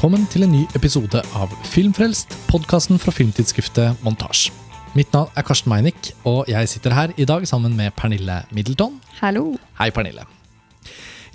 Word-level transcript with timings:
velkommen 0.00 0.22
til 0.32 0.46
en 0.46 0.54
ny 0.54 0.60
episode 0.72 1.20
av 1.36 1.50
Filmfrelst, 1.68 2.32
podkasten 2.48 2.96
fra 2.96 3.12
filmtidsskriftet 3.12 3.98
Montasj. 4.00 4.46
Mitt 4.96 5.10
navn 5.12 5.28
er 5.36 5.44
Karsten 5.44 5.68
Meinick, 5.68 6.14
og 6.24 6.48
jeg 6.48 6.70
sitter 6.72 6.94
her 6.96 7.12
i 7.20 7.26
dag 7.28 7.44
sammen 7.44 7.74
med 7.76 7.92
Pernille 7.98 8.38
Middleton. 8.48 8.94
Hallo. 9.18 9.58
Hei, 9.76 9.90
Pernille. 9.92 10.24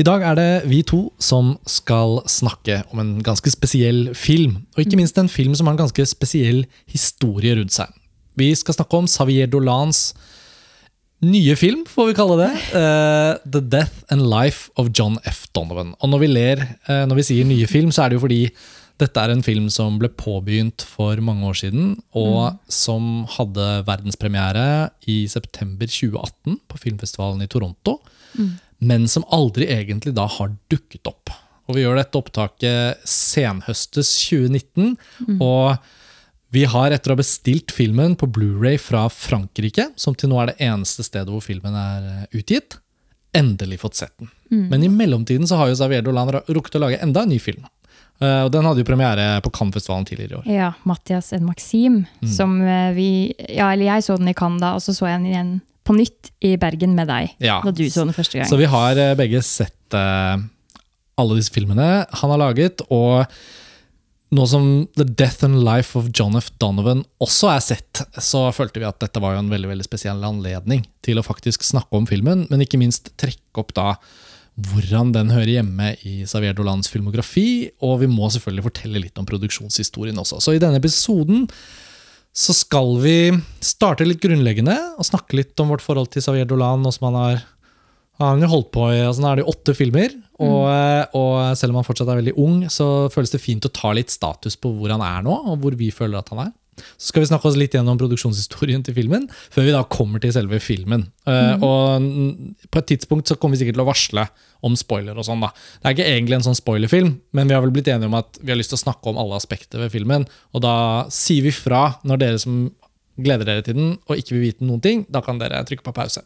I 0.02 0.08
dag 0.10 0.26
er 0.26 0.40
det 0.40 0.48
vi 0.72 0.80
to 0.82 1.12
som 1.22 1.52
skal 1.70 2.24
snakke 2.26 2.80
om 2.90 3.04
en 3.04 3.14
ganske 3.22 3.54
spesiell 3.54 4.16
film. 4.18 4.64
Og 4.74 4.82
ikke 4.82 4.98
minst 4.98 5.22
en 5.22 5.30
film 5.30 5.54
som 5.54 5.70
har 5.70 5.78
en 5.78 5.84
ganske 5.84 6.08
spesiell 6.10 6.66
historie 6.90 7.54
rundt 7.60 7.78
seg. 7.78 7.94
Vi 8.34 8.50
skal 8.58 8.80
snakke 8.80 8.98
om 8.98 9.06
Xavier 9.06 9.46
Dolans 9.46 10.08
nye 11.24 11.56
film, 11.56 11.86
får 11.88 12.10
vi 12.10 12.16
kalle 12.18 12.38
det. 12.42 12.52
Uh, 12.76 13.38
The 13.48 13.62
Death 13.62 14.04
and 14.12 14.26
Life 14.30 14.72
of 14.76 14.92
John 14.94 15.20
F. 15.24 15.46
Donovan. 15.56 15.94
Og 16.02 16.12
når 16.12 16.24
vi 16.26 16.32
ler 16.32 16.64
uh, 16.90 17.06
når 17.08 17.22
vi 17.22 17.28
sier 17.30 17.48
nye 17.48 17.68
film, 17.70 17.94
så 17.96 18.06
er 18.06 18.12
det 18.12 18.20
jo 18.20 18.26
fordi 18.26 18.42
dette 19.02 19.20
er 19.20 19.34
en 19.34 19.44
film 19.44 19.68
som 19.74 19.98
ble 20.00 20.08
påbegynt 20.16 20.86
for 20.88 21.20
mange 21.24 21.44
år 21.50 21.58
siden, 21.60 21.96
og 22.16 22.38
mm. 22.56 22.60
som 22.72 23.10
hadde 23.34 23.66
verdenspremiere 23.88 24.68
i 25.12 25.26
september 25.28 25.90
2018 25.92 26.62
på 26.72 26.80
filmfestivalen 26.80 27.44
i 27.44 27.50
Toronto, 27.52 27.98
mm. 28.40 28.54
men 28.88 29.10
som 29.12 29.28
aldri 29.36 29.68
egentlig 29.68 30.16
da 30.16 30.30
har 30.38 30.56
dukket 30.72 31.12
opp. 31.12 31.34
Og 31.68 31.76
vi 31.76 31.84
gjør 31.84 32.00
dette 32.00 32.22
opptaket 32.22 33.04
senhøstes 33.10 34.14
2019. 34.30 34.96
Mm. 35.28 35.44
og 35.44 35.76
vi 36.54 36.66
har, 36.70 36.94
etter 36.94 37.12
å 37.12 37.16
ha 37.16 37.20
bestilt 37.20 37.74
filmen 37.74 38.16
på 38.20 38.30
Blu-ray 38.32 38.78
fra 38.82 39.08
Frankrike, 39.12 39.90
som 40.00 40.16
til 40.16 40.32
nå 40.32 40.40
er 40.42 40.52
det 40.52 40.58
eneste 40.68 41.04
stedet 41.06 41.32
hvor 41.32 41.44
filmen 41.44 41.76
er 41.76 42.10
eh, 42.12 42.40
utgitt, 42.40 42.78
endelig 43.36 43.82
fått 43.82 44.00
sett 44.00 44.14
den. 44.22 44.30
Mm. 44.52 44.68
Men 44.72 44.86
i 44.86 44.92
mellomtiden 44.92 45.50
så 45.50 45.60
har 45.60 45.72
jo 45.72 45.76
Xavier 45.76 46.06
Dolan 46.06 46.32
rukket 46.32 46.78
å 46.78 46.86
lage 46.86 47.02
enda 47.04 47.26
en 47.26 47.34
ny 47.34 47.40
film. 47.42 47.66
Uh, 48.24 48.46
og 48.46 48.52
Den 48.54 48.64
hadde 48.64 48.80
jo 48.80 48.88
premiere 48.88 49.42
på 49.44 49.52
Cannes-festivalen 49.58 50.06
tidligere 50.08 50.32
i 50.32 50.38
år. 50.38 50.46
Ja, 50.48 50.70
'Mathias 50.88 51.34
en 51.36 51.44
Maxim'. 51.50 52.06
Mm. 52.22 52.30
Som 52.32 52.62
eh, 52.64 52.94
vi 52.96 53.10
Ja, 53.50 53.74
eller 53.74 53.90
jeg 53.90 54.06
så 54.06 54.16
den 54.16 54.32
i 54.32 54.38
Cannes 54.38 54.64
da, 54.64 54.72
og 54.78 54.86
så 54.86 54.96
så 54.96 55.10
jeg 55.10 55.20
den 55.20 55.32
igjen 55.34 55.52
på 55.84 55.98
nytt 55.98 56.32
i 56.42 56.56
Bergen 56.56 56.96
med 56.96 57.12
deg. 57.12 57.36
Ja. 57.44 57.60
Da 57.66 57.76
du 57.76 57.84
så 57.90 58.06
den 58.08 58.16
første 58.16 58.40
gang. 58.40 58.48
Så 58.48 58.58
vi 58.58 58.70
har 58.72 58.96
begge 59.20 59.44
sett 59.44 59.94
uh, 59.94 60.40
alle 61.20 61.36
disse 61.36 61.52
filmene 61.52 62.06
han 62.08 62.32
har 62.32 62.40
laget. 62.40 62.82
og 62.88 63.28
nå 64.36 64.46
som 64.50 64.68
The 64.98 65.06
Death 65.08 65.46
and 65.48 65.64
Life 65.66 65.98
of 65.98 66.12
John 66.16 66.38
F. 66.38 66.52
Donovan 66.62 67.04
også 67.24 67.50
er 67.54 67.64
sett, 67.64 68.04
så 68.22 68.48
følte 68.56 68.82
vi 68.82 68.88
at 68.88 69.00
dette 69.02 69.22
var 69.24 69.36
jo 69.36 69.44
en 69.44 69.52
veldig 69.52 69.72
veldig 69.72 69.88
spesiell 69.88 70.24
anledning 70.28 70.86
til 71.06 71.20
å 71.20 71.26
faktisk 71.26 71.66
snakke 71.66 71.98
om 71.98 72.08
filmen, 72.10 72.46
men 72.52 72.64
ikke 72.66 72.80
minst 72.82 73.14
trekke 73.22 73.64
opp 73.64 73.74
da 73.78 73.96
hvordan 74.56 75.12
den 75.16 75.34
hører 75.36 75.58
hjemme 75.58 75.90
i 76.08 76.22
Xavier 76.24 76.56
Dolans 76.56 76.88
filmografi, 76.92 77.72
og 77.84 78.00
vi 78.06 78.12
må 78.12 78.30
selvfølgelig 78.32 78.70
fortelle 78.70 79.02
litt 79.04 79.20
om 79.20 79.28
produksjonshistorien 79.28 80.20
også. 80.22 80.40
Så 80.40 80.56
i 80.56 80.62
denne 80.64 80.80
episoden 80.80 81.44
så 82.36 82.56
skal 82.56 82.98
vi 83.04 83.18
starte 83.64 84.08
litt 84.08 84.22
grunnleggende 84.24 84.76
og 85.00 85.08
snakke 85.08 85.38
litt 85.40 85.60
om 85.64 85.72
vårt 85.72 85.84
forhold 85.84 86.12
til 86.12 86.24
Xavier 86.24 86.48
Dolan, 86.48 86.84
og 86.88 86.96
som 86.96 87.10
han 87.10 87.20
har 87.20 87.44
han 88.22 88.44
har 88.44 88.52
holdt 88.52 88.70
på 88.76 88.86
i 88.94 89.00
altså 89.04 89.24
Nå 89.24 89.32
er 89.32 89.42
det 89.42 89.50
åtte 89.52 89.74
filmer, 89.76 90.14
og, 90.40 90.68
mm. 90.68 91.16
og, 91.16 91.32
selv 91.60 91.74
om 91.74 91.80
han 91.80 91.88
fortsatt 91.88 92.12
er 92.12 92.22
veldig 92.22 92.36
ung, 92.42 92.62
så 92.72 93.08
føles 93.12 93.34
det 93.34 93.44
fint 93.44 93.68
å 93.68 93.72
ta 93.76 93.92
litt 93.96 94.14
status 94.14 94.56
på 94.60 94.72
hvor 94.76 94.92
han 94.92 95.04
er 95.04 95.26
nå, 95.26 95.36
og 95.52 95.60
hvor 95.64 95.76
vi 95.80 95.92
føler 95.96 96.20
at 96.20 96.32
han 96.34 96.48
er. 96.48 96.54
Så 97.00 97.12
skal 97.12 97.24
vi 97.24 97.30
snakke 97.30 97.48
oss 97.48 97.58
litt 97.60 97.76
gjennom 97.76 98.00
produksjonshistorien 98.00 98.82
til 98.84 98.96
filmen, 98.98 99.30
før 99.54 99.68
vi 99.68 99.76
da 99.76 99.84
kommer 99.88 100.20
til 100.24 100.34
selve 100.36 100.60
filmen. 100.64 101.06
Eh, 101.24 101.32
mm. 101.56 101.64
Uh, 101.64 101.68
og 101.68 102.68
på 102.72 102.82
et 102.82 102.90
tidspunkt 102.92 103.32
så 103.32 103.38
kommer 103.40 103.56
vi 103.56 103.64
sikkert 103.64 103.78
til 103.80 103.86
å 103.86 103.88
varsle 103.88 104.26
om 104.66 104.76
spoiler 104.80 105.16
og 105.16 105.28
sånn. 105.28 105.44
da. 105.44 105.52
Det 105.80 105.88
er 105.88 105.96
ikke 105.96 106.10
egentlig 106.12 106.40
en 106.40 106.48
sånn 106.50 106.60
spoilerfilm, 106.60 107.14
men 107.38 107.52
vi 107.52 107.56
har 107.56 107.64
vel 107.64 107.74
blitt 107.76 107.92
enige 107.92 108.12
om 108.12 108.20
at 108.20 108.40
vi 108.42 108.52
har 108.52 108.60
lyst 108.60 108.74
til 108.74 108.80
å 108.80 108.86
snakke 108.86 109.12
om 109.12 109.20
alle 109.22 109.40
aspekter 109.40 109.84
ved 109.86 109.94
filmen. 109.96 110.28
Og 110.56 110.66
da 110.66 110.76
sier 111.14 111.46
vi 111.48 111.56
fra 111.56 111.88
når 112.04 112.24
dere 112.24 112.44
som 112.44 112.66
gleder 113.16 113.48
dere 113.48 113.64
til 113.64 113.78
den 113.78 113.94
og 114.10 114.18
ikke 114.20 114.36
vil 114.36 114.48
vite 114.50 114.68
noen 114.68 114.84
ting, 114.84 115.06
da 115.08 115.22
kan 115.24 115.40
dere 115.40 115.64
trykke 115.68 115.86
på 115.86 115.96
pause. 115.96 116.26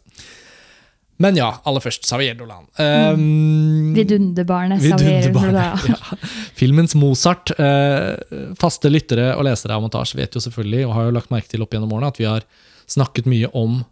Men 1.20 1.36
ja, 1.36 1.50
aller 1.68 1.82
først 1.84 2.06
Xavier 2.08 2.36
Dolan. 2.38 2.64
Um, 2.80 3.92
Vidunderbarnet 3.96 4.80
Xavier 4.80 5.28
Dolan. 5.34 5.58
Ja. 5.60 5.96
Filmens 6.60 6.96
Mozart. 6.96 7.52
Uh, 7.60 8.54
faste 8.60 8.88
lyttere 8.88 9.34
og 9.34 9.44
lesere 9.44 9.76
av 9.76 9.84
montasje 9.84 10.16
vet 10.16 10.36
jo 10.36 10.40
selvfølgelig, 10.40 10.86
og 10.88 10.94
har 10.96 11.08
jo 11.08 11.16
lagt 11.18 11.32
merke 11.34 11.52
til 11.52 11.64
opp 11.64 11.76
gjennom 11.76 11.92
årene, 11.92 12.12
at 12.14 12.20
vi 12.20 12.28
har 12.28 12.46
snakket 12.90 13.28
mye 13.30 13.50
om 13.56 13.82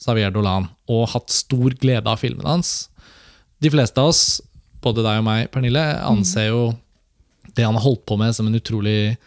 Xavier 0.00 0.32
Dolan 0.32 0.70
og 0.90 1.10
hatt 1.12 1.32
stor 1.34 1.76
glede 1.80 2.08
av 2.08 2.22
filmen 2.22 2.48
hans. 2.48 2.88
De 3.60 3.68
fleste 3.72 4.00
av 4.00 4.14
oss, 4.14 4.40
både 4.80 5.04
deg 5.04 5.20
og 5.20 5.26
meg, 5.26 5.50
Pernille, 5.52 5.84
anser 6.08 6.48
jo 6.48 6.62
det 7.52 7.66
han 7.66 7.76
har 7.76 7.84
holdt 7.84 8.06
på 8.08 8.16
med, 8.16 8.32
som 8.32 8.48
en 8.48 8.56
utrolig 8.56 9.18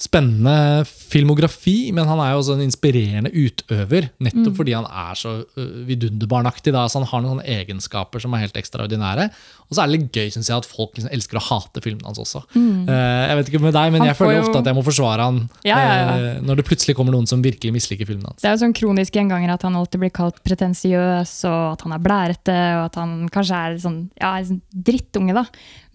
spennende 0.00 0.84
filmografi, 0.88 1.90
men 1.92 2.08
han 2.08 2.20
er 2.22 2.32
jo 2.32 2.40
også 2.40 2.54
en 2.56 2.64
inspirerende 2.64 3.30
utøver. 3.34 4.08
Nettopp 4.22 4.54
mm. 4.54 4.56
fordi 4.56 4.72
han 4.72 4.86
er 4.88 5.18
så 5.18 5.34
uh, 5.44 5.80
vidunderbarnaktig. 5.88 6.72
Da. 6.72 6.86
Så 6.88 7.02
han 7.02 7.08
har 7.10 7.24
noen 7.24 7.42
egenskaper 7.44 8.22
som 8.22 8.32
er 8.34 8.46
helt 8.46 8.56
ekstraordinære. 8.56 9.28
Og 9.68 9.76
så 9.76 9.82
er 9.82 9.90
det 9.90 9.98
litt 9.98 10.16
gøy 10.16 10.32
synes 10.32 10.48
jeg, 10.48 10.62
at 10.62 10.68
folk 10.68 10.96
liksom 10.96 11.12
elsker 11.14 11.38
å 11.38 11.44
hate 11.50 11.82
filmene 11.84 12.08
hans 12.08 12.22
også. 12.22 12.42
Mm. 12.54 12.88
Uh, 12.88 12.94
jeg 12.94 13.36
vet 13.40 13.52
ikke 13.52 13.62
med 13.66 13.76
deg, 13.76 13.92
men 13.92 14.04
han 14.04 14.10
jeg 14.10 14.18
føler 14.22 14.38
jo... 14.38 14.46
ofte 14.46 14.62
at 14.62 14.70
jeg 14.72 14.78
må 14.80 14.86
forsvare 14.88 15.28
han 15.28 15.42
ja, 15.68 15.76
ja, 15.76 15.92
ja. 15.92 16.16
Uh, 16.16 16.40
når 16.48 16.62
det 16.62 16.66
plutselig 16.70 16.96
kommer 16.98 17.14
noen 17.14 17.28
som 17.28 17.44
virkelig 17.44 17.74
misliker 17.76 18.08
filmene 18.08 18.32
hans. 18.32 18.40
Det 18.40 18.48
er 18.48 18.56
jo 18.56 18.62
sånn 18.64 18.76
kronisk 18.80 19.20
gjenganger 19.20 19.52
at 19.52 19.68
han 19.68 19.76
alltid 19.78 20.04
blir 20.06 20.14
kalt 20.16 20.40
pretensiøs, 20.46 21.36
og 21.50 21.60
at 21.74 21.84
han 21.86 21.98
er 21.98 22.02
blærete, 22.08 22.58
og 22.78 22.88
at 22.88 22.98
han 23.02 23.14
kanskje 23.36 23.62
er 23.68 23.78
sånn, 23.84 24.02
ja, 24.16 24.32
en 24.40 24.50
sånn 24.54 24.64
drittunge. 24.88 25.36
da. 25.36 25.44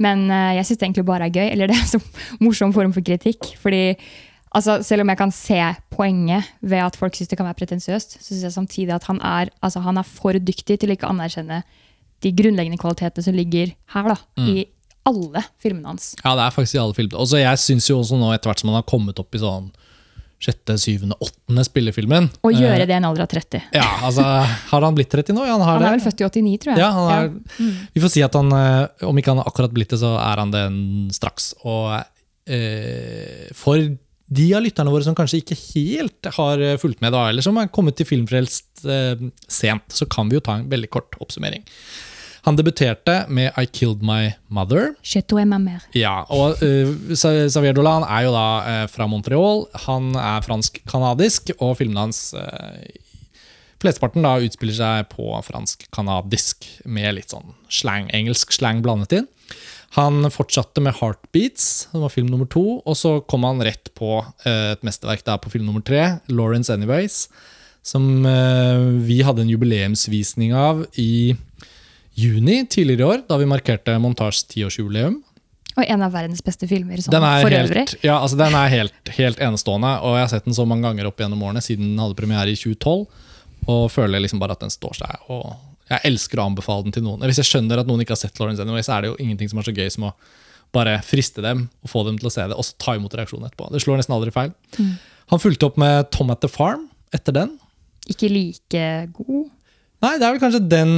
Men 0.02 0.28
uh, 0.28 0.54
jeg 0.58 0.68
syns 0.68 0.80
det 0.82 0.88
egentlig 0.90 1.08
bare 1.08 1.30
er 1.30 1.36
gøy. 1.36 1.48
Eller 1.50 1.72
det 1.72 1.78
er 1.78 1.84
en 1.84 1.94
så 1.96 2.02
morsom 2.44 2.74
form 2.76 2.94
for 2.96 3.06
kritikk. 3.06 3.54
fordi 3.62 3.96
altså, 4.52 4.82
Selv 4.84 5.06
om 5.06 5.12
jeg 5.14 5.22
kan 5.22 5.34
se 5.36 5.62
poenget 5.94 6.52
ved 6.62 6.84
at 6.84 7.00
folk 7.00 7.16
syns 7.16 7.32
det 7.32 7.40
kan 7.40 7.48
være 7.48 7.62
pretensiøst, 7.62 8.20
så 8.20 8.30
syns 8.30 8.46
jeg 8.48 8.58
samtidig 8.58 8.96
at 8.96 9.08
han 9.10 9.22
er, 9.22 9.52
altså, 9.62 9.84
han 9.86 9.98
er, 9.98 10.08
for 10.08 10.38
dyktig 10.38 10.80
til 10.82 10.96
ikke 10.96 11.08
å 11.08 11.16
anerkjenne 11.16 11.64
de 12.24 12.32
grunnleggende 12.34 12.80
kvalitetene 12.82 13.26
som 13.26 13.36
ligger 13.38 13.76
her. 13.94 14.14
da, 14.14 14.18
mm. 14.40 14.50
i 14.50 14.66
alle 15.06 15.44
filmene 15.62 15.92
hans. 15.94 16.14
Ja, 16.24 16.34
det 16.34 16.48
er 16.48 16.54
faktisk 16.56 16.78
i 16.78 16.82
alle 16.82 16.98
filmene. 16.98 17.22
Også 17.22 17.42
jeg 17.42 17.62
syns 17.62 17.90
jo 17.92 18.00
også 18.02 18.18
nå, 18.20 18.32
etter 18.34 18.50
hvert 18.50 18.64
som 18.64 18.72
han 18.72 18.80
har 18.80 18.88
kommet 18.90 19.20
opp 19.22 19.36
i 19.38 19.42
sånn 19.42 19.70
sjette, 20.42 20.76
syvende, 20.82 21.16
åttende 21.24 21.64
spillefilmen 21.66 22.28
Og 22.46 22.54
gjøre 22.54 22.84
eh, 22.84 22.88
det 22.88 22.94
i 22.94 22.98
en 22.98 23.08
alder 23.08 23.26
av 23.26 23.30
30. 23.32 23.70
Ja, 23.76 23.86
altså, 24.06 24.26
Har 24.72 24.86
han 24.86 24.98
blitt 24.98 25.12
30 25.14 25.38
nå? 25.38 25.46
Ja, 25.48 25.56
han, 25.56 25.68
han, 25.70 25.86
er 25.88 25.96
vel 25.96 26.04
født 26.04 26.22
i 26.22 26.28
89, 26.28 26.56
tror 26.64 26.74
jeg. 26.74 26.82
Ja, 26.84 26.90
er, 27.16 27.30
ja. 27.30 27.60
Mm. 27.60 27.78
Vi 27.96 28.04
får 28.04 28.14
si 28.14 28.26
at 28.26 28.36
han, 28.38 28.52
eh, 28.60 29.06
om 29.10 29.22
ikke 29.22 29.34
han 29.34 29.42
har 29.42 29.52
akkurat 29.52 29.76
blitt 29.76 29.96
det, 29.96 30.02
så 30.04 30.16
er 30.20 30.44
han 30.44 30.52
det 30.54 30.66
straks. 31.16 31.54
Og 31.64 31.96
eh, 32.52 33.48
for 33.56 33.80
de 34.26 34.48
av 34.58 34.64
lytterne 34.66 34.92
våre 34.94 35.06
som 35.06 35.16
kanskje 35.18 35.44
ikke 35.44 35.58
helt 35.60 36.30
har 36.38 36.62
eh, 36.64 36.80
fulgt 36.82 37.04
med, 37.04 37.14
da, 37.14 37.28
eller 37.30 37.46
som 37.46 37.58
har 37.60 37.70
kommet 37.74 37.98
til 38.00 38.10
Filmfrelst 38.10 38.86
eh, 38.90 39.28
sent, 39.48 39.86
så 39.94 40.08
kan 40.10 40.30
vi 40.32 40.40
jo 40.40 40.46
ta 40.46 40.58
en 40.60 40.70
veldig 40.72 40.90
kort 40.94 41.18
oppsummering. 41.22 41.66
Han 42.46 42.58
debuterte 42.60 43.24
med 43.34 43.56
I 43.58 43.66
Killed 43.66 44.04
My 44.06 44.36
Mother. 44.54 44.92
Ja, 45.98 46.28
og 46.30 46.62
uh, 46.62 46.92
Xavier 47.18 47.74
Dolan 47.74 48.06
er 48.06 48.28
jo 48.28 48.36
da 48.36 48.50
uh, 48.62 48.82
fra 48.92 49.08
Montreal. 49.10 49.64
Han 49.88 50.12
er 50.14 50.46
fransk-canadisk, 50.46 51.56
og 51.58 51.80
filmene 51.80 52.04
hans 52.06 52.28
uh, 52.38 52.86
Flesteparten 53.82 54.24
da 54.24 54.36
utspiller 54.46 54.78
seg 54.78 55.08
på 55.10 55.26
fransk-canadisk 55.46 56.68
med 56.86 57.18
litt 57.18 57.34
sånn 57.34 57.56
slang, 57.68 58.12
engelsk 58.16 58.54
slang 58.54 58.84
blandet 58.86 59.18
inn. 59.18 59.28
Han 59.98 60.30
fortsatte 60.30 60.84
med 60.86 60.96
'Heartbeats', 61.00 61.90
som 61.90 62.06
var 62.06 62.14
film 62.14 62.30
nummer 62.30 62.46
to. 62.46 62.80
Og 62.86 62.96
så 63.00 63.18
kom 63.26 63.44
han 63.48 63.64
rett 63.66 63.90
på 63.98 64.22
uh, 64.22 64.70
et 64.76 64.86
mesterverk 64.86 65.26
på 65.42 65.56
film 65.58 65.66
nummer 65.66 65.82
tre, 65.82 66.22
'Lawrence 66.30 66.70
Anyways', 66.70 67.26
som 67.86 68.26
vi 69.06 69.20
hadde 69.22 69.44
en 69.44 69.50
jubileumsvisning 69.50 70.56
av 70.58 70.88
i 70.98 71.36
juni 72.16 72.64
tidligere 72.72 73.02
i 73.02 73.10
år, 73.14 73.24
da 73.30 73.38
vi 73.42 73.48
markerte 73.50 73.96
Montasjes 74.02 74.48
tiårsjubileum. 74.54 75.20
Og 75.76 75.84
en 75.84 76.04
av 76.06 76.14
verdens 76.16 76.40
beste 76.44 76.68
filmer 76.72 77.02
sånn, 77.04 77.16
for 77.20 77.52
helt, 77.52 77.68
øvrig. 77.68 77.86
Ja, 78.06 78.22
altså 78.22 78.38
Den 78.40 78.56
er 78.56 78.72
helt, 78.72 78.96
helt, 79.18 79.42
enestående, 79.44 79.92
og 80.00 80.16
jeg 80.16 80.24
har 80.24 80.32
sett 80.32 80.48
den 80.48 80.56
så 80.56 80.64
mange 80.68 80.88
ganger 80.88 81.10
opp 81.10 81.20
gjennom 81.20 81.44
årene 81.44 81.64
siden 81.64 81.92
den 81.92 82.00
hadde 82.00 82.16
premiere 82.16 82.54
i 82.54 82.60
2012, 82.60 83.26
og 83.66 83.88
føler 83.92 84.24
liksom 84.24 84.40
bare 84.40 84.56
at 84.56 84.64
den 84.64 84.72
står 84.72 84.96
seg. 85.02 85.26
og 85.28 85.50
jeg 85.86 86.02
elsker 86.10 86.40
å 86.42 86.48
anbefale 86.50 86.88
den 86.88 86.96
til 86.96 87.04
noen. 87.06 87.22
Hvis 87.30 87.44
jeg 87.44 87.50
skjønner 87.52 87.82
at 87.82 87.90
noen 87.90 88.02
ikke 88.02 88.16
har 88.16 88.22
sett 88.24 88.40
Lawrence 88.42 88.64
Anyway, 88.64 88.82
så 88.86 88.96
er 88.96 89.04
det 89.04 89.12
jo 89.12 89.18
ingenting 89.22 89.52
som 89.52 89.60
er 89.62 89.68
så 89.68 89.74
gøy 89.76 89.92
som 89.94 90.08
å 90.08 90.16
bare 90.74 90.96
friste 91.06 91.44
dem 91.46 91.68
og 91.86 91.92
få 91.92 92.02
dem 92.08 92.18
til 92.20 92.30
å 92.30 92.34
se 92.34 92.46
det, 92.50 92.58
og 92.58 92.66
så 92.66 92.74
ta 92.82 92.96
imot 92.98 93.14
reaksjonen 93.16 93.46
etterpå. 93.48 93.70
Det 93.74 93.84
slår 93.84 94.02
nesten 94.02 94.16
aldri 94.16 94.34
feil. 94.34 94.56
Mm. 94.80 94.96
Han 95.34 95.42
fulgte 95.42 95.70
opp 95.70 95.78
med 95.82 96.10
Tom 96.16 96.34
at 96.34 96.42
the 96.42 96.50
Farm 96.50 96.88
etter 97.14 97.36
den. 97.38 97.54
Ikke 98.10 98.32
like 98.32 98.88
god? 99.14 99.46
Nei, 100.06 100.16
det 100.18 100.26
er 100.26 100.34
vel 100.34 100.42
kanskje 100.42 100.64
den 100.66 100.96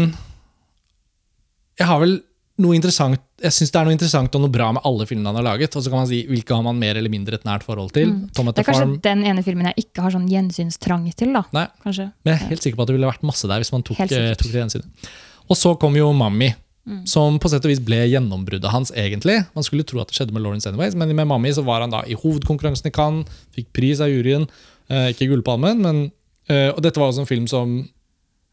Jeg 1.78 1.88
har 1.90 2.02
vel 2.02 2.18
noe 2.58 2.74
interessant 2.78 3.22
jeg 3.38 3.54
synes 3.54 3.70
det 3.70 3.78
er 3.78 3.86
noe 3.86 3.94
interessant 3.94 4.36
og 4.38 4.42
noe 4.42 4.54
bra 4.54 4.72
med 4.74 4.86
alle 4.88 5.06
filmene 5.06 5.30
han 5.30 5.38
har 5.38 5.46
laget. 5.46 5.76
Og 5.78 5.84
så 5.86 5.92
kan 5.94 6.02
man 6.02 6.10
si 6.10 6.24
hvilke 6.30 6.56
har 6.56 6.64
man 6.66 6.80
mer 6.82 6.98
eller 6.98 7.12
mindre 7.14 7.38
et 7.38 7.46
nært 7.46 7.66
forhold 7.68 7.92
til. 7.94 8.10
Mm. 8.10 8.22
det 8.34 8.64
er 8.64 8.66
kanskje 8.66 8.80
Farm. 8.82 8.96
den 9.06 9.26
ene 9.30 9.44
filmen 9.46 9.70
jeg 9.70 9.86
ikke 9.86 10.06
har 10.06 10.16
sånn 10.16 10.30
gjensynstrang 10.32 11.06
til. 11.14 11.36
da. 11.38 11.44
Nei, 11.54 11.68
kanskje. 11.84 12.08
Men 12.26 12.34
jeg 12.34 12.42
er 12.42 12.54
helt 12.56 12.66
sikker 12.66 12.80
på 12.80 12.88
at 12.88 12.90
det 12.90 12.98
ville 12.98 13.12
vært 13.12 13.28
masse 13.30 13.50
der 13.50 13.62
hvis 13.62 13.74
man 13.76 13.86
tok, 13.86 14.00
eh, 14.08 14.32
tok 14.40 14.50
det 14.50 14.64
gjensynet. 14.64 15.12
Og 15.48 15.60
så 15.60 15.76
kom 15.80 16.00
jo 16.00 16.10
Mammi, 16.18 16.56
Som 17.04 17.36
på 17.36 17.50
sett 17.52 17.66
og 17.66 17.68
vis 17.68 17.82
ble 17.84 17.98
gjennombruddet 18.08 18.72
hans, 18.72 18.94
egentlig. 18.96 19.42
Man 19.54 19.66
skulle 19.68 19.84
tro 19.84 20.00
at 20.00 20.08
det 20.08 20.16
skjedde 20.16 20.32
med 20.32 20.42
Lawrence 20.42 20.70
anyways, 20.70 20.96
men 20.96 21.12
med 21.12 21.28
Mami 21.28 21.52
så 21.52 21.60
var 21.68 21.82
han 21.84 21.92
da 21.92 22.00
i 22.08 22.16
hovedkonkurransen 22.16 22.88
i 22.88 22.94
Cannes, 22.96 23.28
fikk 23.52 23.74
pris 23.76 24.00
av 24.00 24.08
juryen. 24.08 24.48
Eh, 24.88 25.10
ikke 25.12 25.28
Gullpalmen, 25.28 25.84
men 25.84 26.12
eh, 26.48 26.72
Og 26.72 26.80
dette 26.82 26.96
var 26.96 27.12
også 27.12 27.26
en 27.26 27.30
film 27.30 27.46
som, 27.52 27.82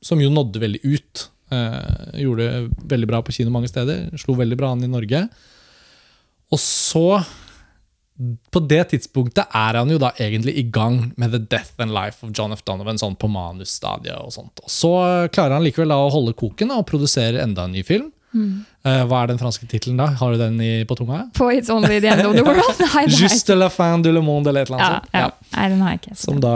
som 0.02 0.18
jo 0.18 0.32
nådde 0.34 0.58
veldig 0.60 0.82
ut. 0.82 1.28
Eh, 1.52 2.20
gjorde 2.24 2.46
det 2.48 2.88
veldig 2.94 3.06
bra 3.10 3.20
på 3.22 3.32
kino 3.36 3.50
mange 3.54 3.68
steder. 3.68 4.08
Slo 4.18 4.34
veldig 4.38 4.56
bra 4.56 4.72
an 4.72 4.84
i 4.84 4.90
Norge. 4.90 5.26
Og 6.52 6.58
så 6.60 7.06
på 8.54 8.60
det 8.70 8.84
tidspunktet 8.92 9.50
er 9.58 9.74
han 9.80 9.90
jo 9.90 9.96
da 9.98 10.12
egentlig 10.22 10.52
i 10.60 10.62
gang 10.70 11.12
med 11.18 11.32
The 11.34 11.40
Death 11.50 11.72
and 11.82 11.90
Life 11.94 12.22
of 12.22 12.30
John 12.36 12.52
F. 12.54 12.60
Donovan 12.66 12.98
sånn 13.00 13.16
på 13.18 13.26
manusstadiet. 13.30 14.14
Og 14.22 14.30
sånt. 14.36 14.62
Og 14.62 14.70
så 14.70 14.92
klarer 15.34 15.56
han 15.58 15.64
likevel 15.66 15.90
da 15.90 15.98
å 15.98 16.12
holde 16.14 16.34
koken 16.38 16.70
og 16.76 16.84
produsere 16.86 17.42
enda 17.42 17.66
en 17.66 17.74
ny 17.74 17.82
film. 17.86 18.12
Eh, 18.34 19.02
hva 19.06 19.20
er 19.24 19.28
den 19.30 19.38
franske 19.38 19.66
tittelen, 19.70 19.98
da? 19.98 20.08
Har 20.18 20.32
du 20.34 20.38
den 20.40 20.56
i, 20.62 20.70
på 20.86 20.96
tunga? 20.98 21.24
På 21.38 21.50
It's 21.54 21.70
Only 21.70 22.00
The 22.02 22.08
End 22.14 22.26
of 22.26 22.34
the 22.38 22.42
World? 22.46 22.80
Nei, 22.94 23.04
Juste 23.14 23.54
la 23.58 23.68
fin 23.70 24.02
du 24.02 24.10
le 24.14 24.22
monde, 24.26 24.50
eller 24.50 24.62
et 24.66 24.70
eller 24.72 24.82
Ja, 24.82 24.88
annet 24.88 25.10
sånt. 25.10 25.20
ja. 25.20 25.58
Nei, 25.58 25.68
den 25.74 25.84
har 25.84 25.92
jeg 25.94 26.00
ikke. 26.02 26.16
Som 26.22 26.40
da 26.42 26.54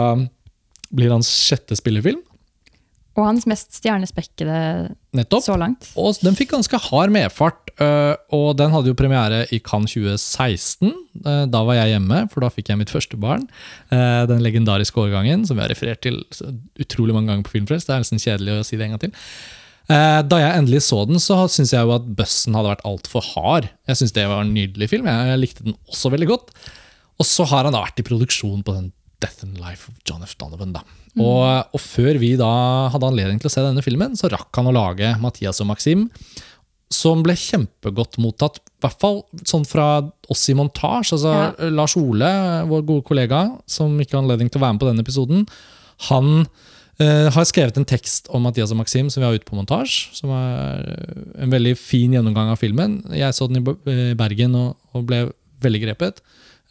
blir 0.95 1.11
hans 1.15 1.29
sjette 1.31 1.77
spillefilm. 1.79 2.23
Og 3.19 3.25
hans 3.27 3.49
mest 3.51 3.75
stjernespekkede 3.75 4.59
Nettopp. 5.19 5.43
så 5.43 5.57
langt. 5.59 5.89
Og 5.99 6.15
den 6.23 6.37
fikk 6.39 6.53
ganske 6.55 6.79
hard 6.79 7.11
medfart, 7.11 7.73
øh, 7.83 8.15
og 8.37 8.53
den 8.61 8.71
hadde 8.71 8.93
jo 8.93 8.95
premiere 8.99 9.41
i 9.51 9.59
Cannes 9.59 9.91
2016. 9.97 10.93
Øh, 11.27 11.47
Da 11.51 11.63
var 11.67 11.75
jeg 11.81 11.97
hjemme, 11.97 12.29
for 12.31 12.45
da 12.45 12.49
fikk 12.55 12.69
jeg 12.71 12.79
mitt 12.79 12.91
første 12.95 13.17
barn. 13.19 13.49
Øh, 13.91 14.29
Den 14.31 14.41
legendariske 14.45 15.01
årgangen, 15.03 15.47
som 15.47 15.57
vi 15.59 15.63
har 15.67 15.71
referert 15.75 16.01
til 16.07 16.23
utrolig 16.81 17.15
mange 17.17 17.29
ganger 17.33 17.43
på 17.49 17.57
Filmfrelst. 17.57 17.89
Det 17.89 17.95
er 17.97 18.05
nesten 18.05 18.23
kjedelig 18.23 18.61
å 18.61 18.65
si 18.65 18.77
det 18.79 18.87
en 18.87 18.95
gang 18.97 19.01
til. 19.09 19.13
Eh, 19.91 20.23
Da 20.23 20.37
jeg 20.39 20.59
endelig 20.59 20.83
så 20.87 21.05
den, 21.09 21.17
så 21.19 21.49
syns 21.49 21.73
jeg 21.73 21.83
jo 21.83 21.95
at 21.97 22.07
bussen 22.15 22.55
hadde 22.55 22.71
vært 22.77 22.85
altfor 22.87 23.25
hard. 23.35 23.69
Jeg 23.89 23.97
syns 23.97 24.13
det 24.13 24.29
var 24.29 24.43
en 24.45 24.55
nydelig 24.55 24.89
film. 24.91 25.07
Jeg 25.07 25.27
jeg 25.33 25.39
likte 25.43 25.65
den 25.65 25.75
også 25.91 26.11
veldig 26.15 26.29
godt. 26.29 26.51
Og 27.19 27.27
så 27.27 27.45
har 27.51 27.65
han 27.65 27.73
da 27.73 27.83
vært 27.83 27.99
i 27.99 28.07
produksjon 28.07 28.63
på 28.63 28.75
den 28.77 28.93
Death 29.23 29.43
and 29.45 29.59
Life 29.59 29.89
of 29.91 29.97
John 30.07 30.23
F. 30.23 30.37
Donovan. 30.39 30.73
da. 30.77 30.83
Og, 31.19 31.75
og 31.75 31.81
før 31.83 32.19
vi 32.23 32.35
da 32.39 32.51
hadde 32.93 33.09
anledning 33.09 33.41
til 33.43 33.51
å 33.51 33.55
se 33.55 33.65
denne 33.65 33.83
filmen, 33.83 34.15
så 34.19 34.31
rakk 34.31 34.55
han 34.61 34.71
å 34.71 34.75
lage 34.77 35.11
Mathias 35.23 35.59
og 35.65 35.71
Maxim, 35.73 36.05
som 36.95 37.21
ble 37.27 37.35
kjempegodt 37.37 38.17
mottatt. 38.23 38.61
I 38.79 38.87
hvert 38.87 39.01
fall 39.03 39.19
sånn 39.45 39.67
fra 39.69 39.89
oss 40.33 40.47
i 40.49 40.55
montasje. 40.57 41.19
Altså, 41.19 41.35
Ja. 41.35 41.69
Lars 41.75 41.97
Ole, 42.01 42.31
vår 42.71 42.87
gode 42.89 43.05
kollega, 43.11 43.43
som 43.69 43.99
ikke 44.01 44.17
har 44.17 44.23
anledning 44.25 44.49
til 44.51 44.63
å 44.63 44.65
være 44.65 44.77
med 44.79 44.81
på 44.85 44.89
denne 44.89 45.05
episoden, 45.05 45.45
han 46.09 46.47
eh, 47.03 47.27
har 47.35 47.45
skrevet 47.51 47.77
en 47.77 47.85
tekst 47.89 48.31
om 48.33 48.47
Mathias 48.47 48.71
og 48.73 48.79
Maxim 48.81 49.11
som 49.11 49.21
vi 49.21 49.27
har 49.27 49.35
ute 49.37 49.45
på 49.51 49.59
montasje. 49.59 50.15
Som 50.17 50.31
er 50.33 50.87
eh, 50.95 51.43
en 51.45 51.53
veldig 51.53 51.75
fin 51.77 52.15
gjennomgang 52.15 52.55
av 52.55 52.63
filmen. 52.63 53.01
Jeg 53.13 53.35
så 53.37 53.51
den 53.51 53.61
i 53.61 53.67
eh, 53.93 54.15
Bergen 54.19 54.55
og, 54.57 54.77
og 54.95 55.05
ble 55.11 55.25
veldig 55.61 55.83
grepet. 55.89 56.23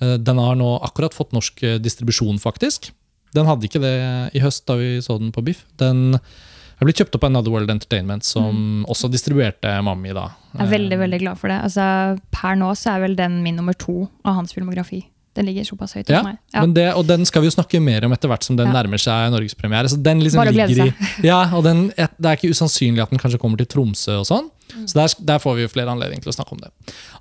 Eh, 0.02 0.18
Den 0.18 0.38
har 0.38 0.56
nå 0.60 0.76
akkurat 0.86 1.14
fått 1.16 1.32
norsk 1.36 1.64
eh, 1.64 1.78
distribusjon, 1.82 2.40
faktisk. 2.40 2.92
Den 3.36 3.46
hadde 3.50 3.68
ikke 3.68 3.82
det 3.84 3.96
i 4.38 4.40
høst 4.44 4.66
da 4.70 4.78
vi 4.80 4.98
så 5.04 5.18
den 5.20 5.32
på 5.36 5.44
Biff. 5.44 5.66
Den 5.78 6.16
er 6.16 6.86
blitt 6.86 7.00
kjøpt 7.02 7.16
opp 7.18 7.24
av 7.26 7.32
Another 7.32 7.52
World 7.52 7.70
Entertainment, 7.74 8.24
som 8.24 8.86
også 8.88 9.10
distribuerte 9.12 9.72
Mami. 9.84 10.14
da. 10.14 10.30
Jeg 10.54 10.62
er 10.68 10.72
veldig 10.78 11.00
veldig 11.02 11.20
glad 11.24 11.38
for 11.42 11.50
det. 11.52 11.58
Altså, 11.66 12.20
per 12.32 12.56
nå 12.56 12.72
så 12.78 12.96
er 12.96 13.00
vel 13.08 13.16
den 13.18 13.42
min 13.44 13.58
nummer 13.58 13.74
to 13.78 14.08
av 14.24 14.36
hans 14.40 14.54
filmografi. 14.54 15.04
Den 15.38 15.46
ligger 15.46 15.66
såpass 15.68 15.94
høyt 15.94 16.08
hos 16.08 16.16
Ja, 16.16 16.22
meg. 16.26 16.38
Ja. 16.54 16.62
Men 16.62 16.74
det, 16.74 16.86
og 16.98 17.06
den 17.06 17.26
skal 17.26 17.44
vi 17.44 17.50
jo 17.50 17.54
snakke 17.54 17.82
mer 17.84 18.06
om 18.08 18.14
etter 18.16 18.30
hvert 18.30 18.44
som 18.44 18.56
den 18.58 18.68
Ja. 18.72 18.74
nærmer 18.74 18.98
seg 18.98 19.30
norgespremiere. 19.34 19.90
Så 19.90 19.98
liksom 20.02 20.38
Bare 20.42 20.50
å 20.50 20.54
glede 20.54 20.74
seg. 20.74 20.94
i, 21.24 21.28
ja, 21.30 21.44
og 21.54 21.64
den, 21.64 21.90
det 21.94 22.26
er 22.26 22.38
ikke 22.40 22.50
usannsynlig 22.50 23.04
at 23.04 23.10
den 23.14 23.20
kanskje 23.20 23.38
kommer 23.40 23.58
til 23.58 23.68
Tromsø 23.70 24.18
og 24.22 24.26
sånn. 24.26 24.50
Så 24.88 24.94
der, 24.98 25.14
der 25.26 25.38
får 25.40 25.56
vi 25.56 25.62
jo 25.68 25.68
flere 25.70 25.90
anledninger 25.94 26.24
til 26.26 26.32
å 26.34 26.38
snakke 26.38 26.54
om 26.54 26.60
det. 26.64 26.72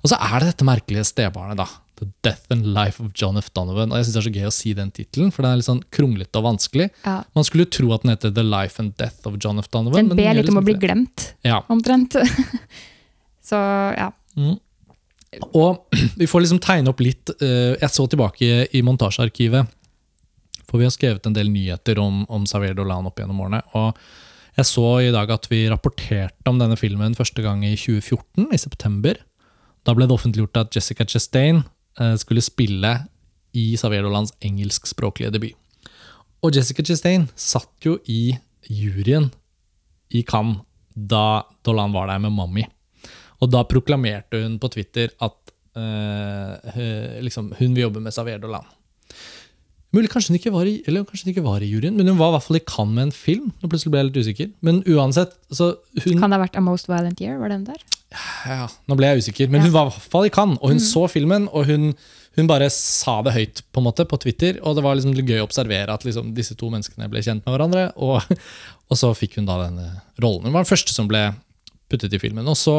Og 0.03 0.09
så 0.09 0.17
er 0.17 0.39
det 0.39 0.49
dette 0.55 0.65
merkelige 0.65 1.05
stebarnet, 1.05 1.57
da. 1.57 1.67
The 1.97 2.07
Death 2.25 2.51
and 2.53 2.67
Life 2.75 3.01
of 3.03 3.11
John 3.17 3.37
F. 3.41 3.49
Donovan. 3.57 3.91
Og 3.91 3.97
jeg 3.99 4.07
synes 4.07 4.15
det 4.17 4.21
er 4.21 4.27
så 4.27 4.33
gøy 4.35 4.47
å 4.49 4.53
si 4.53 4.73
den 4.77 4.91
tittelen, 4.93 5.31
for 5.33 5.43
den 5.45 5.51
er 5.55 5.61
litt 5.61 5.67
sånn 5.69 5.81
kronglete 5.93 6.37
og 6.41 6.45
vanskelig. 6.51 6.89
Ja. 7.05 7.17
Man 7.37 7.47
skulle 7.47 7.65
tro 7.73 7.89
at 7.95 8.05
den 8.05 8.13
heter 8.13 8.33
The 8.37 8.45
Life 8.45 8.81
and 8.83 8.93
Death 9.01 9.25
of 9.29 9.37
John 9.43 9.59
F. 9.61 9.69
Donovan. 9.73 10.11
Den 10.11 10.17
ber 10.19 10.29
litt 10.37 10.45
om 10.51 10.57
liksom 10.57 10.61
å 10.61 10.65
bli 10.67 10.77
glemt, 10.81 11.31
Ja. 11.47 11.63
omtrent. 11.73 12.17
så 13.49 13.61
ja. 13.97 14.11
Og 15.53 15.97
vi 16.21 16.27
får 16.29 16.45
liksom 16.45 16.61
tegne 16.63 16.91
opp 16.93 17.01
litt 17.03 17.31
eh, 17.41 17.73
Jeg 17.81 17.91
så 17.93 18.05
tilbake 18.09 18.67
i 18.71 18.81
montasjearkivet, 18.85 19.67
for 20.67 20.81
vi 20.81 20.87
har 20.87 20.93
skrevet 20.95 21.25
en 21.27 21.35
del 21.35 21.49
nyheter 21.51 21.99
om, 22.03 22.25
om 22.29 22.45
Saver 22.49 22.73
Dolan 22.75 23.07
opp 23.07 23.19
gjennom 23.21 23.39
årene. 23.45 23.61
Og 23.79 23.95
jeg 24.57 24.67
så 24.67 24.83
i 25.05 25.11
dag 25.13 25.29
at 25.31 25.45
vi 25.51 25.61
rapporterte 25.71 26.49
om 26.49 26.57
denne 26.59 26.75
filmen 26.79 27.15
første 27.15 27.43
gang 27.45 27.61
i 27.63 27.75
2014, 27.77 28.49
i 28.51 28.59
september. 28.59 29.19
Da 29.87 29.93
ble 29.95 30.07
det 30.09 30.15
offentliggjort 30.17 30.59
at 30.59 30.75
Jessica 30.75 31.05
Chastain 31.07 31.61
skulle 32.21 32.43
spille 32.45 32.91
i 33.57 33.71
Xavier 33.77 34.05
Dolans 34.05 34.33
engelskspråklige 34.45 35.31
debut. 35.33 35.55
Og 36.45 36.53
Jessica 36.53 36.83
Chastain 36.85 37.25
satt 37.33 37.85
jo 37.85 37.95
i 38.05 38.35
juryen 38.69 39.31
i 40.13 40.21
Cannes 40.27 40.61
da 40.93 41.43
Dolan 41.65 41.93
var 41.93 42.09
der 42.09 42.21
med 42.21 42.33
Mommy. 42.33 42.63
Og 43.41 43.51
da 43.53 43.63
proklamerte 43.69 44.39
hun 44.41 44.57
på 44.61 44.69
Twitter 44.73 45.11
at 45.21 45.53
eh, 45.77 46.53
eh, 46.73 47.19
liksom, 47.21 47.51
hun 47.59 47.75
vil 47.75 47.85
jobbe 47.85 48.01
med 48.01 48.13
Xavier 48.15 48.41
Dolan. 48.41 48.65
Mulig 49.97 50.11
kanskje 50.13 50.29
hun 50.33 50.37
ikke 50.37 50.53
var 50.53 50.69
i 50.69 50.75
eller 50.85 51.05
kanskje 51.07 51.25
hun 51.25 51.33
ikke 51.33 51.45
var 51.47 51.63
i 51.65 51.69
juryen, 51.71 51.95
men 51.97 52.11
hun 52.11 52.19
var 52.19 52.29
i 52.29 52.35
hvert 52.37 52.45
fall 52.45 52.59
i 52.59 52.65
Cannes 52.69 52.93
med 52.93 53.07
en 53.07 53.13
film. 53.15 53.47
og 53.63 53.71
plutselig 53.71 53.93
ble 53.93 54.03
jeg 54.03 54.09
litt 54.11 54.19
usikker. 54.27 54.51
Men 54.67 54.83
uansett, 54.85 55.33
så 55.49 55.71
hun 56.03 56.21
Kan 56.21 56.29
det 56.29 56.37
ha 56.37 56.43
vært 56.45 56.59
A 56.59 56.63
Most 56.63 56.89
Violent 56.91 57.23
Year? 57.23 57.39
Var 57.41 57.55
den 57.55 57.65
der? 57.65 57.81
ja, 58.47 58.67
Nå 58.87 58.95
ble 58.99 59.09
jeg 59.09 59.25
usikker, 59.25 59.49
men 59.51 59.65
hun 59.65 59.73
var 59.73 59.87
i 59.87 59.91
hvert 59.91 60.11
fall 60.13 60.29
i 60.29 60.33
Cannes, 60.33 60.61
og 60.61 60.71
hun 60.71 60.83
så 60.83 61.07
filmen, 61.11 61.47
og 61.51 61.65
hun, 61.67 61.89
hun 62.37 62.49
bare 62.49 62.69
sa 62.73 63.17
det 63.25 63.33
høyt 63.35 63.63
på 63.73 63.81
en 63.81 63.87
måte 63.89 64.05
på 64.07 64.19
Twitter. 64.23 64.61
Og 64.63 64.77
det 64.77 64.85
var 64.85 64.99
liksom 64.99 65.17
gøy 65.17 65.41
å 65.41 65.47
observere 65.47 65.95
at 65.97 66.05
liksom 66.07 66.29
disse 66.37 66.55
to 66.59 66.69
menneskene 66.73 67.09
ble 67.11 67.23
kjent 67.25 67.43
med 67.47 67.55
hverandre. 67.57 67.87
Og, 67.97 68.21
og 68.89 69.01
så 69.01 69.11
fikk 69.17 69.39
hun 69.41 69.49
da 69.49 69.57
denne 69.65 69.89
rollen. 70.21 70.45
Hun 70.47 70.53
var 70.53 70.63
den 70.67 70.71
første 70.71 70.93
som 70.95 71.09
ble 71.09 71.25
puttet 71.91 72.13
i 72.13 72.21
filmen. 72.21 72.47
Og 72.47 72.55
så, 72.59 72.77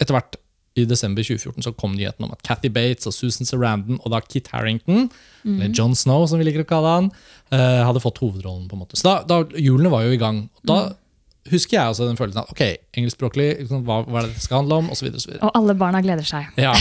etter 0.00 0.16
hvert, 0.16 0.38
i 0.82 0.88
desember 0.88 1.24
2014 1.26 1.66
så 1.66 1.74
kom 1.76 1.96
nyheten 1.96 2.26
om 2.26 2.32
at 2.34 2.42
Kathy 2.46 2.70
Bates 2.72 3.08
og 3.08 3.16
Susan 3.16 3.48
Sarandon 3.48 4.00
og 4.00 4.14
da 4.14 4.22
Kit 4.24 4.50
Harrington, 4.54 5.08
eller 5.44 5.74
John 5.76 5.94
Snow 5.96 6.26
som 6.28 6.40
vi 6.40 6.48
liker 6.48 6.66
å 6.66 6.68
kalle 6.68 6.96
han, 6.96 7.12
uh, 7.54 7.82
hadde 7.86 8.02
fått 8.04 8.20
hovedrollen. 8.22 8.66
på 8.68 8.76
en 8.76 8.82
måte. 8.84 8.98
Så 9.00 9.08
da, 9.08 9.20
da 9.24 9.60
Julene 9.60 9.92
var 9.92 10.04
jo 10.04 10.16
i 10.16 10.20
gang. 10.20 10.44
Da 10.66 10.82
husker 11.50 11.78
jeg 11.78 11.92
også 11.92 12.08
den 12.08 12.18
følelsen 12.18 12.42
at 12.42 12.50
ok, 12.52 12.62
engelskspråklig, 12.98 13.48
liksom, 13.62 13.84
hva, 13.88 14.00
hva 14.04 14.20
er 14.20 14.28
det 14.28 14.36
det 14.36 14.44
skal 14.44 14.60
handle 14.60 14.80
om, 14.82 14.90
osv. 14.92 15.08
Og 15.38 15.48
alle 15.48 15.76
barna 15.78 16.02
gleder 16.04 16.26
seg. 16.26 16.50
Ja. 16.60 16.74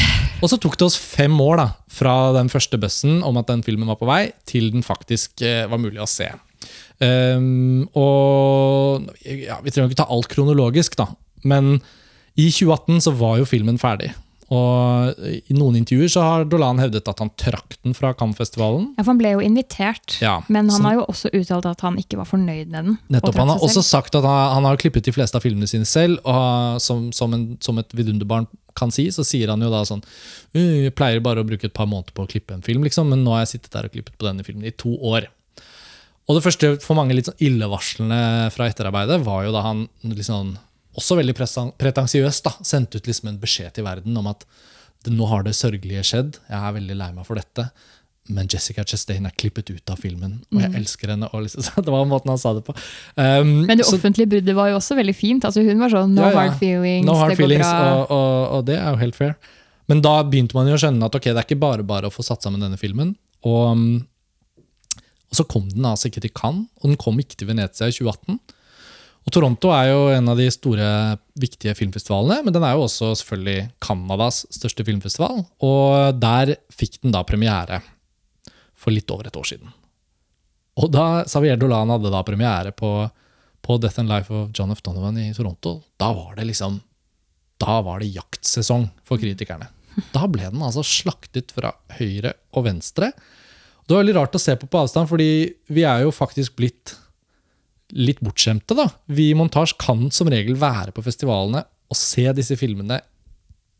Og 0.43 0.51
så 0.51 0.59
tok 0.61 0.77
det 0.79 0.89
oss 0.89 0.97
fem 0.99 1.35
år 1.43 1.61
da, 1.61 1.67
fra 1.93 2.15
den 2.35 2.51
første 2.51 2.79
bussen 2.81 3.23
om 3.25 3.39
at 3.39 3.49
den 3.49 3.63
filmen 3.65 3.89
var 3.89 3.99
på 4.01 4.09
vei, 4.09 4.23
til 4.49 4.71
den 4.73 4.85
faktisk 4.85 5.43
eh, 5.45 5.63
var 5.69 5.81
mulig 5.81 6.01
å 6.03 6.09
se. 6.09 6.29
Um, 6.99 7.87
og 7.95 9.07
ja, 9.23 9.61
Vi 9.63 9.71
trenger 9.71 9.87
ikke 9.87 10.01
ta 10.01 10.09
alt 10.11 10.27
kronologisk, 10.31 10.99
da, 10.99 11.07
men 11.47 11.77
i 12.39 12.47
2018 12.53 13.03
så 13.07 13.13
var 13.19 13.39
jo 13.41 13.47
filmen 13.49 13.79
ferdig. 13.81 14.13
Og 14.49 15.19
I 15.29 15.53
noen 15.53 15.75
intervjuer 15.77 16.09
så 16.09 16.23
har 16.25 16.45
Dolan 16.49 16.79
hevdet 16.81 17.05
at 17.11 17.19
han 17.21 17.29
trakk 17.37 17.75
den 17.83 17.93
fra 17.93 18.15
Cannes-festivalen. 18.17 18.87
Ja, 18.97 19.03
for 19.03 19.11
Han 19.11 19.19
ble 19.19 19.33
jo 19.35 19.43
invitert, 19.45 20.15
Ja, 20.23 20.39
men 20.47 20.69
han 20.73 20.81
så- 20.81 20.87
har 20.87 20.93
jo 20.95 21.03
også 21.05 21.29
uttalt 21.37 21.67
at 21.69 21.81
han 21.85 21.97
ikke 22.01 22.17
var 22.17 22.25
fornøyd 22.25 22.67
med 22.67 22.85
den. 22.85 22.97
Nettopp, 23.11 23.35
og 23.35 23.39
Han 23.45 23.47
har 23.53 23.59
også 23.59 23.83
sagt 23.85 24.15
at 24.15 24.23
han, 24.23 24.53
han 24.55 24.63
har 24.65 24.77
klippet 24.77 25.03
de 25.05 25.11
fleste 25.13 25.35
av 25.37 25.43
filmene 25.45 25.69
sine 25.69 25.85
selv. 25.85 26.17
Og 26.25 26.81
som, 26.81 27.11
som, 27.11 27.33
en, 27.33 27.57
som 27.61 27.77
et 27.77 27.93
vidunderbarn 27.93 28.47
kan 28.75 28.89
si, 28.89 29.05
så 29.13 29.23
sier 29.23 29.49
han 29.49 29.61
jo 29.61 29.69
da 29.69 29.83
sånn 29.85 30.01
«Uh, 30.55 30.87
Jeg 30.89 30.95
pleier 30.95 31.21
bare 31.21 31.43
å 31.43 31.45
bruke 31.47 31.65
et 31.65 31.73
par 31.73 31.85
måneder 31.85 32.13
på 32.15 32.25
å 32.25 32.29
klippe 32.29 32.53
en 32.55 32.61
film, 32.65 32.81
liksom, 32.83 33.09
men 33.09 33.23
nå 33.23 33.35
har 33.35 33.45
jeg 33.45 33.59
sittet 33.59 33.71
der 33.75 33.85
og 33.85 33.91
klippet 33.93 34.17
på 34.17 34.25
denne 34.25 34.43
filmen 34.43 34.65
i 34.65 34.71
to 34.71 34.95
år. 34.97 35.27
Og 36.29 36.37
det 36.37 36.43
første 36.45 36.81
for 36.81 36.95
mange 36.97 37.13
litt 37.13 37.25
sånn 37.25 37.37
illevarslende 37.41 38.51
fra 38.53 38.67
etterarbeidet 38.69 39.23
var 39.25 39.45
jo 39.45 39.51
da 39.53 39.61
han 39.65 39.87
liksom, 40.05 40.57
også 40.97 41.19
veldig 41.19 41.35
pretensiøst 41.79 42.47
da, 42.47 42.55
sendte 42.65 42.97
ut 42.99 43.07
liksom 43.09 43.29
en 43.29 43.39
beskjed 43.41 43.75
til 43.77 43.85
verden 43.85 44.17
om 44.17 44.27
at 44.31 44.45
nå 45.07 45.27
har 45.29 45.45
det 45.45 45.53
sørgelige 45.55 46.03
skjedd, 46.03 46.39
jeg 46.49 46.59
er 46.59 46.75
veldig 46.75 46.97
lei 46.99 47.09
meg 47.15 47.27
for 47.27 47.39
dette. 47.39 47.69
Men 48.29 48.49
Jessica 48.51 48.83
Chastain 48.85 49.25
er 49.25 49.33
klippet 49.41 49.71
ut 49.71 49.89
av 49.89 49.97
filmen, 49.97 50.35
og 50.53 50.59
jeg 50.61 50.69
elsker 50.77 51.13
henne. 51.15 51.29
Liksom, 51.33 51.79
det 51.85 51.93
var 51.93 52.03
måten 52.09 52.29
han 52.29 52.41
sa 52.41 52.51
det 52.53 52.61
på. 52.67 52.75
Um, 53.15 53.63
Men 53.65 53.79
det 53.79 53.87
offentlige 53.89 54.29
bruddet 54.29 54.57
var 54.57 54.69
jo 54.69 54.75
også 54.77 54.97
veldig 54.99 55.15
fint. 55.17 55.47
Altså 55.47 55.63
Hun 55.65 55.81
var 55.81 55.93
sånn 55.93 56.13
no 56.13 56.27
Ja, 56.27 56.33
ja. 56.35 56.43
hard 56.43 56.59
feelings, 56.59 57.07
No 57.07 57.15
hard 57.17 57.33
det 57.33 57.39
går 57.39 57.45
feelings, 57.45 57.65
bra. 57.65 57.87
og, 57.95 58.13
og, 58.13 58.43
og 58.59 58.67
det 58.67 58.77
er 58.77 58.91
jo 58.91 59.01
helt 59.01 59.17
fair. 59.17 59.33
Men 59.89 60.03
da 60.05 60.13
begynte 60.21 60.53
man 60.53 60.69
jo 60.69 60.75
å 60.77 60.81
skjønne 60.83 61.09
at 61.09 61.17
ok, 61.17 61.31
det 61.31 61.41
er 61.41 61.47
ikke 61.47 61.61
bare 61.63 61.87
bare 61.95 62.11
å 62.11 62.13
få 62.13 62.27
satt 62.27 62.45
sammen 62.45 62.61
denne 62.61 62.77
filmen. 62.77 63.15
Og, 63.49 63.63
um, 63.71 64.67
og 65.31 65.39
så 65.39 65.47
kom 65.49 65.65
den 65.71 65.87
altså 65.89 66.11
ikke 66.11 66.21
til 66.27 66.35
Cannes, 66.37 66.67
og 66.83 66.91
den 66.91 66.99
kom 67.01 67.17
ikke 67.23 67.39
til 67.39 67.49
Venezia 67.49 67.89
i 67.89 67.95
2018. 67.95 68.37
Og 69.29 69.33
Toronto 69.35 69.69
er 69.69 69.91
jo 69.91 69.97
en 70.09 70.31
av 70.31 70.39
de 70.39 70.47
store, 70.49 70.85
viktige 71.37 71.75
filmfestivalene, 71.77 72.39
men 72.47 72.53
den 72.55 72.63
er 72.65 72.73
jo 72.73 72.87
også 72.87 73.11
selvfølgelig 73.19 73.67
Canadas 73.85 74.39
største 74.49 74.81
filmfestival. 74.87 75.43
Og 75.61 76.17
der 76.17 76.55
fikk 76.73 76.97
den 77.03 77.13
da 77.13 77.21
premiere 77.21 77.77
for 78.73 78.89
litt 78.89 79.11
over 79.13 79.27
et 79.29 79.37
år 79.37 79.45
siden. 79.45 79.69
Og 80.81 80.89
da 80.89 81.21
Xavier 81.29 81.59
Dolan 81.61 81.93
hadde 81.93 82.09
da 82.09 82.23
premiere 82.25 82.73
på, 82.73 82.89
på 83.61 83.77
Death 83.77 84.01
and 84.01 84.09
Life 84.09 84.33
of 84.33 84.47
John 84.57 84.73
F. 84.73 84.81
Donovan 84.81 85.19
i 85.21 85.27
Toronto, 85.37 85.75
da 86.01 86.09
var 86.15 86.39
det 86.39 86.47
liksom 86.49 86.79
da 87.61 87.75
var 87.85 88.01
det 88.01 88.09
jaktsesong 88.15 88.87
for 89.05 89.21
kritikerne. 89.21 89.67
Da 90.15 90.25
ble 90.31 90.47
den 90.47 90.63
altså 90.63 90.81
slaktet 90.81 91.53
fra 91.53 91.75
høyre 91.99 92.33
og 92.55 92.65
venstre. 92.65 93.11
Det 93.85 93.93
var 93.93 94.01
veldig 94.01 94.17
rart 94.17 94.39
å 94.39 94.41
se 94.41 94.57
på 94.57 94.71
på 94.71 94.81
avstand, 94.81 95.11
fordi 95.11 95.29
vi 95.69 95.85
er 95.85 96.07
jo 96.07 96.15
faktisk 96.15 96.57
blitt 96.57 96.95
litt 97.95 98.21
bortskjemte. 98.23 98.75
da. 98.77 98.89
Vi 99.05 99.29
i 99.31 99.37
Montasj 99.37 99.75
kan 99.81 100.09
som 100.13 100.29
regel 100.29 100.57
være 100.59 100.93
på 100.95 101.03
festivalene 101.05 101.63
og 101.89 101.97
se 101.97 102.27
disse 102.37 102.57
filmene 102.59 102.99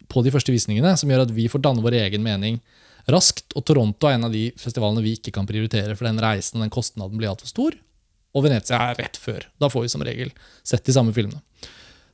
på 0.09 0.23
de 0.25 0.31
første 0.33 0.53
visningene, 0.53 0.95
som 0.97 1.09
gjør 1.11 1.27
at 1.27 1.33
vi 1.35 1.45
får 1.51 1.61
danne 1.61 1.83
vår 1.85 1.99
egen 1.99 2.23
mening 2.25 2.57
raskt. 3.09 3.53
Og 3.57 3.65
Toronto 3.67 4.09
er 4.09 4.17
en 4.17 4.29
av 4.29 4.33
de 4.33 4.49
festivalene 4.57 5.03
vi 5.05 5.15
ikke 5.17 5.33
kan 5.35 5.47
prioritere, 5.49 5.95
for 5.95 6.09
den 6.09 6.21
reisen 6.21 6.57
og 6.57 6.65
den 6.65 6.73
kostnaden 6.73 7.19
blir 7.19 7.31
altfor 7.31 7.51
stor. 7.51 7.77
Og 8.33 8.45
Venezia 8.45 8.79
er 8.89 8.97
rett 8.99 9.17
før. 9.17 9.45
Da 9.61 9.69
får 9.69 9.85
vi 9.85 9.93
som 9.93 10.05
regel 10.05 10.33
sett 10.65 10.85
de 10.85 10.95
samme 10.95 11.13
filmene. 11.13 11.41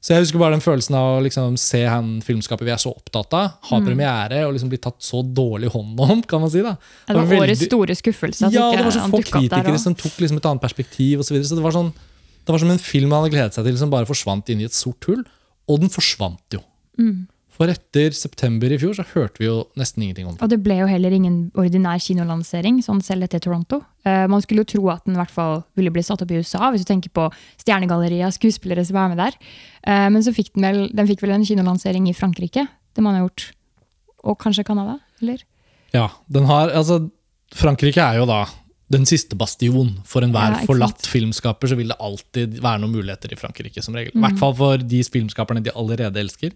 Så 0.06 0.14
jeg 0.14 0.22
husker 0.22 0.38
bare 0.38 0.54
den 0.54 0.62
følelsen 0.62 0.94
av 1.00 1.16
å 1.16 1.22
liksom 1.26 1.56
se 1.58 1.80
han 1.90 2.20
filmskapet 2.22 2.68
vi 2.68 2.74
er 2.76 2.78
så 2.82 2.92
opptatt 2.94 3.32
av, 3.34 3.56
ha 3.72 3.78
premiere 3.82 4.44
og 4.46 4.54
liksom 4.54 4.70
bli 4.70 4.78
tatt 4.78 5.00
så 5.02 5.24
dårlig 5.26 5.72
hånd 5.74 5.98
om, 6.06 6.22
kan 6.30 6.44
man 6.44 6.52
si. 6.54 6.62
da. 6.62 6.76
Det 7.08 7.16
var 7.18 7.26
veldig- 7.26 7.42
årets 7.42 7.66
store 7.66 7.96
skuffelse. 7.98 8.52
ja, 8.54 8.68
det 8.76 8.84
var 8.86 8.94
så 8.94 9.08
få 9.10 9.24
kritikere 9.26 9.80
som 9.82 9.96
tok 9.98 10.20
liksom 10.22 10.38
et 10.38 10.46
annet 10.46 10.62
perspektiv 10.62 11.20
Og 11.20 11.26
Så, 11.26 11.34
videre. 11.34 11.50
så 11.50 11.56
det 11.58 11.64
var 11.66 11.74
sånn 11.74 11.90
det 12.46 12.54
var 12.54 12.60
som 12.62 12.70
en 12.70 12.78
film 12.78 13.10
han 13.10 13.24
hadde 13.24 13.34
gledet 13.34 13.54
seg 13.58 13.66
til, 13.66 13.78
som 13.82 13.90
bare 13.90 14.06
forsvant 14.06 14.48
inn 14.54 14.62
i 14.62 14.66
et 14.66 14.78
sort 14.78 15.04
hull. 15.10 15.24
Og 15.68 15.80
den 15.82 15.90
forsvant 15.90 16.38
jo. 16.54 16.60
Mm. 17.00 17.28
For 17.56 17.72
etter 17.72 18.12
september 18.12 18.68
i 18.76 18.78
fjor 18.82 18.98
så 18.98 19.06
hørte 19.14 19.40
vi 19.40 19.48
jo 19.48 19.62
nesten 19.80 20.04
ingenting 20.04 20.28
om 20.28 20.34
det. 20.36 20.42
Og 20.44 20.50
det 20.52 20.58
ble 20.66 20.76
jo 20.82 20.88
heller 20.92 21.14
ingen 21.16 21.38
ordinær 21.56 22.02
kinolansering, 22.04 22.82
sånn 22.84 23.00
selv 23.06 23.24
etter 23.30 23.40
Toronto. 23.40 23.80
Uh, 24.04 24.26
man 24.32 24.44
skulle 24.44 24.66
jo 24.66 24.72
tro 24.76 24.90
at 24.92 25.06
den 25.08 25.16
i 25.16 25.20
hvert 25.22 25.32
fall 25.32 25.62
ville 25.80 25.94
bli 25.96 26.04
satt 26.04 26.22
opp 26.26 26.34
i 26.36 26.42
USA, 26.42 26.68
hvis 26.74 26.84
du 26.84 26.90
tenker 26.92 27.14
på 27.16 27.30
stjernegalleriet 27.64 28.28
av 28.28 28.36
skuespillere 28.36 28.84
som 28.86 29.00
er 29.00 29.14
med 29.14 29.22
der. 29.24 29.38
Uh, 29.88 30.10
men 30.12 30.20
så 30.26 30.34
fikk 30.36 30.52
den 30.58 30.68
vel, 30.68 30.82
den 30.92 31.08
fikk 31.08 31.24
vel 31.24 31.32
en 31.38 31.48
kinolansering 31.48 32.10
i 32.12 32.16
Frankrike, 32.18 32.68
det 32.96 33.04
man 33.06 33.16
har 33.16 33.24
gjort. 33.30 33.48
Og 34.26 34.38
kanskje 34.42 34.66
Canada, 34.68 35.00
eller? 35.24 35.46
Ja, 35.96 36.10
den 36.28 36.46
har, 36.50 36.74
altså 36.76 37.06
Frankrike 37.56 38.04
er 38.04 38.20
jo 38.20 38.26
da 38.28 38.44
den 38.92 39.06
siste 39.10 39.38
bastion. 39.40 39.96
For 40.06 40.22
enhver 40.26 40.58
Ja, 40.60 40.66
forlatt 40.68 41.08
filmskaper 41.10 41.72
så 41.72 41.78
vil 41.80 41.88
det 41.90 41.98
alltid 42.04 42.60
være 42.62 42.84
noen 42.84 42.94
muligheter 42.94 43.32
i 43.32 43.38
Frankrike. 43.40 43.82
som 43.82 43.96
regel. 43.96 44.12
I 44.14 44.18
Mm. 44.20 44.26
hvert 44.28 44.40
fall 44.44 44.54
for 44.54 44.78
de 44.78 45.00
filmskaperne 45.04 45.64
de 45.64 45.72
allerede 45.72 46.20
elsker. 46.20 46.52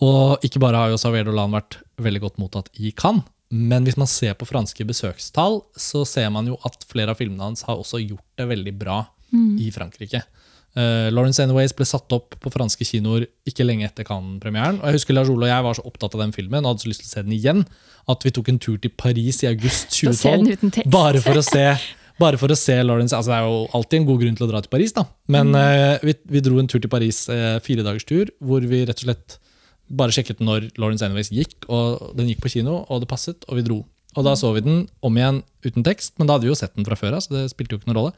Og 0.00 0.42
ikke 0.46 0.60
bare 0.62 0.76
har 0.76 0.90
jo 0.90 0.98
Saver 0.98 1.24
Dolan 1.28 1.52
vært 1.54 1.80
veldig 2.02 2.20
godt 2.24 2.38
mottatt 2.42 2.70
i 2.80 2.90
Cannes, 2.96 3.22
men 3.52 3.84
hvis 3.84 3.98
man 4.00 4.08
ser 4.08 4.32
på 4.34 4.46
franske 4.48 4.84
besøkstall, 4.88 5.60
så 5.76 6.06
ser 6.08 6.30
man 6.32 6.46
jo 6.48 6.56
at 6.64 6.86
flere 6.88 7.12
av 7.12 7.18
filmene 7.20 7.44
hans 7.44 7.62
har 7.68 7.76
også 7.76 8.00
gjort 8.00 8.24
det 8.40 8.46
veldig 8.48 8.72
bra 8.80 9.02
i 9.60 9.70
Frankrike. 9.72 10.22
Uh, 10.72 11.10
Lawrence 11.12 11.40
Anyways 11.42 11.74
ble 11.76 11.84
satt 11.84 12.08
opp 12.16 12.34
på 12.40 12.50
franske 12.52 12.84
kinoer 12.88 13.26
ikke 13.48 13.64
lenge 13.64 13.84
etter 13.84 14.04
Cannes-premieren. 14.08 14.78
Og 14.80 14.88
jeg 14.88 14.96
husker 14.96 15.12
Lars 15.16 15.28
Ole 15.28 15.44
og 15.44 15.50
jeg 15.52 15.64
var 15.66 15.76
så 15.76 15.84
opptatt 15.84 16.14
av 16.16 16.22
den 16.24 16.32
filmen 16.32 16.64
og 16.64 16.70
hadde 16.72 16.84
så 16.86 16.88
lyst 16.88 17.02
til 17.04 17.10
å 17.10 17.12
se 17.12 17.22
den 17.26 17.34
igjen, 17.36 17.60
at 18.08 18.24
vi 18.24 18.32
tok 18.32 18.48
en 18.48 18.58
tur 18.58 18.78
til 18.80 18.90
Paris 18.96 19.42
i 19.44 19.50
august 19.50 19.92
Da 20.08 20.14
ser 20.16 20.40
den 20.40 20.48
2012 20.56 20.88
bare 20.92 21.20
for 21.20 21.36
å 21.36 21.44
se 21.44 21.66
bare 22.22 22.38
for 22.40 22.52
å 22.52 22.56
se 22.56 22.76
Lawrence, 22.84 23.16
altså 23.16 23.32
Det 23.32 23.36
er 23.40 23.46
jo 23.50 23.60
alltid 23.76 23.98
en 24.00 24.08
god 24.08 24.20
grunn 24.24 24.34
til 24.38 24.46
å 24.46 24.50
dra 24.52 24.60
til 24.64 24.70
Paris, 24.72 24.92
da. 24.96 25.04
Men 25.28 25.52
Mm. 25.52 25.60
uh, 25.60 25.98
vi, 26.08 26.14
vi 26.36 26.40
dro 26.44 26.58
en 26.60 26.68
tur 26.72 26.80
til 26.80 26.92
Paris, 26.92 27.22
uh, 27.28 27.58
fire 27.64 27.84
dagers 27.84 28.04
tur, 28.08 28.32
hvor 28.40 28.60
vi 28.64 28.84
rett 28.88 29.00
og 29.00 29.08
slett 29.10 29.38
bare 29.92 30.14
sjekket 30.14 30.40
når 30.44 30.70
Lawrence 30.80 31.04
Anyways 31.06 31.30
gikk, 31.34 31.66
og 31.68 32.14
den 32.18 32.30
gikk 32.32 32.42
på 32.44 32.52
kino, 32.56 32.82
og 32.88 33.02
det 33.04 33.10
passet, 33.10 33.44
og 33.48 33.58
vi 33.60 33.64
dro. 33.66 33.82
Og 34.16 34.26
da 34.26 34.34
så 34.36 34.50
vi 34.56 34.60
den 34.64 34.86
om 35.04 35.16
igjen 35.16 35.42
uten 35.64 35.84
tekst, 35.86 36.14
men 36.18 36.28
da 36.28 36.36
hadde 36.36 36.44
vi 36.48 36.52
jo 36.52 36.58
sett 36.58 36.74
den 36.76 36.84
fra 36.88 36.96
før 36.98 37.16
av, 37.16 37.24
så 37.24 37.32
det 37.32 37.46
spilte 37.52 37.76
jo 37.76 37.80
ikke 37.80 37.90
noen 37.92 37.98
rolle. 38.00 38.14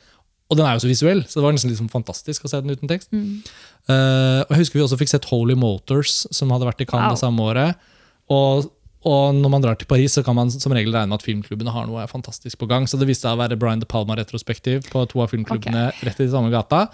Og 0.53 0.59
den 0.59 0.67
er 0.69 0.77
jo 0.77 0.83
så 0.85 0.91
visuell, 0.91 1.23
så 1.25 1.39
det 1.39 1.45
var 1.47 1.55
nesten 1.57 1.71
liksom 1.73 1.91
fantastisk 1.93 2.45
å 2.45 2.51
se 2.51 2.59
den 2.61 2.75
uten 2.75 2.91
tekst. 2.91 3.11
Eh, 3.15 4.41
og 4.45 4.51
jeg 4.53 4.61
husker 4.61 4.79
vi 4.79 4.85
også 4.85 4.99
fikk 5.01 5.13
sett 5.15 5.29
Holy 5.31 5.57
Motors, 5.59 6.25
som 6.35 6.53
hadde 6.55 6.67
vært 6.69 6.83
i 6.85 6.89
Cannes 6.89 7.09
Wow. 7.13 7.17
det 7.17 7.23
samme 7.23 7.47
året. 7.49 7.87
Og, 8.35 8.69
og 9.09 9.35
når 9.39 9.53
man 9.55 9.65
drar 9.65 9.79
til 9.81 9.89
Paris, 9.89 10.15
så 10.19 10.25
kan 10.27 10.37
man 10.37 10.53
som 10.53 10.73
regel 10.77 10.93
regne 10.95 11.11
med 11.13 11.19
at 11.21 11.27
filmklubbene 11.27 11.73
har 11.75 11.89
noe 11.89 12.05
fantastisk 12.11 12.61
på 12.61 12.69
gang. 12.71 12.87
Så 12.91 13.01
det 13.01 13.09
viste 13.09 13.25
seg 13.27 13.37
å 13.39 13.41
være 13.41 13.59
Brian 13.61 13.81
De 13.83 13.89
Palma-retrospektiv 13.89 14.87
på 14.93 15.05
to 15.11 15.25
av 15.25 15.33
filmklubbene 15.33 15.91
rett 16.05 16.23
i 16.25 16.29
samme 16.33 16.53
gata. 16.53 16.87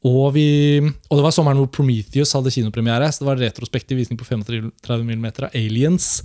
Og, 0.00 0.30
vi, 0.32 0.80
og 0.80 1.18
det 1.18 1.24
var 1.26 1.34
sommeren 1.36 1.58
hvor 1.60 1.68
Prometheus 1.76 2.32
hadde 2.32 2.52
kinopremiere. 2.54 3.10
Så 3.12 3.20
det 3.20 3.28
var 3.28 3.42
retrospektiv 3.42 3.98
visning 4.00 4.16
på 4.20 4.24
35 4.24 4.72
mm 5.04 5.26
av 5.28 5.50
Aliens 5.52 6.22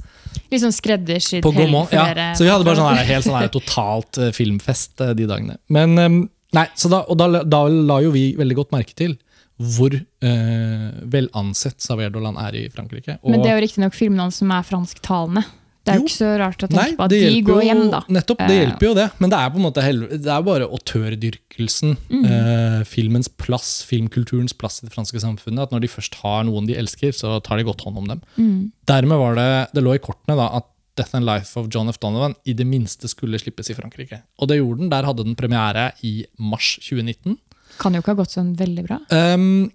Liksom 0.52 0.72
skreddersydd 0.76 1.44
helg 1.44 1.76
Ja, 1.96 2.08
så 2.36 2.46
vi 2.46 2.52
hadde 2.52 2.68
bare 2.68 2.80
sånn 2.80 3.04
helt 3.10 3.28
sånn 3.28 3.52
totalt 3.52 4.20
eh, 4.20 4.32
filmfest 4.36 5.04
eh, 5.04 5.14
de 5.18 5.28
dagene. 5.28 5.58
Men 5.72 6.00
eh, 6.00 6.18
nei, 6.56 6.66
så 6.80 6.92
da, 6.92 7.04
og 7.08 7.20
da, 7.20 7.44
da 7.44 7.66
la 7.68 8.00
jo 8.04 8.14
vi 8.16 8.30
veldig 8.40 8.58
godt 8.62 8.76
merke 8.76 8.96
til 8.96 9.18
hvor 9.56 9.94
eh, 9.96 10.88
vel 11.08 11.30
ansett 11.38 11.80
Saver 11.84 12.12
er 12.12 12.58
i 12.60 12.66
Frankrike. 12.72 13.20
Og, 13.22 13.32
Men 13.32 13.44
det 13.44 13.52
er 13.52 13.60
jo 13.60 13.64
riktignok 13.64 13.96
filmene 13.96 14.32
som 14.36 14.52
er 14.52 14.68
fransktalende. 14.68 15.46
Det 15.86 15.94
er 15.94 16.00
jo 16.00 16.06
ikke 16.08 16.16
så 16.18 16.30
rart 16.42 16.64
å 16.66 16.68
tenke 16.68 16.82
Nei, 16.82 16.96
på 16.98 17.04
at 17.06 17.12
de 17.14 17.42
går 17.46 17.60
jo- 17.62 17.68
hjem, 17.68 17.84
da. 17.92 18.00
Nettopp, 18.10 18.40
det 18.50 18.56
hjelper 18.58 18.88
jo 18.88 18.94
det. 18.98 19.04
Men 19.22 19.30
det 19.30 19.38
er 19.40 19.50
på 19.54 19.60
en 19.60 19.66
måte 19.68 19.84
det 20.10 20.32
er 20.34 20.42
bare 20.48 20.66
autørdyrkelsen, 20.68 21.98
Mm. 22.10 22.26
eh, 22.26 22.84
filmens 22.84 23.28
plass, 23.30 23.84
filmkulturens 23.86 24.54
plass 24.58 24.82
i 24.84 24.88
det 24.88 24.94
franske 24.96 25.20
samfunnet. 25.22 25.62
At 25.64 25.72
når 25.72 25.82
de 25.82 25.88
først 25.88 26.16
har 26.22 26.44
noen 26.44 26.66
de 26.68 26.74
elsker, 26.76 27.14
så 27.14 27.42
tar 27.44 27.58
de 27.58 27.64
godt 27.64 27.82
hånd 27.86 27.98
om 27.98 28.08
dem. 28.08 28.22
Mm. 28.38 28.72
Dermed 28.86 29.18
var 29.18 29.36
det, 29.36 29.74
det 29.74 29.84
lå 29.84 29.94
i 29.96 30.00
kortene 30.00 30.36
da, 30.36 30.50
at 30.58 30.66
Death 30.98 31.14
and 31.16 31.26
Life 31.26 31.58
of 31.60 31.68
John 31.70 31.90
F. 31.90 32.00
Donovan 32.00 32.36
i 32.48 32.54
det 32.54 32.66
minste 32.66 33.08
skulle 33.12 33.38
slippes 33.38 33.70
i 33.70 33.74
Frankrike. 33.76 34.22
Og 34.40 34.48
det 34.48 34.58
gjorde 34.62 34.80
den. 34.80 34.90
Der 34.90 35.04
hadde 35.04 35.24
den 35.26 35.36
premiere 35.36 35.92
i 36.04 36.26
mars 36.40 36.80
2019. 36.82 37.38
Kan 37.78 37.94
jo 37.94 38.00
ikke 38.02 38.14
ha 38.16 38.24
gått 38.24 38.32
sånn 38.32 38.56
veldig 38.56 38.86
bra. 38.88 39.00
Um, 39.12 39.72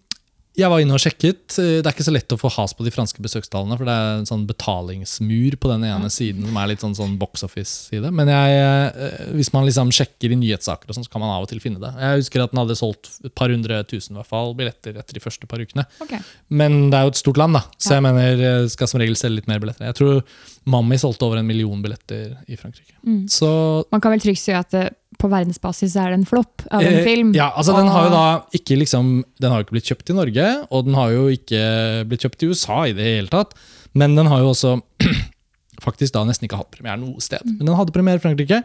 jeg 0.61 0.71
var 0.73 0.83
inne 0.83 0.97
og 0.97 1.03
sjekket. 1.03 1.57
Det 1.57 1.81
er 1.81 1.91
ikke 1.91 2.07
så 2.07 2.15
lett 2.15 2.35
å 2.35 2.39
få 2.41 2.51
has 2.55 2.75
på 2.77 2.85
de 2.87 2.93
franske 2.95 3.23
besøkstallene, 3.25 3.77
for 3.79 3.89
det 3.89 3.95
er 3.95 4.19
en 4.19 4.29
sånn 4.29 4.47
betalingsmur 4.49 5.57
på 5.61 5.71
den 5.73 5.87
ene 5.89 6.11
siden 6.13 6.47
som 6.47 6.59
er 6.61 6.71
litt 6.71 6.85
sånn, 6.85 6.97
sånn 6.99 7.17
box 7.21 7.45
office-side. 7.47 8.13
Men 8.15 8.31
jeg, 8.33 8.61
eh, 8.61 9.33
hvis 9.37 9.53
man 9.55 9.67
liksom 9.69 9.93
sjekker 9.95 10.35
i 10.35 10.39
nyhetssaker, 10.41 10.91
og 10.91 10.99
sånn, 10.99 11.07
så 11.09 11.13
kan 11.13 11.25
man 11.25 11.33
av 11.35 11.47
og 11.47 11.51
til 11.51 11.63
finne 11.63 11.83
det. 11.83 11.93
Jeg 11.99 12.23
husker 12.23 12.45
at 12.45 12.55
den 12.55 12.63
hadde 12.63 12.79
solgt 12.79 13.13
et 13.25 13.35
par 13.39 13.53
hundre 13.53 13.83
tusen 13.91 14.15
i 14.15 14.21
hvert 14.21 14.31
fall, 14.31 14.55
billetter 14.59 14.97
etter 15.01 15.17
de 15.17 15.25
første 15.25 15.49
par 15.51 15.63
ukene. 15.63 15.87
Okay. 16.05 16.23
Men 16.49 16.91
det 16.93 17.01
er 17.01 17.09
jo 17.09 17.15
et 17.15 17.23
stort 17.23 17.41
land, 17.41 17.59
da, 17.59 17.65
så 17.81 17.97
jeg 17.99 18.07
mener 18.07 18.47
eh, 18.51 18.71
skal 18.73 18.91
som 18.91 19.03
regel 19.03 19.19
selge 19.19 19.41
litt 19.41 19.51
mer 19.51 19.63
billetter. 19.63 19.89
Jeg 19.91 20.01
tror 20.01 20.23
Mammi 20.71 20.99
solgte 21.01 21.27
over 21.27 21.41
en 21.41 21.47
million 21.49 21.81
billetter 21.83 22.37
i 22.49 22.57
Frankrike. 22.59 22.95
Mm. 23.07 23.25
Så 23.33 23.49
Man 23.93 24.03
kan 24.03 24.13
vel 24.15 24.23
trygt 24.23 24.43
si 24.43 24.53
at 24.55 24.75
eh, 24.79 24.91
på 25.21 25.29
verdensbasis 25.29 25.97
er 26.01 26.13
det 26.13 26.21
en 26.21 26.29
flopp 26.29 26.63
av 26.71 26.81
en 26.85 27.01
Eh, 27.01 27.05
film. 27.05 27.33
Ja, 27.37 27.51
altså 27.59 27.75
Den 27.77 27.91
har 27.93 28.07
jo 28.07 28.13
da 28.15 28.25
ikke 28.57 28.79
liksom 28.81 29.11
Den 29.43 29.53
har 29.53 29.65
ikke 29.65 29.75
blitt 29.77 29.91
kjøpt 29.91 30.13
i 30.13 30.17
Norge, 30.17 30.47
og 30.71 30.87
den 30.87 30.95
har 30.97 31.11
jo 31.13 31.27
ikke 31.35 31.61
blitt 32.09 32.25
kjøpt 32.25 32.45
i 32.47 32.51
USA 32.53 32.79
i 32.89 32.95
det 32.97 33.05
hele 33.09 33.33
tatt. 33.33 33.53
Men 33.93 34.15
den 34.17 34.31
har 34.31 34.41
jo 34.45 34.53
også 34.55 34.77
faktisk 35.87 36.15
da 36.15 36.25
nesten 36.29 36.47
ikke 36.49 36.61
hatt 36.61 36.71
premiere 36.75 37.01
noe 37.03 37.21
sted. 37.25 37.43
Men 37.45 37.67
den 37.67 37.77
hadde 37.77 37.93
premiere 37.95 38.21
i 38.21 38.25
Frankrike, 38.25 38.63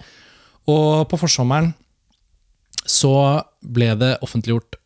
og 0.71 1.07
på 1.11 1.19
forsommeren 1.21 1.73
så 2.85 3.11
ble 3.65 3.93
det 3.97 4.15
offentliggjort 4.25 4.77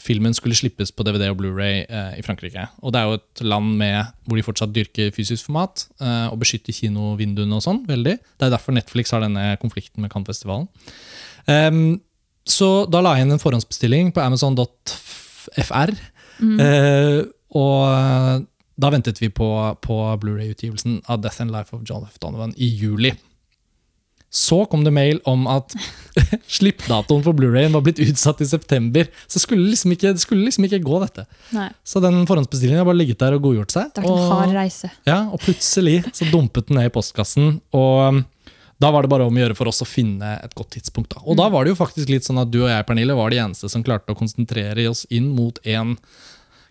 filmen 0.00 0.34
skulle 0.36 0.56
slippes 0.56 0.90
på 0.92 1.04
DVD 1.06 1.30
og 1.30 1.38
Blu-ray 1.40 1.84
eh, 1.88 2.16
i 2.20 2.24
Frankrike. 2.24 2.66
Og 2.84 2.92
det 2.92 3.00
er 3.00 3.08
jo 3.08 3.18
et 3.18 3.44
land 3.48 3.76
med, 3.80 4.10
hvor 4.26 4.36
de 4.36 4.44
fortsatt 4.44 4.74
dyrker 4.74 5.12
fysisk 5.16 5.48
format 5.48 5.86
eh, 6.00 6.26
og 6.28 6.40
beskytter 6.42 6.76
kinovinduene 6.76 7.56
og 7.56 7.64
sånn. 7.64 7.84
veldig. 7.88 8.18
Det 8.36 8.46
er 8.48 8.52
derfor 8.52 8.76
Netflix 8.76 9.14
har 9.14 9.24
denne 9.24 9.54
konflikten 9.62 10.04
med 10.04 10.12
Cannes-festivalen. 10.12 10.68
Um, 11.46 12.02
så 12.46 12.84
da 12.90 13.00
la 13.02 13.14
jeg 13.16 13.26
inn 13.26 13.36
en 13.36 13.42
forhåndsbestilling 13.42 14.12
på 14.14 14.22
amazon.fr. 14.22 15.96
Eh, 16.36 17.22
og 17.56 18.44
da 18.76 18.90
ventet 18.92 19.22
vi 19.22 19.30
på, 19.32 19.48
på 19.80 19.96
Blu-ray-utgivelsen 20.20 21.00
av 21.08 21.24
Death 21.24 21.40
and 21.40 21.54
Life 21.54 21.72
of 21.72 21.86
John 21.88 22.04
F. 22.04 22.20
Donovan 22.20 22.52
i 22.60 22.68
juli. 22.68 23.14
Så 24.36 24.58
kom 24.68 24.82
det 24.84 24.92
mail 24.92 25.20
om 25.28 25.46
at 25.48 25.72
slippdatoen 26.58 27.22
for 27.24 27.36
Blu-rayen 27.36 27.72
var 27.76 27.84
blitt 27.86 28.00
utsatt 28.04 28.42
i 28.44 28.48
september. 28.48 29.08
Så 29.32 29.40
skulle 29.42 29.64
liksom 29.70 29.94
ikke, 29.96 30.12
det 30.16 30.22
skulle 30.22 30.44
liksom 30.44 30.66
ikke 30.68 30.82
gå, 30.84 31.00
dette. 31.06 31.24
Nei, 31.56 31.70
Så 31.86 32.02
den 32.04 32.22
forhåndsbestillingen 32.28 32.82
har 32.82 32.88
bare 32.88 33.00
ligget 33.00 33.22
der 33.22 33.36
og 33.38 33.46
godgjort 33.48 33.72
seg. 33.74 33.90
det 33.96 34.04
har 34.04 34.10
vært 34.12 34.24
en 34.26 34.34
hard 34.36 34.56
reise. 34.58 34.92
ja, 35.08 35.18
og 35.32 35.40
plutselig 35.44 35.98
så 36.12 36.28
dumpet 36.32 36.68
den 36.68 36.80
ned 36.80 36.90
i 36.90 36.94
postkassen. 36.94 37.58
Og 37.76 38.02
um, 38.12 38.22
da 38.82 38.92
var 38.92 39.06
det 39.06 39.12
bare 39.14 39.24
om 39.24 39.36
å 39.38 39.40
gjøre 39.40 39.56
for 39.56 39.72
oss 39.72 39.80
å 39.80 39.88
finne 39.88 40.34
et 40.44 40.52
godt 40.56 40.74
tidspunkt. 40.76 41.14
Da. 41.16 41.24
Og 41.24 41.38
da 41.40 41.48
var 41.52 41.64
det 41.64 41.72
jo 41.72 41.80
faktisk 41.80 42.12
litt 42.12 42.28
sånn 42.28 42.42
at 42.42 42.52
du 42.52 42.60
og 42.66 42.68
jeg 42.68 42.84
Pernille, 42.88 43.16
var 43.16 43.32
de 43.32 43.40
eneste 43.40 43.70
som 43.72 43.84
klarte 43.86 44.12
å 44.12 44.18
konsentrere 44.18 44.84
oss 44.90 45.06
inn 45.08 45.30
mot 45.32 45.56
en 45.64 45.96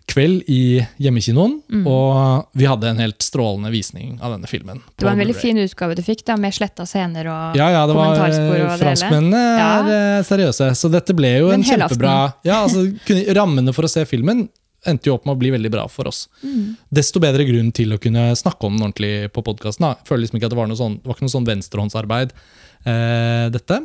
kveld 0.06 0.46
i 0.46 0.80
hjemmekinoen. 1.02 1.56
Og 1.86 2.50
vi 2.56 2.68
hadde 2.68 2.90
en 2.90 3.00
helt 3.02 3.22
strålende 3.24 3.72
visning 3.74 4.16
av 4.22 4.36
denne 4.36 4.50
filmen. 4.50 4.82
Det 4.96 5.06
var 5.06 5.16
en 5.16 5.22
veldig 5.24 5.38
fin 5.38 5.58
utgave 5.60 5.96
du 5.98 6.02
fikk, 6.06 6.24
da, 6.28 6.38
med 6.40 6.54
sletta 6.54 6.86
scener 6.88 7.28
og 7.30 7.58
Ja, 7.58 7.70
ja, 7.74 7.86
det 7.88 7.96
var 7.96 8.22
eh. 8.22 8.76
Franskmennene 8.80 9.42
er 9.56 9.90
ja. 9.90 10.20
seriøse. 10.26 10.70
Så 10.78 10.90
dette 10.92 11.16
ble 11.16 11.36
jo 11.40 11.50
Men 11.50 11.62
en 11.62 11.66
kjempebra 11.66 12.14
ja, 12.46 12.62
altså, 12.62 12.86
kunne, 13.06 13.26
Rammene 13.36 13.74
for 13.76 13.88
å 13.88 13.90
se 13.90 14.06
filmen 14.08 14.46
endte 14.86 15.10
jo 15.10 15.16
opp 15.16 15.24
med 15.26 15.34
å 15.34 15.40
bli 15.40 15.50
veldig 15.50 15.70
bra 15.72 15.86
for 15.90 16.06
oss. 16.06 16.26
Mm. 16.46 16.76
Desto 16.94 17.18
bedre 17.22 17.42
grunn 17.48 17.72
til 17.74 17.96
å 17.96 17.98
kunne 17.98 18.28
snakke 18.38 18.68
om 18.68 18.76
den 18.76 18.86
ordentlig 18.86 19.32
på 19.34 19.42
podkasten. 19.46 19.88
Føler 20.06 20.22
liksom 20.22 20.38
ikke 20.38 20.46
at 20.46 20.54
det 20.54 20.60
var 20.60 20.70
noe 20.70 20.78
sånn, 20.78 21.00
det 21.00 21.10
var 21.10 21.18
ikke 21.18 21.26
noe 21.26 21.34
sånn 21.34 21.48
venstrehåndsarbeid, 21.48 22.34
eh, 22.86 23.46
dette. 23.54 23.80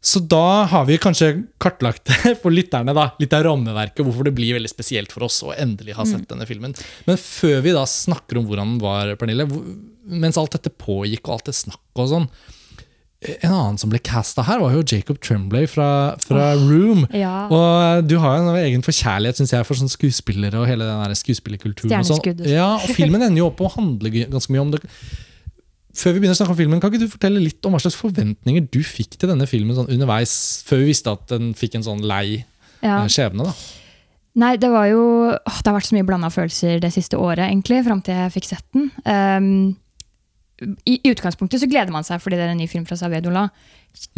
Så 0.00 0.20
da 0.22 0.64
har 0.70 0.84
vi 0.86 0.98
kanskje 1.02 1.32
kartlagt 1.58 2.06
det 2.06 2.36
for 2.42 2.54
lytterne, 2.54 2.94
da, 2.94 3.08
litt 3.18 3.34
av 3.34 3.42
rammeverket, 3.48 4.04
hvorfor 4.06 4.28
det 4.28 4.34
blir 4.36 4.54
veldig 4.54 4.70
spesielt 4.70 5.10
for 5.14 5.26
oss 5.26 5.40
å 5.42 5.50
endelig 5.58 5.96
ha 5.98 6.06
sett 6.06 6.28
denne 6.30 6.46
filmen. 6.46 6.76
Men 7.08 7.18
før 7.18 7.58
vi 7.66 7.74
da 7.74 7.82
snakker 7.88 8.38
om 8.38 8.46
hvordan 8.46 8.76
den 8.76 8.84
var, 8.84 9.10
Pernille, 9.18 9.48
mens 10.06 10.38
alt 10.38 10.54
dette 10.54 10.70
pågikk 10.70 11.26
og 11.26 11.38
alt 11.38 11.50
det 11.50 11.58
snakket 11.58 12.04
og 12.04 12.08
sånn 12.14 12.30
En 13.42 13.50
annen 13.50 13.78
som 13.82 13.90
ble 13.90 13.98
casta 13.98 14.44
her, 14.46 14.60
var 14.62 14.76
jo 14.76 14.84
Jacob 14.86 15.18
Tremblay 15.18 15.66
fra, 15.66 16.14
fra 16.22 16.52
Room. 16.54 17.02
Ja. 17.10 17.48
Og 17.50 18.06
du 18.06 18.14
har 18.22 18.38
jo 18.38 18.52
en 18.52 18.58
egen 18.62 18.84
forkjærlighet 18.86 19.40
synes 19.40 19.56
jeg, 19.56 19.66
for 19.66 19.74
sånn 19.74 19.90
skuespillere 19.90 20.60
og 20.60 20.68
hele 20.70 20.86
den 20.86 21.18
skuespillerkulturen. 21.18 21.98
og 21.98 22.06
sånn. 22.06 22.44
Ja, 22.46 22.76
og 22.78 22.94
filmen 22.94 23.26
ender 23.26 23.42
jo 23.42 23.48
opp 23.50 23.58
og 23.64 23.72
å 23.72 23.80
handle 23.80 24.14
ganske 24.30 24.54
mye 24.54 24.62
om 24.62 24.70
det. 24.76 24.84
Før 25.96 26.12
vi 26.14 26.20
begynner 26.20 26.36
å 26.36 26.38
snakke 26.38 26.52
om 26.52 26.58
filmen, 26.58 26.80
Kan 26.80 26.92
ikke 26.92 27.00
du 27.06 27.08
fortelle 27.10 27.40
litt 27.42 27.64
om 27.66 27.72
hva 27.72 27.80
slags 27.80 27.96
forventninger 27.96 28.68
du 28.70 28.80
fikk 28.84 29.16
til 29.18 29.28
denne 29.30 29.46
filmen 29.48 29.74
sånn 29.76 29.88
underveis, 29.90 30.62
før 30.68 30.82
vi 30.84 30.90
visste 30.92 31.10
at 31.10 31.26
den 31.32 31.54
fikk 31.54 31.74
en 31.78 31.82
sånn 31.86 32.02
lei 32.06 32.44
Ja. 32.82 33.00
eh, 33.02 33.08
skjebne? 33.08 33.44
da? 33.48 33.54
Nei, 34.38 34.56
det 34.56 34.70
var 34.70 34.86
jo 34.86 35.32
åh, 35.34 35.56
Det 35.62 35.66
har 35.66 35.74
vært 35.80 35.88
så 35.88 35.96
mye 35.96 36.06
blanda 36.06 36.28
følelser 36.30 36.80
det 36.80 36.92
siste 36.92 37.16
året, 37.18 37.48
egentlig, 37.50 37.84
fram 37.84 38.00
til 38.02 38.14
jeg 38.14 38.32
fikk 38.36 38.44
sett 38.44 38.64
den. 38.72 38.90
Um, 39.04 39.76
i, 40.84 40.96
utgangspunktet 41.10 41.60
så 41.62 41.68
gleder 41.70 41.92
man 41.94 42.02
seg 42.06 42.20
fordi 42.22 42.36
det 42.38 42.46
er 42.48 42.52
en 42.54 42.58
ny 42.58 42.66
film 42.70 42.84
fra 42.88 42.96
Savedola. 42.98 43.44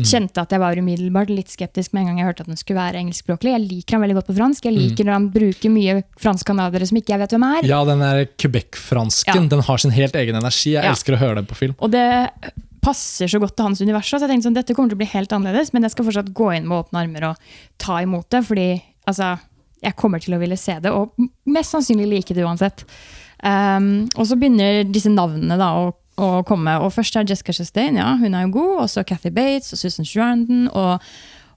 Kjente 0.00 0.40
at 0.42 0.50
jeg 0.52 0.60
var 0.60 0.76
umiddelbart 0.76 1.30
litt 1.32 1.52
skeptisk 1.52 1.92
med 1.94 2.02
en 2.02 2.08
gang 2.10 2.18
jeg 2.20 2.26
hørte 2.30 2.44
at 2.44 2.50
den 2.50 2.58
skulle 2.60 2.80
være 2.80 3.00
engelskspråklig. 3.00 3.52
Jeg 3.54 3.64
liker 3.68 3.96
han 3.96 4.02
veldig 4.04 4.16
godt 4.18 4.30
på 4.30 4.36
fransk. 4.38 4.64
Jeg 4.68 4.76
liker 4.76 5.06
når 5.08 5.16
han 5.18 5.28
bruker 5.34 5.72
mye 5.72 5.98
fransk-canadiere 6.20 6.88
som 6.90 6.98
ikke 7.00 7.14
jeg 7.14 7.22
vet 7.22 7.34
hvem 7.36 7.46
er. 7.50 7.68
Ja, 7.70 7.78
den 7.88 8.02
der 8.04 8.24
Quebec-fransken 8.40 9.44
Ja. 9.46 9.52
den 9.54 9.60
har 9.68 9.78
sin 9.78 9.94
helt 9.94 10.16
egen 10.16 10.34
energi. 10.40 10.72
Jeg 10.74 10.84
Ja. 10.84 10.90
elsker 10.92 11.14
å 11.16 11.20
høre 11.20 11.34
den 11.36 11.46
på 11.46 11.56
film. 11.56 11.74
Og 11.78 11.90
det 11.92 12.06
passer 12.82 13.28
så 13.28 13.38
godt 13.38 13.56
til 13.56 13.64
hans 13.66 13.80
univers. 13.80 14.08
Så 14.08 14.18
jeg 14.20 14.28
tenkte 14.30 14.48
sånn, 14.48 14.54
dette 14.56 14.74
kommer 14.74 14.88
til 14.88 14.96
å 14.96 15.02
bli 15.04 15.06
helt 15.12 15.30
annerledes, 15.32 15.72
men 15.72 15.82
jeg 15.82 15.92
skal 15.92 16.04
fortsatt 16.06 16.32
gå 16.32 16.56
inn 16.56 16.66
med 16.66 16.84
åpne 16.84 17.00
armer 17.04 17.28
og 17.30 17.36
ta 17.78 18.00
imot 18.00 18.28
det. 18.30 18.44
Fordi 18.44 18.82
altså, 19.06 19.38
jeg 19.82 19.96
kommer 19.96 20.18
til 20.20 20.34
å 20.34 20.40
ville 20.40 20.56
se 20.56 20.78
det, 20.80 20.90
og 20.90 21.12
mest 21.46 21.72
sannsynlig 21.72 22.08
like 22.08 22.34
det 22.34 22.44
uansett. 22.44 22.84
Um, 23.42 24.08
og 24.16 24.26
så 24.28 24.36
begynner 24.36 24.84
disse 24.90 25.08
navnene 25.08 25.56
da 25.56 25.70
å, 25.78 25.94
å 26.20 26.30
komme. 26.46 26.76
Og 26.84 26.92
først 26.94 27.16
er 27.16 27.28
Jessica 27.28 27.54
Chastain, 27.56 27.98
ja, 28.00 28.14
hun 28.20 28.36
er 28.36 28.46
jo 28.46 28.54
god. 28.58 28.72
Og 28.84 28.88
så 28.92 29.04
Cathy 29.06 29.32
Bates 29.34 29.74
og 29.74 29.80
Susan 29.80 30.08
Sarandon. 30.08 30.66
Og, 30.76 31.06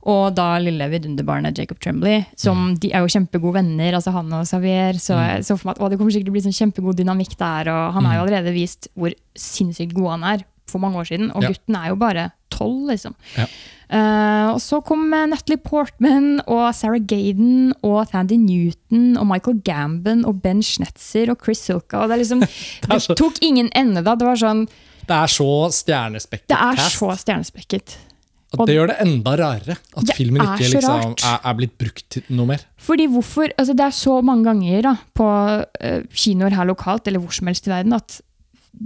og 0.09 0.23
da 0.35 0.47
lille 0.59 0.87
vidunderbarnet 0.91 1.59
Jacob 1.59 1.79
Tremblay. 1.83 2.23
Som 2.39 2.73
de 2.79 2.91
er 2.91 3.03
jo 3.03 3.11
kjempegode 3.13 3.59
venner, 3.61 3.97
altså 3.99 4.15
han 4.15 4.31
og 4.35 4.47
Xavier. 4.49 4.99
Så 5.01 5.19
jeg 5.19 5.45
så 5.47 5.57
for 5.59 5.69
meg 5.69 5.77
at 5.77 5.83
å, 5.83 5.91
det 5.91 5.99
kommer 5.99 6.15
sikkert 6.15 6.31
til 6.31 6.35
å 6.35 6.37
bli 6.39 6.47
sånn 6.47 6.59
kjempegod 6.61 6.99
dynamikk 6.99 7.37
der. 7.39 7.71
Og 7.73 7.99
han 7.99 8.09
har 8.09 8.17
jo 8.17 8.25
allerede 8.25 8.55
vist 8.55 8.89
hvor 8.97 9.15
sinnssykt 9.39 9.95
god 9.97 10.15
han 10.17 10.27
er 10.33 10.47
for 10.69 10.83
mange 10.83 10.99
år 11.01 11.11
siden. 11.11 11.31
Og 11.35 11.45
gutten 11.45 11.77
er 11.79 11.91
jo 11.91 11.99
bare 11.99 12.31
tolv, 12.53 12.85
liksom. 12.93 13.15
Ja. 13.37 13.47
Uh, 13.93 14.53
og 14.55 14.61
så 14.63 14.79
kom 14.81 15.03
eh, 15.13 15.25
Natalie 15.29 15.59
Portman 15.61 16.39
og 16.49 16.63
Sarah 16.73 17.03
Gaden 17.05 17.75
og 17.85 18.07
Thandy 18.09 18.39
Newton 18.41 19.11
og 19.21 19.27
Michael 19.29 19.59
Gambon 19.67 20.23
og 20.25 20.39
Ben 20.41 20.63
Schnetzer 20.65 21.29
og 21.29 21.43
Chris 21.45 21.61
Silka. 21.67 21.99
Og 22.01 22.09
det, 22.09 22.15
er 22.15 22.23
liksom, 22.23 22.41
det 22.87 23.01
så- 23.03 23.13
det 23.13 23.19
tok 23.21 23.37
ingen 23.45 23.69
ende 23.77 24.01
da. 24.01 24.15
Det 24.17 24.25
var 24.25 24.39
sånn, 24.41 24.65
Det 25.03 25.13
er 25.19 25.29
så 25.29 25.49
stjernespekket 25.75 26.49
det 26.49 26.57
er 26.57 26.81
så 26.89 27.11
stjernespekket. 27.21 27.97
Og 28.53 28.67
det 28.69 28.75
gjør 28.77 28.91
det 28.91 28.97
enda 29.01 29.31
rarere 29.39 29.75
at 29.97 30.11
filmen 30.13 30.41
er 30.41 30.59
ikke 30.61 30.67
så 30.71 30.77
liksom, 30.77 31.15
er, 31.25 31.39
er 31.49 31.55
blitt 31.57 31.73
brukt 31.81 32.03
til 32.13 32.27
noe 32.37 32.51
mer. 32.51 32.61
Fordi 32.77 33.07
hvorfor, 33.09 33.49
altså 33.57 33.73
Det 33.77 33.85
er 33.87 33.95
så 33.97 34.19
mange 34.25 34.45
ganger 34.45 34.83
da, 34.85 34.91
på 35.17 35.25
uh, 35.25 36.01
kinoer 36.13 36.53
her 36.53 36.69
lokalt 36.69 37.09
eller 37.09 37.21
hvor 37.23 37.33
som 37.33 37.49
helst 37.49 37.65
i 37.69 37.73
verden 37.73 37.97
at 37.97 38.19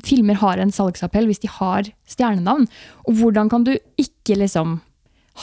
filmer 0.06 0.36
har 0.42 0.60
en 0.62 0.72
salgsappell 0.74 1.28
hvis 1.30 1.40
de 1.44 1.50
har 1.52 1.88
stjernenavn. 2.10 2.68
Og 3.08 3.18
hvordan 3.22 3.50
kan 3.50 3.64
du 3.68 3.74
ikke 3.98 4.38
liksom 4.40 4.80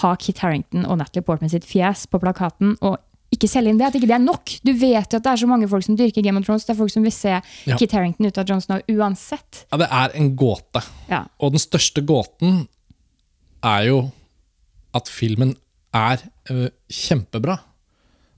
ha 0.02 0.14
Kit 0.18 0.40
Harrington 0.42 0.84
og 0.90 0.98
Natalie 1.00 1.24
Portman 1.26 1.52
sitt 1.52 1.66
fjes 1.68 2.06
på 2.10 2.18
plakaten 2.22 2.74
og 2.82 2.98
ikke 3.34 3.48
selge 3.50 3.72
inn 3.72 3.78
det? 3.80 3.88
At 3.88 3.96
ikke 3.98 4.10
det 4.10 4.16
er 4.18 4.22
nok? 4.26 4.52
Du 4.66 4.72
vet 4.72 5.10
jo 5.10 5.18
at 5.18 5.24
det 5.26 5.32
er 5.32 5.40
så 5.42 5.48
mange 5.50 5.68
folk 5.70 5.86
som 5.86 5.96
dyrker 5.98 6.22
Game 6.22 6.38
of 6.38 6.46
Thrones. 6.46 6.66
Det 6.66 6.74
er 6.74 6.80
folk 6.82 6.92
som 6.92 7.02
vil 7.06 7.14
se 7.14 7.34
Ja. 7.66 7.76
Kit 7.80 7.92
Harrington 7.96 8.26
ut 8.28 8.38
av 8.38 8.46
Jon 8.50 8.60
Snow 8.62 8.82
uansett. 8.90 9.64
Ja, 9.72 9.78
Det 9.78 9.88
er 9.90 10.14
en 10.20 10.36
gåte. 10.36 10.82
Ja. 11.10 11.24
Og 11.40 11.52
den 11.56 11.62
største 11.62 12.04
gåten 12.06 12.66
er 13.64 13.86
jo 13.88 14.10
at 14.94 15.08
filmen 15.10 15.56
er 15.94 16.20
øh, 16.50 16.68
kjempebra. 16.90 17.58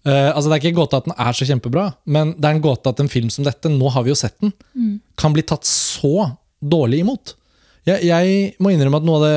Eh, 0.07 0.29
altså 0.31 0.49
Det 0.49 0.55
er 0.55 0.62
ikke 0.62 0.73
en 0.75 0.81
gåte 0.81 1.01
at 1.01 1.09
den 1.09 1.16
er 1.19 1.35
så 1.37 1.49
kjempebra, 1.49 1.87
men 2.07 2.33
det 2.38 2.47
er 2.47 2.57
en 2.57 2.64
gåte 2.64 2.92
at 2.92 3.03
en 3.03 3.11
film 3.11 3.31
som 3.33 3.47
dette, 3.47 3.73
nå 3.73 3.90
har 3.90 4.07
vi 4.07 4.12
jo 4.12 4.19
sett 4.19 4.37
den, 4.45 4.55
kan 5.19 5.35
bli 5.35 5.42
tatt 5.42 5.66
så 5.66 6.31
dårlig 6.62 7.03
imot. 7.03 7.35
Jeg, 7.87 8.07
jeg 8.07 8.55
må 8.62 8.73
innrømme 8.73 9.01
at 9.03 9.07
noe 9.07 9.19
av 9.19 9.27
det 9.27 9.37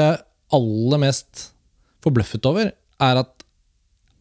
aller 0.59 1.01
mest 1.01 1.49
forbløffet 2.05 2.45
over, 2.49 2.71
er 2.99 3.21
at 3.23 3.35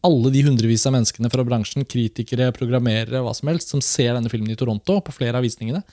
alle 0.05 0.31
de 0.31 0.43
hundrevis 0.45 0.85
av 0.87 0.95
menneskene 0.95 1.29
fra 1.31 1.43
bransjen, 1.45 1.85
kritikere, 1.87 2.53
programmerere, 2.55 3.21
hva 3.23 3.33
som 3.35 3.51
helst, 3.51 3.73
som 3.73 3.83
ser 3.83 4.13
denne 4.15 4.31
filmen 4.31 4.53
i 4.53 4.57
Toronto 4.59 4.99
på 5.03 5.15
flere 5.15 5.39
av 5.39 5.45
visningene, 5.45 5.83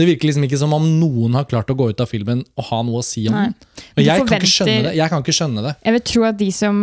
det 0.00 0.06
virker 0.08 0.30
liksom 0.30 0.46
ikke 0.46 0.56
som 0.56 0.72
om 0.72 0.84
noen 0.98 1.34
har 1.36 1.44
klart 1.50 1.68
å 1.68 1.76
gå 1.76 1.90
ut 1.92 2.00
av 2.00 2.08
filmen 2.08 2.40
og 2.56 2.68
ha 2.70 2.78
noe 2.86 3.02
å 3.02 3.04
si 3.04 3.26
om 3.28 3.36
Nei. 3.36 3.50
den. 3.50 3.88
Og 3.92 4.06
jeg 4.06 4.24
kan, 4.24 4.46
ikke 4.48 4.68
det. 4.68 4.94
jeg 4.96 5.12
kan 5.12 5.24
ikke 5.24 5.34
skjønne 5.36 5.64
det. 5.66 5.74
Jeg 5.84 5.96
vil 5.98 6.04
tro 6.08 6.22
at 6.30 6.38
de 6.40 6.48
som 6.56 6.78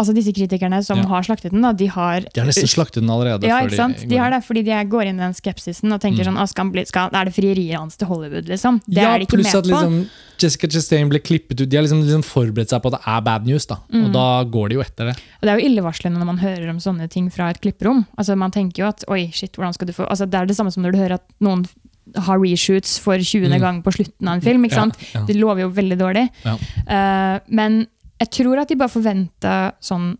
Altså 0.00 0.14
disse 0.16 0.32
kritikerne 0.32 0.80
som 0.86 1.02
Ja. 1.02 1.06
har 1.10 1.26
slaktet 1.26 1.52
den, 1.52 1.60
da, 1.64 1.72
de 1.76 1.86
har 1.92 2.24
De 2.24 2.40
har 2.40 2.48
nesten 2.48 2.70
slaktet 2.70 3.02
den 3.02 3.10
allerede. 3.12 3.44
Ja, 3.46 3.60
ikke 3.66 3.76
sant? 3.76 4.00
De 4.08 4.16
har 4.16 4.32
det 4.32 4.40
fordi 4.46 4.64
de 4.64 4.78
går 4.88 5.10
inn 5.10 5.20
i 5.20 5.24
den 5.26 5.36
skepsisen 5.36 5.92
og 5.92 6.00
tenker 6.00 6.24
sånn 6.24 6.40
«Å, 6.40 6.48
skal 6.48 6.72
bli, 6.72 6.86
skal, 6.88 7.12
Er 7.12 7.28
det 7.28 7.34
frieriet 7.36 7.76
hans 7.76 8.00
til 8.00 8.08
Hollywood, 8.08 8.48
liksom? 8.48 8.80
Det 8.88 9.02
ja, 9.02 9.12
er 9.14 9.20
de 9.20 9.28
ikke 9.28 9.42
med 9.42 9.52
at 9.52 9.62
på. 9.62 9.68
liksom, 9.68 10.00
Jessica 10.40 10.70
Chastain 10.72 11.10
ble 11.12 11.20
klippet 11.20 11.60
ut. 11.60 11.68
De 11.68 11.76
har 11.76 11.84
liksom, 11.84 12.00
liksom 12.06 12.24
forberedt 12.24 12.72
seg 12.72 12.80
på 12.80 12.88
at 12.88 12.96
det 12.96 13.02
er 13.12 13.20
bad 13.28 13.46
news, 13.46 13.66
da. 13.68 13.76
Mm. 13.92 14.06
og 14.06 14.12
da 14.16 14.26
går 14.56 14.72
de 14.72 14.78
jo 14.78 14.80
etter 14.86 15.10
det. 15.10 15.16
Og 15.40 15.44
det 15.44 15.52
er 15.52 15.60
jo 15.60 15.68
illevarslende 15.68 16.18
når 16.22 16.30
man 16.32 16.40
hører 16.40 16.72
om 16.72 16.80
sånne 16.80 17.10
ting 17.12 17.28
fra 17.30 17.50
et 17.52 17.60
klipperom. 17.60 18.06
Altså 18.16 18.36
Man 18.40 18.50
tenker 18.54 18.84
jo 18.84 18.88
at 18.88 19.04
oi, 19.12 19.28
shit, 19.36 19.52
hvordan 19.52 19.76
skal 19.76 19.90
du 19.90 19.92
få 19.92 20.08
Altså 20.08 20.24
Det 20.30 20.38
er 20.40 20.46
det 20.48 20.56
samme 20.56 20.72
som 20.72 20.82
når 20.82 20.96
du 20.96 20.98
hører 21.02 21.18
at 21.20 21.26
noen 21.44 21.66
har 22.16 22.40
reshoots 22.40 22.98
for 22.98 23.20
20. 23.20 23.46
Mm. 23.52 23.60
gang 23.60 23.82
på 23.84 23.92
slutten 23.94 24.28
av 24.28 24.38
en 24.38 24.40
film. 24.40 24.64
ikke 24.64 24.74
sant? 24.74 24.96
ja. 25.14 25.22
Det 25.26 25.36
lover 25.36 25.66
jo 25.66 25.70
veldig 25.76 25.98
dårlig. 26.00 26.28
Ja. 26.44 26.56
Uh, 26.88 27.36
men 27.46 27.86
jeg 28.20 28.32
tror 28.36 28.60
at 28.60 28.70
de 28.70 28.78
bare 28.78 28.92
forventa 28.92 29.54
sånn 29.84 30.12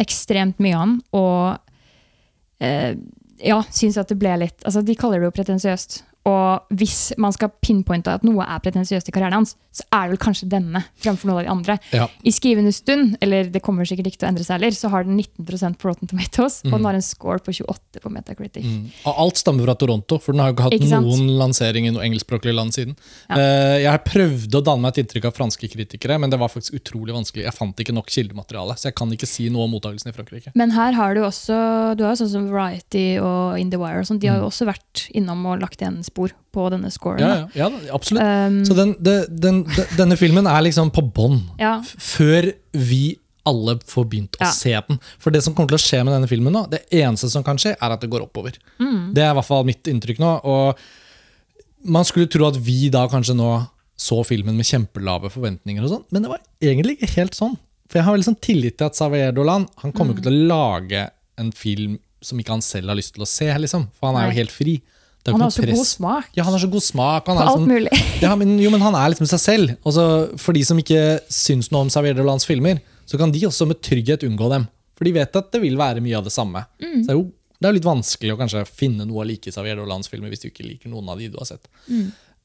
ekstremt 0.00 0.60
mye 0.62 0.76
av 0.76 0.84
han, 0.84 0.92
og 1.16 2.64
eh, 2.64 2.94
ja, 3.44 3.58
syns 3.74 3.98
at 4.00 4.10
det 4.12 4.18
ble 4.20 4.36
litt 4.42 4.64
altså 4.68 4.82
De 4.84 4.96
kaller 4.98 5.20
det 5.20 5.30
jo 5.30 5.36
pretensiøst. 5.36 6.00
Og 6.28 6.76
hvis 6.76 7.12
man 7.16 7.32
skal 7.32 7.48
pinpointe 7.64 8.12
at 8.12 8.24
noe 8.26 8.44
er 8.44 8.60
pretensiøst 8.60 9.08
i 9.08 9.12
karrieren 9.14 9.38
hans, 9.38 9.54
så 9.72 9.84
er 9.94 10.08
det 10.08 10.12
vel 10.16 10.20
kanskje 10.20 10.48
denne 10.50 10.82
fremfor 11.00 11.30
noen 11.30 11.38
av 11.40 11.44
de 11.46 11.50
andre. 11.52 11.76
Ja. 11.96 12.08
I 12.26 12.32
skrivende 12.34 12.72
stund, 12.74 13.14
eller 13.24 13.48
det 13.48 13.62
kommer 13.64 13.86
sikkert 13.88 14.10
ikke 14.10 14.20
til 14.20 14.28
å 14.28 14.30
endre 14.32 14.44
seg 14.44 14.58
heller, 14.58 14.74
så 14.76 14.90
har 14.92 15.06
den 15.06 15.16
19 15.16 15.78
på 15.80 15.88
Rotten 15.88 16.10
Tomatoes, 16.10 16.58
og 16.66 16.74
den 16.74 16.88
har 16.88 16.98
en 16.98 17.06
score 17.06 17.40
på 17.40 17.54
28 17.56 18.02
på 18.04 18.12
Metacritic. 18.12 18.66
Mm. 18.66 18.90
Og 19.06 19.22
alt 19.24 19.40
stammer 19.40 19.64
fra 19.64 19.76
Toronto, 19.80 20.18
for 20.20 20.36
den 20.36 20.42
har 20.44 20.50
jo 20.50 20.56
ikke 20.58 20.66
hatt 20.68 20.76
Ikke 20.76 21.00
noen 21.06 21.30
lansering 21.40 21.86
i 21.88 21.94
noe 21.94 22.04
engelskspråklig 22.04 22.54
land 22.56 22.74
siden. 22.76 22.98
Ja. 23.30 23.38
Eh, 23.38 23.76
jeg 23.86 24.04
prøvde 24.10 24.60
å 24.60 24.64
danne 24.66 24.84
meg 24.84 24.92
et 24.98 25.04
inntrykk 25.04 25.30
av 25.30 25.38
franske 25.38 25.70
kritikere, 25.72 26.18
men 26.20 26.34
det 26.34 26.40
var 26.42 26.52
faktisk 26.52 26.76
utrolig 26.82 27.16
vanskelig. 27.16 27.46
Jeg 27.46 27.56
fant 27.56 27.80
ikke 27.80 27.96
nok 27.96 28.10
kildemateriale, 28.12 28.76
så 28.76 28.90
jeg 28.90 28.98
kan 29.00 29.14
ikke 29.16 29.30
si 29.30 29.48
noe 29.54 29.64
om 29.64 29.74
mottakelsen 29.78 30.12
i 30.12 30.16
Frankrike. 30.18 30.52
Men 30.58 30.74
her 30.76 30.92
har 30.98 31.16
du 31.16 31.22
også 31.24 31.96
du 31.96 32.04
har 32.04 32.18
sånn 32.18 32.28
som 32.34 32.50
Variety 32.50 33.06
og 33.22 33.56
In 33.60 33.70
The 33.72 33.80
Wire. 33.80 34.02
Og 34.02 34.10
sånt, 34.10 34.20
de 34.20 34.28
har 34.28 34.36
Mm. 34.40 34.44
jo 34.44 34.50
også 34.50 34.66
vært 34.68 35.08
innom 35.16 35.46
og 35.46 35.60
lagt 35.62 35.80
igjen 35.80 36.02
spor 36.10 36.34
på 36.52 36.66
denne 36.74 36.90
scoren. 36.92 37.22
Ja, 37.22 37.48
ja, 37.54 37.70
ja 37.70 37.94
absolutt. 37.96 38.26
Um, 38.26 38.60
Så 38.68 38.76
den, 38.78 38.94
den, 39.00 39.24
den, 39.30 39.64
denne 39.96 40.18
filmen 40.20 40.50
er 40.50 40.62
liksom 40.66 40.92
på 40.94 41.06
bånn. 41.06 41.40
ja. 41.62 41.78
Før 41.96 42.52
vi 42.76 43.16
alle 43.48 43.78
får 43.88 44.06
begynt 44.10 44.36
å 44.36 44.50
se 44.52 44.74
den. 44.86 44.98
For 45.18 45.32
det 45.32 45.40
som 45.46 45.54
kommer 45.56 45.72
til 45.72 45.78
å 45.78 45.82
skje 45.82 46.02
med 46.04 46.12
denne 46.12 46.28
filmen 46.30 46.52
nå, 46.54 46.66
det 46.70 46.82
eneste 47.00 47.30
som 47.32 47.44
kan 47.46 47.58
skje, 47.58 47.72
er 47.72 47.94
at 47.94 48.02
det 48.02 48.10
går 48.12 48.26
oppover. 48.26 48.58
Mm. 48.78 49.14
Det 49.16 49.24
er 49.24 49.32
i 49.32 49.38
hvert 49.38 49.48
fall 49.48 49.64
mitt 49.66 49.88
inntrykk 49.90 50.20
nå. 50.22 50.34
Og 50.44 51.88
man 51.90 52.06
skulle 52.06 52.28
tro 52.30 52.46
at 52.50 52.58
vi 52.60 52.90
da 52.92 53.06
kanskje 53.10 53.36
nå 53.38 53.48
så 54.00 54.20
filmen 54.24 54.56
med 54.56 54.68
kjempelave 54.68 55.28
forventninger, 55.32 55.84
og 55.84 55.92
sånn, 55.92 56.04
men 56.12 56.24
det 56.24 56.30
var 56.32 56.40
egentlig 56.64 56.96
ikke 56.96 57.10
helt 57.18 57.36
sånn. 57.36 57.56
For 57.90 58.00
jeg 58.00 58.06
har 58.06 58.14
veldig 58.14 58.28
sånn 58.30 58.38
tillit 58.44 58.78
til 58.78 58.86
at 58.86 58.96
Xavier 58.96 59.34
Dolan 59.36 59.66
han 59.82 59.92
kommer 59.96 60.14
ikke 60.14 60.28
til 60.28 60.36
å 60.36 60.48
lage 60.52 61.02
en 61.40 61.50
film 61.56 61.98
som 62.24 62.40
ikke 62.40 62.54
han 62.54 62.64
selv 62.64 62.92
har 62.92 62.98
lyst 63.00 63.16
til 63.16 63.24
å 63.24 63.28
se, 63.28 63.48
liksom. 63.64 63.88
For 63.96 64.10
han 64.10 64.20
er 64.20 64.28
jo 64.30 64.36
helt 64.38 64.54
fri. 64.54 64.76
Han 65.28 65.42
har 65.44 65.50
så 65.52 65.60
så 65.60 65.68
god 65.68 65.86
smak 65.86 66.30
Ja, 66.32 66.44
han 66.46 66.54
har 66.54 66.62
så 66.62 66.68
god 66.72 66.84
smak. 66.84 67.26
Han 67.28 67.36
på 67.36 67.42
alt 67.44 67.58
sånn, 67.58 67.68
mulig. 67.68 67.98
ja, 68.24 68.30
men, 68.40 68.54
jo, 68.62 68.70
men 68.72 68.80
han 68.80 68.96
er 68.96 69.12
liksom 69.12 69.28
seg 69.28 69.42
selv. 69.42 69.74
Også 69.84 70.04
for 70.40 70.56
de 70.56 70.62
som 70.64 70.80
ikke 70.80 71.20
syns 71.28 71.68
noe 71.72 71.84
om 71.84 71.90
Xavier 71.92 72.16
Dolans 72.16 72.48
filmer, 72.48 72.80
så 73.04 73.20
kan 73.20 73.34
de 73.34 73.42
også 73.48 73.68
med 73.68 73.82
trygghet 73.84 74.24
unngå 74.26 74.48
dem. 74.52 74.64
For 74.96 75.08
de 75.08 75.12
vet 75.16 75.36
at 75.36 75.52
det 75.52 75.60
vil 75.62 75.76
være 75.80 76.02
mye 76.04 76.16
av 76.18 76.24
det 76.24 76.32
samme. 76.32 76.64
Så 76.80 77.04
det 77.04 77.14
er 77.14 77.20
jo 77.20 77.28
det 77.60 77.68
er 77.68 77.76
litt 77.76 77.84
vanskelig 77.84 78.32
å 78.32 78.38
kanskje 78.40 78.64
finne 78.64 79.04
noe 79.04 79.20
å 79.20 79.28
like 79.28 79.50
i 79.50 79.52
Xavier 79.52 79.76
Dolans 79.76 80.08
filmer 80.08 80.32
hvis 80.32 80.40
du 80.40 80.48
ikke 80.48 80.64
liker 80.64 80.88
noen 80.88 81.10
av 81.12 81.20
de 81.20 81.28
du 81.28 81.36
har 81.36 81.48
sett. 81.50 81.68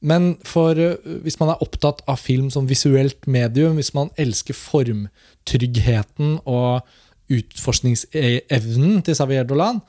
Men 0.04 0.34
for, 0.44 0.76
uh, 0.76 1.16
hvis 1.24 1.38
man 1.40 1.54
er 1.54 1.62
opptatt 1.64 2.02
av 2.04 2.20
film 2.20 2.50
som 2.52 2.68
visuelt 2.68 3.24
medium, 3.24 3.78
hvis 3.80 3.94
man 3.96 4.12
elsker 4.20 4.56
formtryggheten 4.58 6.36
og 6.44 6.84
utforskningsevnen 7.32 9.00
til 9.06 9.16
Xavier 9.16 9.48
Dolan, 9.48 9.80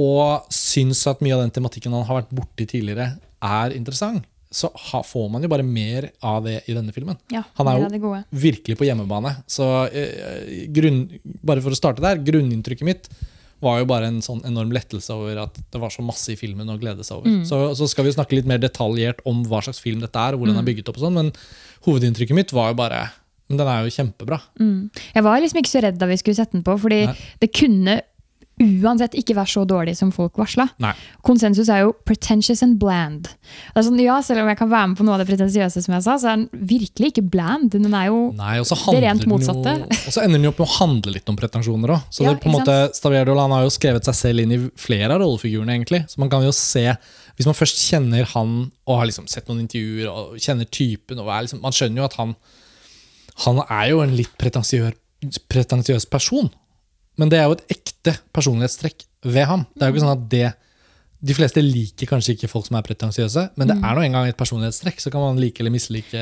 og 0.00 0.46
syns 0.54 1.04
at 1.10 1.20
mye 1.24 1.34
av 1.36 1.44
den 1.44 1.52
tematikken 1.54 1.92
han 1.94 2.06
har 2.08 2.22
vært 2.22 2.32
borti 2.34 2.66
tidligere, 2.66 3.12
er 3.44 3.74
interessant, 3.76 4.24
så 4.54 4.68
ha, 4.70 5.00
får 5.02 5.28
man 5.34 5.42
jo 5.42 5.48
bare 5.50 5.64
mer 5.66 6.08
av 6.22 6.44
det 6.46 6.60
i 6.70 6.74
denne 6.76 6.92
filmen. 6.94 7.16
Ja, 7.34 7.42
Han 7.58 7.66
er 7.72 7.80
mer 7.82 7.96
jo-. 7.98 8.12
Virkelig 8.30 8.76
på 8.78 8.86
hjemmebane. 8.86 9.32
Så 9.50 9.66
eh, 9.90 10.66
grunn, 10.74 11.08
bare 11.42 11.62
for 11.64 11.74
å 11.74 11.78
starte 11.78 12.02
der, 12.04 12.20
grunninntrykket 12.22 12.86
mitt 12.86 13.08
var 13.64 13.80
jo 13.80 13.88
bare 13.88 14.06
en 14.10 14.20
sånn 14.22 14.42
enorm 14.46 14.70
lettelse 14.74 15.10
over 15.14 15.40
at 15.46 15.58
det 15.72 15.80
var 15.80 15.90
så 15.90 16.04
masse 16.06 16.30
i 16.34 16.36
filmen 16.38 16.68
å 16.70 16.78
glede 16.78 17.02
seg 17.06 17.18
over. 17.18 17.32
Mm. 17.32 17.44
Så, 17.48 17.58
så 17.78 17.88
skal 17.90 18.04
vi 18.06 18.12
jo 18.12 18.16
snakke 18.18 18.36
litt 18.38 18.46
mer 18.50 18.60
detaljert 18.62 19.22
om 19.26 19.42
hva 19.48 19.62
slags 19.64 19.80
film 19.82 20.02
dette 20.04 20.20
er, 20.20 20.34
og 20.36 20.42
hvordan 20.42 20.54
Mm. 20.54 20.60
den 20.60 20.64
er 20.66 20.70
bygget 20.70 20.90
opp 20.92 20.98
og 21.00 21.06
sånn, 21.06 21.18
men 21.18 21.32
hovedinntrykket 21.86 22.36
mitt 22.38 22.52
var 22.54 22.72
jo 22.72 22.78
bare 22.82 23.04
men 23.44 23.58
Den 23.60 23.68
er 23.68 23.82
jo 23.84 23.90
kjempebra. 23.92 24.38
Mm. 24.56 24.88
Jeg 25.14 25.22
var 25.26 25.40
liksom 25.42 25.58
ikke 25.60 25.68
så 25.74 25.80
redd 25.84 25.98
da 26.00 26.06
vi 26.08 26.16
skulle 26.16 26.38
sette 26.38 26.56
den 26.56 26.62
på, 26.64 26.78
fordi 26.80 27.02
Nei. 27.10 27.16
det 27.42 27.50
kunne 27.52 27.98
uansett 28.60 29.16
ikke 29.18 29.34
være 29.34 29.50
så 29.50 29.64
dårlig 29.66 29.96
som 29.98 30.12
folk 30.14 30.36
varsla. 30.38 30.68
Konsensus 31.26 31.68
er 31.72 31.82
jo 31.82 31.94
pretentious 32.06 32.62
and 32.62 32.78
bland. 32.78 33.26
Det 33.26 33.80
er 33.80 33.86
sånn, 33.88 33.98
ja, 34.02 34.20
Selv 34.24 34.44
om 34.44 34.48
jeg 34.50 34.58
kan 34.60 34.70
være 34.70 34.88
med 34.92 34.98
på 34.98 35.06
noe 35.06 35.16
av 35.16 35.24
det 35.24 35.28
pretensiøse, 35.32 35.82
som 35.82 35.94
jeg 35.96 36.04
sa, 36.06 36.14
så 36.20 36.30
er 36.30 36.36
den 36.38 36.68
virkelig 36.70 37.10
ikke 37.12 37.24
bland. 37.32 37.72
Den 37.74 37.92
er 37.92 38.06
jo 38.12 38.32
Nei, 38.38 38.58
Det 38.62 39.02
rent 39.02 39.24
jo- 39.24 39.32
motsatte. 39.32 39.74
Og 40.06 40.12
så 40.14 40.22
ender 40.22 40.38
den 40.38 40.44
jo 40.44 40.50
opp 40.54 40.60
med 40.62 40.68
å 40.68 40.78
handle 40.78 41.12
litt 41.12 41.28
om 41.28 41.36
pretensjoner 41.36 41.88
òg. 41.96 42.02
Så 42.10 42.22
Ja, 42.24 42.32
det, 42.34 42.40
på 42.42 42.46
en 42.46 42.60
måte, 42.60 42.94
Stavier 42.94 43.26
har 43.26 43.62
jo 43.62 43.70
skrevet 43.74 44.04
seg 44.04 44.14
selv 44.14 44.40
inn 44.40 44.52
i 44.52 44.70
flere 44.76 45.10
av 45.10 45.20
rollefigurene, 45.20 45.74
egentlig. 45.74 46.04
Så 46.08 46.18
man 46.18 46.30
kan 46.30 46.42
jo 46.42 46.52
se 46.52 46.96
Hvis 47.36 47.46
man 47.46 47.54
først 47.54 47.90
kjenner 47.90 48.24
han 48.26 48.70
og 48.86 48.98
har 48.98 49.06
liksom 49.06 49.26
sett 49.28 49.48
noen 49.48 49.66
intervjuer 49.66 50.06
og 50.06 50.36
kjenner 50.38 50.70
typen 50.70 51.18
og 51.18 51.26
liksom, 51.26 51.60
Man 51.60 51.72
skjønner 51.72 51.96
jo 51.96 52.04
at 52.04 52.14
han 52.14 52.36
Han 53.44 53.58
er 53.68 53.90
jo 53.90 54.00
en 54.00 54.14
litt 54.14 54.38
pretensiøs 54.38 56.06
person. 56.08 56.50
Men 57.20 57.30
det 57.30 57.40
er 57.40 57.48
jo 57.48 57.56
et 57.56 57.66
ekte 57.76 58.16
personlighetstrekk 58.34 59.06
ved 59.24 59.48
ham. 59.48 59.64
Det 59.74 59.84
er 59.84 59.90
jo 59.90 59.96
ikke 59.96 60.06
sånn 60.06 60.16
at 60.18 60.28
det 60.32 60.46
De 61.24 61.32
fleste 61.32 61.62
liker 61.64 62.08
kanskje 62.10 62.34
ikke 62.34 62.50
folk 62.52 62.66
som 62.66 62.76
er 62.76 62.84
pretensiøse, 62.84 63.46
men 63.56 63.70
det 63.70 63.78
er 63.78 63.94
nå 63.96 64.02
engang 64.04 64.26
et 64.28 64.36
personlighetstrekk. 64.36 64.98
Så 65.00 65.08
kan 65.08 65.22
man 65.24 65.38
like 65.40 65.62
eller 65.62 65.72
mislike 65.72 66.20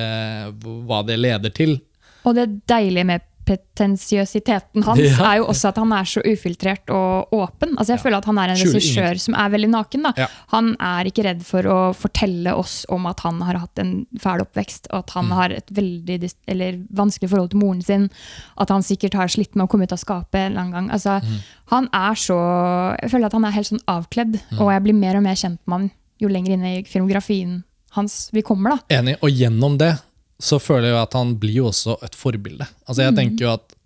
hva 0.62 1.00
det 1.02 1.16
leder 1.18 1.50
til. 1.50 1.80
Og 2.22 2.36
det 2.38 2.44
deilige 2.70 3.08
med 3.08 3.24
pretensiøsiteten 3.46 4.84
hans 4.86 5.00
Ja. 5.00 5.32
er 5.32 5.36
jo 5.38 5.46
også 5.50 5.68
at 5.68 5.76
han 5.76 5.92
er 5.92 6.04
så 6.04 6.20
ufiltrert 6.24 6.90
og 6.90 7.28
åpen. 7.32 7.74
Altså 7.76 7.92
Jeg 7.94 8.00
føler 8.02 8.18
at 8.18 8.24
han 8.24 8.38
er 8.38 8.48
en 8.50 8.56
regissør 8.56 9.18
som 9.20 9.34
er 9.34 9.50
veldig 9.50 9.70
naken. 9.70 10.06
Ja. 10.16 10.26
Han 10.52 10.76
er 10.80 11.04
ikke 11.10 11.24
redd 11.24 11.42
for 11.44 11.62
å 11.62 11.94
fortelle 11.94 12.54
oss 12.56 12.84
om 12.88 13.06
at 13.06 13.20
han 13.20 13.40
har 13.40 13.58
hatt 13.58 13.78
en 13.78 14.06
fæl 14.18 14.40
oppvekst, 14.44 14.86
og 14.92 14.98
at 15.04 15.10
han 15.10 15.26
Mm. 15.26 15.32
har 15.32 15.50
et 15.52 15.66
veldig 15.72 16.32
eller 16.48 16.72
vanskelig 16.92 17.30
forhold 17.30 17.50
til 17.50 17.60
moren 17.60 17.82
sin. 17.82 18.10
At 18.58 18.68
han 18.70 18.82
sikkert 18.82 19.14
har 19.14 19.26
slitt 19.28 19.54
med 19.56 19.66
å 19.66 19.70
komme 19.70 19.84
ut 19.84 19.92
av 19.92 19.98
skapet 19.98 20.56
en 20.56 20.70
gang. 20.72 20.90
Altså, 20.90 21.20
Mm. 21.22 21.38
Han 21.66 21.88
er 21.92 22.14
så 22.14 22.96
Jeg 23.02 23.10
føler 23.10 23.26
at 23.26 23.32
han 23.32 23.44
er 23.44 23.50
helt 23.52 23.66
sånn 23.66 23.84
avkledd, 23.88 24.40
Mm. 24.52 24.60
og 24.60 24.70
jeg 24.72 24.82
blir 24.82 24.94
mer 24.94 25.16
og 25.16 25.22
mer 25.22 25.34
kjent 25.34 25.58
med 25.66 25.80
han 25.80 25.90
jo 26.20 26.28
lenger 26.28 26.50
inn 26.52 26.64
i 26.64 26.82
filmografien 26.82 27.64
hans 27.92 28.30
vi 28.32 28.42
kommer. 28.42 28.70
da. 28.88 28.96
Enig. 29.00 29.16
Og 29.22 29.30
gjennom 29.30 29.76
det 29.78 29.98
så 30.42 30.58
føler 30.62 30.90
jeg 30.90 31.00
at 31.00 31.18
han 31.18 31.34
blir 31.40 31.60
jo 31.62 31.70
også 31.70 31.98
et 32.06 32.16
forbilde. 32.18 32.66
Altså 32.86 33.06
jeg 33.06 33.16
tenker 33.18 33.46
jo 33.46 33.52
at 33.54 33.76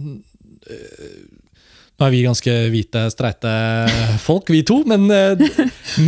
mm, 0.00 0.16
øh, 0.70 1.20
Nå 2.00 2.06
er 2.06 2.12
vi 2.14 2.22
ganske 2.24 2.52
hvite, 2.72 3.00
streite 3.12 3.50
folk, 4.24 4.48
vi 4.48 4.62
to, 4.64 4.78
men, 4.88 5.02
øh, 5.12 5.42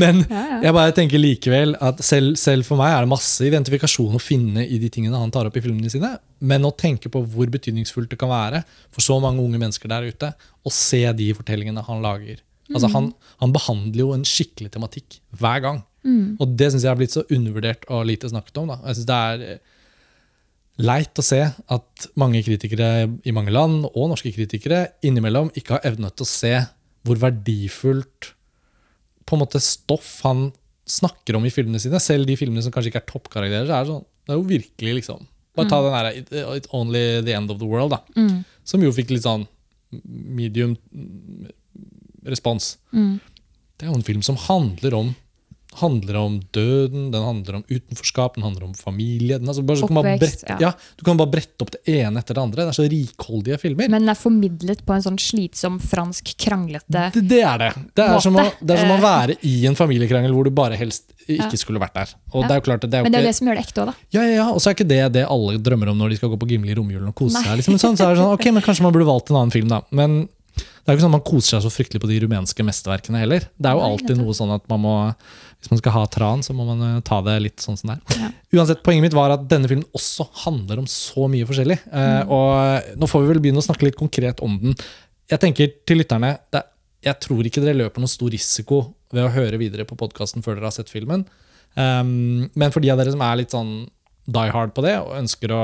men 0.01 0.23
jeg 0.65 0.73
bare 0.73 0.95
tenker 0.97 1.21
likevel 1.21 1.75
at 1.85 2.01
selv, 2.01 2.31
selv 2.41 2.65
for 2.65 2.81
meg 2.81 2.95
er 2.95 3.05
det 3.05 3.11
masse 3.13 3.45
identifikasjon 3.45 4.17
å 4.17 4.23
finne 4.23 4.65
i 4.65 4.79
de 4.81 4.89
tingene 4.89 5.21
han 5.21 5.35
tar 5.35 5.51
opp 5.51 5.59
i 5.61 5.65
filmene 5.65 5.93
sine. 5.93 6.15
Men 6.41 6.65
å 6.65 6.73
tenke 6.73 7.13
på 7.13 7.21
hvor 7.35 7.53
betydningsfullt 7.53 8.09
det 8.15 8.21
kan 8.23 8.33
være 8.33 8.63
for 8.89 9.05
så 9.05 9.19
mange 9.21 9.45
unge 9.45 9.61
mennesker 9.61 9.93
der 9.93 10.09
ute, 10.09 10.33
å 10.65 10.73
se 10.73 11.05
de 11.19 11.29
fortellingene 11.37 11.85
han 11.85 12.01
lager. 12.01 12.41
Altså 12.73 12.89
han, 12.95 13.13
han 13.45 13.53
behandler 13.53 14.07
jo 14.07 14.13
en 14.17 14.25
skikkelig 14.25 14.73
tematikk 14.73 15.21
hver 15.43 15.61
gang. 15.61 15.85
Og 16.43 16.57
det 16.59 16.71
syns 16.73 16.87
jeg 16.87 16.91
har 16.91 16.99
blitt 16.99 17.15
så 17.15 17.25
undervurdert 17.29 17.87
og 17.93 18.07
lite 18.09 18.31
snakket 18.33 18.59
om. 18.63 18.73
Da. 18.73 18.79
Jeg 18.89 18.99
synes 18.99 19.09
det 19.11 19.19
er 19.19 19.45
eh, 19.47 19.81
leit 20.83 21.21
å 21.21 21.25
se 21.27 21.41
at 21.47 22.07
mange 22.19 22.43
kritikere 22.47 22.89
i 23.29 23.35
mange 23.35 23.55
land, 23.55 23.87
og 23.93 24.11
norske 24.13 24.33
kritikere, 24.35 24.87
innimellom 25.07 25.53
ikke 25.59 25.77
har 25.77 25.93
evnet 25.93 26.23
å 26.23 26.29
se 26.29 26.55
hvor 27.07 27.19
verdifullt 27.19 28.33
på 29.27 29.37
en 29.37 29.43
måte 29.43 29.63
stoff 29.63 30.21
han 30.27 30.51
snakker 30.89 31.39
om 31.39 31.47
i 31.47 31.53
filmene 31.55 31.81
sine. 31.83 32.01
Selv 32.03 32.27
de 32.29 32.37
filmene 32.39 32.63
som 32.65 32.75
kanskje 32.75 32.93
ikke 32.93 33.03
er 33.03 33.11
toppkarakterer. 33.11 33.69
så 33.69 33.77
er 33.77 33.85
det, 33.85 33.93
sånn, 33.93 34.07
det 34.27 34.35
er 34.35 34.41
jo 34.41 34.49
virkelig 34.49 34.99
liksom 35.03 35.29
Bare 35.53 35.69
ta 35.69 35.83
den 35.85 35.93
der 35.93 36.47
It's 36.57 36.71
Only 36.73 37.21
The 37.27 37.35
End 37.37 37.51
of 37.53 37.59
the 37.61 37.67
World, 37.69 37.93
da. 37.93 37.99
Som 38.65 38.81
jo 38.81 38.93
fikk 38.97 39.11
litt 39.13 39.27
sånn 39.27 39.43
medium 39.93 40.79
mm, 40.89 41.51
respons. 42.25 42.79
Det 43.77 43.85
er 43.85 43.91
jo 43.91 43.99
en 43.99 44.07
film 44.07 44.23
som 44.25 44.39
handler 44.41 44.97
om 44.97 45.11
handler 45.81 46.17
om 46.21 46.35
døden, 46.53 47.07
den 47.15 47.23
handler 47.25 47.57
om 47.61 47.63
utenforskap, 47.71 48.35
den 48.37 48.45
handler 48.45 48.67
om 48.69 48.75
familie. 48.77 49.39
Den, 49.41 49.49
altså 49.49 49.63
bare, 49.65 49.81
Oppvekst, 49.87 50.21
brette, 50.45 50.57
ja. 50.61 50.69
ja, 50.69 50.97
du 50.99 51.05
kan 51.07 51.17
bare 51.21 51.33
brette 51.33 51.65
opp 51.65 51.73
det 51.73 51.81
ene 51.95 52.21
etter 52.21 52.37
det 52.37 52.43
andre. 52.43 52.67
Det 52.67 52.75
er 52.75 52.79
så 52.81 52.87
rikholdige 52.93 53.59
filmer. 53.63 53.89
Men 53.93 54.05
den 54.05 54.13
er 54.13 54.19
formidlet 54.21 54.83
på 54.87 54.93
en 54.97 55.05
sånn 55.07 55.17
slitsom, 55.23 55.79
fransk, 55.81 56.35
kranglete 56.43 56.85
det, 56.93 57.23
det 57.31 57.41
er 57.47 57.63
det. 57.63 57.71
Det 57.97 58.05
er, 58.05 58.19
som 58.25 58.37
å, 58.37 58.45
det 58.61 58.77
er 58.77 58.83
som 58.85 58.93
å 58.93 58.99
Eh. 58.99 59.05
være 59.07 59.37
i 59.49 59.55
en 59.67 59.75
familiekrangel 59.79 60.35
hvor 60.37 60.45
du 60.47 60.53
bare 60.55 60.77
helst 60.79 61.09
ikke 61.31 61.57
skulle 61.59 61.81
vært 61.83 61.95
der. 61.97 62.13
Og 62.35 62.45
det 62.45 62.53
er 62.57 62.61
jo 62.61 62.67
klart, 62.67 62.85
det 62.85 62.93
er 62.99 63.03
jo 63.03 63.09
Men 63.09 63.13
det 63.15 63.19
er 63.21 63.23
jo 63.23 63.29
ikke 63.29 63.33
det 63.33 63.39
som 63.39 63.49
gjør 63.49 63.59
det 63.59 63.65
ekte 63.65 63.83
òg, 63.83 63.87
da. 63.93 63.95
ja, 64.15 64.23
ja, 64.27 64.35
ja, 64.43 64.47
Og 64.53 64.61
så 64.61 64.71
er 64.71 64.77
ikke 64.77 64.89
det 64.91 65.01
det 65.17 65.25
alle 65.31 65.57
drømmer 65.63 65.91
om 65.93 65.99
når 66.03 66.13
de 66.13 66.21
skal 66.21 66.33
gå 66.35 66.39
på 66.43 66.49
Gimli 66.53 66.75
i 66.75 66.77
romjulen 66.79 67.09
og 67.09 67.15
kose 67.19 67.39
Nei. 67.39 67.43
seg. 67.47 67.61
Liksom, 67.63 67.79
sånn, 67.81 67.97
så 67.99 68.09
er 68.11 68.15
det 68.17 68.23
sånn, 68.23 68.35
ok, 68.37 68.47
men 68.53 68.63
Kanskje 68.67 68.83
man 68.87 68.93
burde 68.95 69.07
valgt 69.09 69.31
en 69.33 69.39
annen 69.41 69.55
film, 69.55 69.69
da. 69.73 69.81
Men 69.95 70.25
det 70.53 70.91
er 70.91 70.93
jo 70.93 70.99
ikke 70.99 71.05
sånn 71.07 71.15
at 71.15 71.19
man 71.21 71.25
koser 71.31 71.55
seg 71.57 71.63
så 71.65 71.71
fryktelig 71.73 72.03
på 72.03 72.09
de 72.11 72.19
rumenske 72.27 72.65
mesterverkene 72.67 73.21
heller. 73.23 73.47
Det 73.57 73.71
er 73.71 73.79
jo 73.79 73.85
alltid 73.87 74.19
noe 74.19 74.35
sånn 74.37 74.51
at 74.53 74.67
man 74.69 74.83
må 74.83 74.95
Hvis 75.63 75.71
man 75.71 75.79
skal 75.79 75.95
ha 75.95 76.01
tran, 76.11 76.41
så 76.43 76.55
må 76.59 76.65
man 76.67 76.81
eh, 76.89 77.01
ta 77.07 77.21
det 77.23 77.37
litt 77.45 77.63
sånn 77.63 77.77
som 77.79 77.93
det 77.93 77.95
er. 78.01 78.19
Ja. 78.25 78.31
Uansett, 78.59 78.81
Poenget 78.83 79.07
mitt 79.07 79.15
var 79.15 79.31
at 79.37 79.45
denne 79.51 79.71
filmen 79.71 79.87
også 79.95 80.27
handler 80.43 80.83
om 80.83 80.89
så 80.91 81.29
mye 81.31 81.47
forskjellig. 81.47 81.79
Eh, 81.87 82.09
Mm. 82.23 82.33
og 82.35 82.99
nå 82.99 83.09
får 83.09 83.23
vi 83.23 83.31
vel 83.33 83.41
begynne 83.45 83.63
å 83.63 83.67
snakke 83.69 83.87
litt 83.87 83.99
konkret 84.01 84.43
om 84.43 84.59
den. 84.61 84.75
Jeg 85.31 85.39
tenker 85.45 85.71
til 85.87 86.03
lytterne, 86.03 86.35
det, 86.53 86.65
jeg 87.07 87.21
tror 87.23 87.47
ikke 87.47 87.63
dere 87.63 87.79
løper 87.79 88.03
noen 88.03 88.11
stor 88.11 88.31
risiko 88.35 88.83
ved 89.15 89.25
å 89.25 89.31
høre 89.33 89.59
videre 89.59 89.87
på 89.87 89.97
podkasten 89.99 90.43
før 90.43 90.59
dere 90.59 90.67
har 90.69 90.75
sett 90.75 90.91
filmen. 90.91 91.25
Um, 91.75 92.51
men 92.55 92.71
for 92.75 92.81
de 92.85 92.91
av 92.93 92.99
dere 93.01 93.15
som 93.15 93.23
er 93.25 93.39
litt 93.41 93.55
sånn 93.55 93.87
die 94.27 94.51
hard 94.53 94.75
på 94.77 94.83
det, 94.85 94.99
og 95.01 95.15
ønsker 95.19 95.55
å 95.55 95.63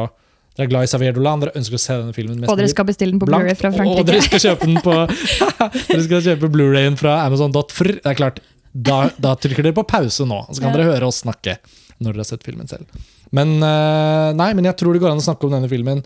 dere 0.58 0.66
er 0.66 0.70
glad 0.72 0.86
i 0.86 0.90
Xavier 0.90 1.14
Dolan, 1.14 1.38
dere 1.44 1.52
ønsker 1.54 1.76
å 1.78 1.78
se 1.78 1.94
denne 2.00 2.14
filmen 2.16 2.40
mest 2.40 2.50
Og 2.50 2.56
dere 2.58 2.70
skal 2.72 2.86
bestille 2.88 3.14
den 3.14 3.20
på 3.22 3.28
Blu-ray 3.30 3.54
fra 3.54 3.70
Frankrike. 3.70 4.00
Og 4.02 4.08
dere 4.08 4.22
skal 4.24 4.40
kjøpe 4.42 4.66
den 4.66 4.80
på 4.82 4.94
Dere 5.92 6.02
skal 6.08 6.24
kjøpe 6.24 6.50
Blu-rayen 6.50 6.96
fra 6.98 7.12
Amazon.fr. 7.28 7.92
Det 8.00 8.10
er 8.10 8.16
klart, 8.18 8.40
da, 8.78 8.98
da 9.18 9.34
trykker 9.38 9.66
dere 9.66 9.74
på 9.76 9.86
pause 9.88 10.26
nå, 10.28 10.42
så 10.52 10.60
kan 10.62 10.70
Ja. 10.70 10.76
dere 10.78 10.92
høre 10.92 11.08
oss 11.10 11.22
snakke 11.24 11.56
når 11.98 12.12
dere 12.14 12.22
har 12.22 12.28
sett 12.30 12.46
filmen 12.46 12.68
selv. 12.70 12.86
Men 13.34 13.56
eh, 13.62 14.30
nei, 14.38 14.52
men 14.54 14.68
jeg 14.68 14.76
tror 14.78 14.94
det 14.94 15.02
går 15.02 15.12
an 15.16 15.22
å 15.22 15.24
snakke 15.24 15.48
om 15.48 15.56
denne 15.56 15.70
filmen. 15.70 16.04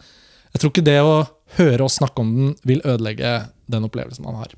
Jeg 0.54 0.62
tror 0.62 0.72
ikke 0.72 0.86
det 0.86 0.98
å 1.04 1.12
høre 1.58 1.84
oss 1.84 1.98
snakke 2.00 2.24
om 2.24 2.32
den 2.36 2.54
vil 2.68 2.80
ødelegge 2.84 3.34
den 3.72 3.84
opplevelsen 3.88 4.24
man 4.24 4.40
har. 4.40 4.54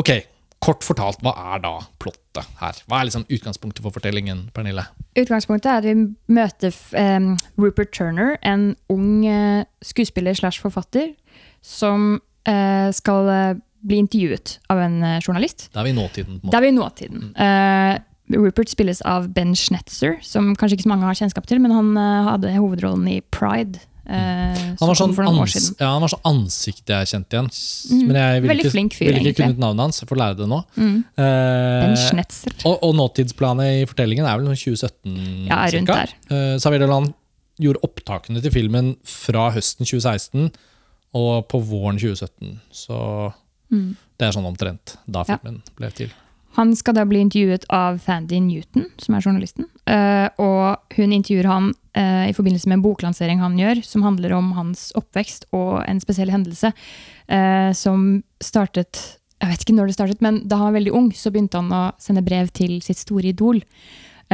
Ok, 0.00 0.10
kort 0.64 0.84
fortalt, 0.86 1.20
hva 1.24 1.32
er 1.54 1.62
da 1.64 1.74
plottet 2.02 2.48
her? 2.60 2.80
Hva 2.88 3.00
er 3.00 3.08
liksom 3.08 3.26
utgangspunktet 3.28 3.84
for 3.84 3.94
fortellingen, 3.94 4.46
Pernille? 4.56 4.84
Utgangspunktet 5.18 5.70
er 5.70 5.80
at 5.82 5.86
vi 5.88 5.94
møter 6.34 6.74
um, 6.98 7.32
Rupert 7.60 7.92
Turner, 7.96 8.36
en 8.46 8.72
ung 8.92 9.24
uh, 9.26 9.64
skuespiller 9.84 10.36
slash 10.38 10.60
forfatter, 10.62 11.12
som 11.64 12.20
uh, 12.48 12.88
skal 12.94 13.28
eh, 13.32 13.56
bli 13.80 14.00
intervjuet 14.02 14.58
av 14.72 14.80
en 14.82 15.02
eh, 15.02 15.18
journalist. 15.22 15.68
Da 15.74 15.82
er 15.82 15.88
vi 15.88 15.94
i 15.94 15.98
nåtiden. 15.98 16.40
Da 16.44 16.58
er 16.58 16.66
vi 16.66 16.72
i 16.72 16.76
nåtiden. 16.76 17.28
Uh, 17.38 17.98
Rupert 18.28 18.68
spilles 18.68 19.00
av 19.08 19.30
Ben 19.32 19.54
Schnetzer, 19.56 20.18
som 20.22 20.50
kanskje 20.58 20.76
ikke 20.78 20.84
så 20.88 20.90
mange 20.90 21.06
har 21.08 21.16
kjennskap 21.16 21.46
til, 21.48 21.62
men 21.64 21.72
han 21.72 21.94
uh, 21.96 22.32
hadde 22.34 22.52
hovedrollen 22.58 23.06
i 23.08 23.20
Pride. 23.32 23.80
eh, 24.04 24.58
Han 24.80 24.90
var, 24.90 24.98
sånn 24.98 25.14
ans 25.16 25.70
ja, 25.78 25.94
han 25.94 26.04
var 26.04 26.12
sånn 26.12 26.26
ansikt 26.28 26.92
jeg 26.92 27.08
kjente 27.08 27.38
igjen. 27.38 27.48
Men 28.08 28.20
jeg 28.20 28.42
ville 28.44 28.58
ikke, 28.66 28.74
flink 28.74 28.98
fyr, 28.98 29.14
vil 29.16 29.30
ikke 29.30 29.42
kunne 29.42 29.56
ut 29.56 29.62
navnet 29.64 29.86
hans. 29.86 30.02
Jeg 30.02 30.10
får 30.10 30.20
lære 30.20 30.38
det 30.42 30.50
nå. 30.50 30.60
Mm. 30.76 30.98
Uh, 31.16 31.24
Ben 31.86 31.96
Schnetzer. 32.04 32.58
og, 32.68 32.76
og 32.84 32.94
nåtidsplanet 33.00 33.78
i 33.78 33.88
fortellingen 33.88 34.28
er 34.28 34.42
vel 34.42 34.50
noe 34.50 34.60
2017? 34.60 35.48
Ja, 35.48 35.62
rundt 35.64 35.78
cirka. 35.78 36.02
der. 36.28 36.58
Xavier 36.60 36.86
gjorde 37.58 37.82
opptakene 37.82 38.42
til 38.44 38.54
filmen 38.54 38.92
fra 39.08 39.48
høsten 39.56 39.88
2016 39.88 40.50
og 41.18 41.46
på 41.48 41.60
våren 41.64 41.98
2017. 41.98 42.58
Så 42.74 42.98
det 43.70 44.26
er 44.26 44.32
sånn 44.34 44.46
omtrent 44.48 44.96
da 45.06 45.24
filmen 45.24 45.62
Ja. 45.64 45.72
ble 45.76 45.90
til. 45.92 46.10
Han 46.56 46.72
skal 46.74 46.94
da 46.94 47.04
bli 47.06 47.20
intervjuet 47.20 47.66
av 47.70 47.98
Fandy 48.02 48.40
Newton, 48.40 48.86
som 48.98 49.14
er 49.14 49.20
journalisten. 49.22 49.66
Eh, 49.86 50.28
og 50.42 50.78
hun 50.96 51.12
intervjuer 51.12 51.46
han 51.46 51.68
eh, 51.94 52.30
i 52.30 52.34
forbindelse 52.34 52.66
med 52.66 52.78
en 52.78 52.82
boklansering 52.82 53.38
han 53.38 53.58
gjør, 53.60 53.84
som 53.84 54.02
handler 54.02 54.32
om 54.34 54.52
hans 54.56 54.88
oppvekst 54.98 55.46
og 55.52 55.84
en 55.86 56.00
spesiell 56.00 56.32
hendelse 56.34 56.72
eh, 57.28 57.70
som 57.72 58.24
startet 58.42 59.18
Jeg 59.40 59.50
vet 59.52 59.60
ikke 59.62 59.76
når 59.76 59.86
det 59.86 59.94
startet, 59.94 60.20
men 60.24 60.40
da 60.48 60.56
han 60.56 60.72
var 60.72 60.80
veldig 60.80 60.92
ung, 60.98 61.12
så 61.14 61.30
begynte 61.30 61.60
han 61.60 61.70
å 61.70 61.92
sende 62.02 62.24
brev 62.26 62.48
til 62.50 62.80
sitt 62.82 62.98
store 62.98 63.28
idol. 63.30 63.60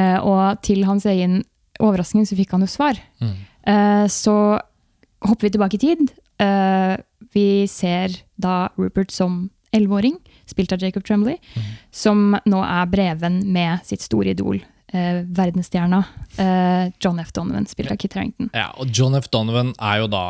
Og 0.01 0.63
til 0.65 0.81
hans 0.89 1.05
egen 1.05 1.43
overraskning 1.79 2.25
så 2.25 2.35
fikk 2.39 2.55
han 2.57 2.65
jo 2.65 2.71
svar. 2.73 2.97
Mm. 3.21 4.09
Så 4.09 4.33
hopper 5.29 5.45
vi 5.45 5.51
tilbake 5.51 5.77
i 5.77 5.83
tid. 5.83 6.15
Eh, 6.43 6.95
vi 7.35 7.49
ser 7.71 8.15
da 8.41 8.69
Rupert 8.79 9.13
som 9.15 9.49
elleveåring, 9.75 10.17
spilt 10.47 10.73
av 10.73 10.83
Jacob 10.83 11.05
Tremblay, 11.07 11.41
som 11.91 12.37
nå 12.47 12.63
er 12.63 12.91
breven 12.91 13.41
med 13.53 13.83
sitt 13.87 14.05
store 14.05 14.31
idol 14.31 14.61
eh, 14.95 15.25
verdensstjerna 15.35 15.99
eh, 16.39 16.93
John 17.03 17.19
F. 17.19 17.33
Donovan, 17.35 17.67
spilt 17.67 17.91
av 17.91 17.99
Kit 17.99 18.15
Harington. 18.15 18.53
Ja, 18.55 18.71
og 18.79 18.93
John 18.95 19.19
F. 19.19 19.27
Donovan 19.35 19.75
er 19.83 20.05
jo 20.05 20.11
da 20.13 20.27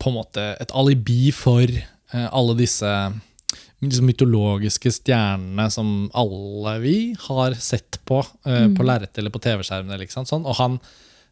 på 0.00 0.12
en 0.12 0.18
måte 0.18 0.50
et 0.60 0.74
alibi 0.76 1.30
for 1.32 1.70
alle 2.14 2.54
disse 2.58 2.90
liksom 3.88 4.08
mytologiske 4.08 4.92
stjernene 4.92 5.66
som 5.72 5.88
alle 6.16 6.76
vi 6.82 6.96
har 7.26 7.56
sett 7.60 8.00
på 8.08 8.20
eh, 8.46 8.68
på 8.74 8.86
lerretet 8.86 9.20
eller 9.20 9.34
på 9.34 9.42
TV-skjermene. 9.44 9.98
Liksom, 10.04 10.26
sånn. 10.28 10.46
Og 10.48 10.56
han 10.60 10.78